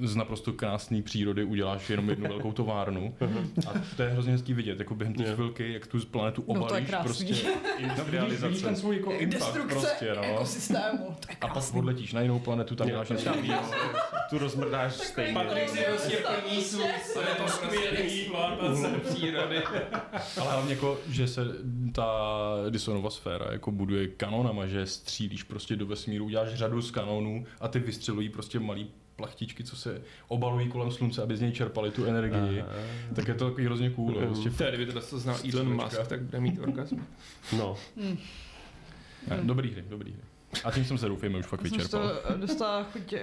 [0.00, 3.14] z naprosto krásné přírody uděláš jenom jednu velkou továrnu
[3.68, 6.60] a to je hrozně hezký vidět, jako během té chvilky, jak tu planetu No to
[6.60, 7.26] je obalíš krásný.
[7.26, 7.34] prostě.
[8.20, 10.22] No, vidíš, ten svůj jako impact Destrukce prostě, no.
[10.22, 11.16] ekosystému.
[11.20, 13.30] To A pak odletíš na jinou planetu, tam děláš něco.
[14.30, 15.32] Tu rozmrdáš stejně.
[15.34, 16.84] Patrik si prostě plní svůj
[17.28, 19.62] je to skvělý exploatace přírody.
[20.40, 21.44] Ale hlavně jako, že se
[21.92, 22.08] ta
[22.70, 27.68] Dissonova sféra jako buduje kanonama, že střílíš prostě do vesmíru, uděláš řadu z kanonů a
[27.68, 32.04] ty vystřelují prostě malý plachtičky, co se obalují kolem slunce, aby z něj čerpali tu
[32.04, 32.64] energii.
[33.14, 34.20] Tak je to takový hrozně cool.
[34.20, 34.26] Mm.
[34.26, 36.96] Prostě To je, kdyby to to znal Elon Musk, tak bude mít orgasm.
[37.58, 37.76] No,
[39.28, 40.20] ne, dobrý hry, dobrý hry.
[40.64, 42.10] A tím jsem se doufejme už fakt Já jsem vyčerpal.
[42.36, 43.18] dostala chuť uh,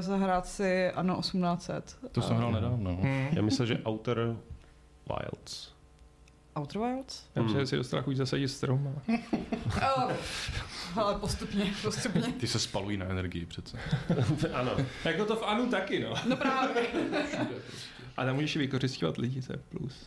[0.00, 1.96] zahrát si Ano 1800.
[2.12, 2.90] To jsem hrál nedávno.
[2.90, 2.96] no.
[3.02, 3.28] Hmm.
[3.32, 4.36] já myslel, že Outer
[5.18, 5.72] Wilds.
[6.58, 7.22] Outer Wilds?
[7.34, 7.62] Já myslím, Hmm.
[7.66, 8.94] že si dostala chuť zasadit strom.
[9.96, 10.16] ale-
[10.96, 12.22] Oh, ale postupně, postupně.
[12.22, 13.78] Ty se spalují na energii přece.
[14.52, 14.72] ano.
[15.04, 16.14] Jako to v Anu taky, no.
[16.28, 16.86] No právě.
[18.16, 20.06] A tam můžeš i vykořišťovat lidi, to je plus.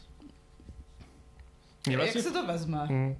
[1.87, 2.85] Mě Jak se to vezme?
[2.85, 3.15] Hmm.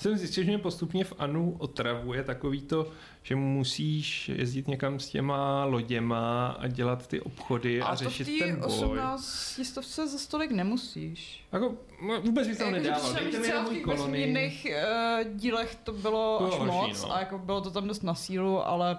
[0.00, 5.08] Jsem zjistil, že mě postupně v Anu otravuje takový to, že musíš jezdit někam s
[5.08, 8.66] těma loděma a dělat ty obchody a, A to v řešit ten boj.
[8.66, 11.44] 18 jistovce za stolik nemusíš.
[11.52, 11.74] Jako,
[12.08, 13.14] no, vůbec bych to Jako, že nedával.
[13.14, 17.02] Dejte víš, mi na v můj vesmírných uh, dílech to bylo Bylo až horší, moc
[17.02, 17.12] no.
[17.12, 18.98] a jako bylo to tam dost na sílu, ale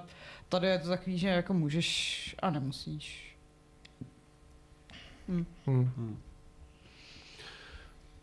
[0.49, 3.35] tady je to takový, že jako můžeš a nemusíš.
[5.65, 6.19] Hmm.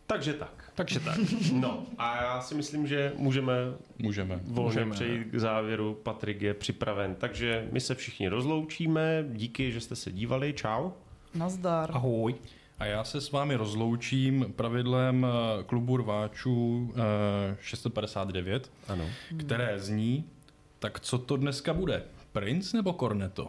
[0.07, 0.58] Takže tak.
[0.79, 1.17] Takže tak.
[1.53, 3.53] No a já si myslím, že můžeme
[3.97, 4.39] Můžeme.
[4.43, 4.91] volně Můžeme.
[4.95, 5.93] přejít k závěru.
[6.03, 7.15] Patrik je připraven.
[7.15, 9.25] Takže my se všichni rozloučíme.
[9.29, 10.53] Díky, že jste se dívali.
[10.53, 10.89] Čau.
[11.35, 11.91] Nazdar.
[11.93, 12.35] Ahoj.
[12.79, 16.93] A já se s vámi rozloučím pravidlem eh, klubu rváčů
[17.51, 19.05] eh, 659, Ano.
[19.37, 20.25] které zní,
[20.79, 22.03] tak co to dneska bude?
[22.31, 23.47] Prince nebo Cornetto?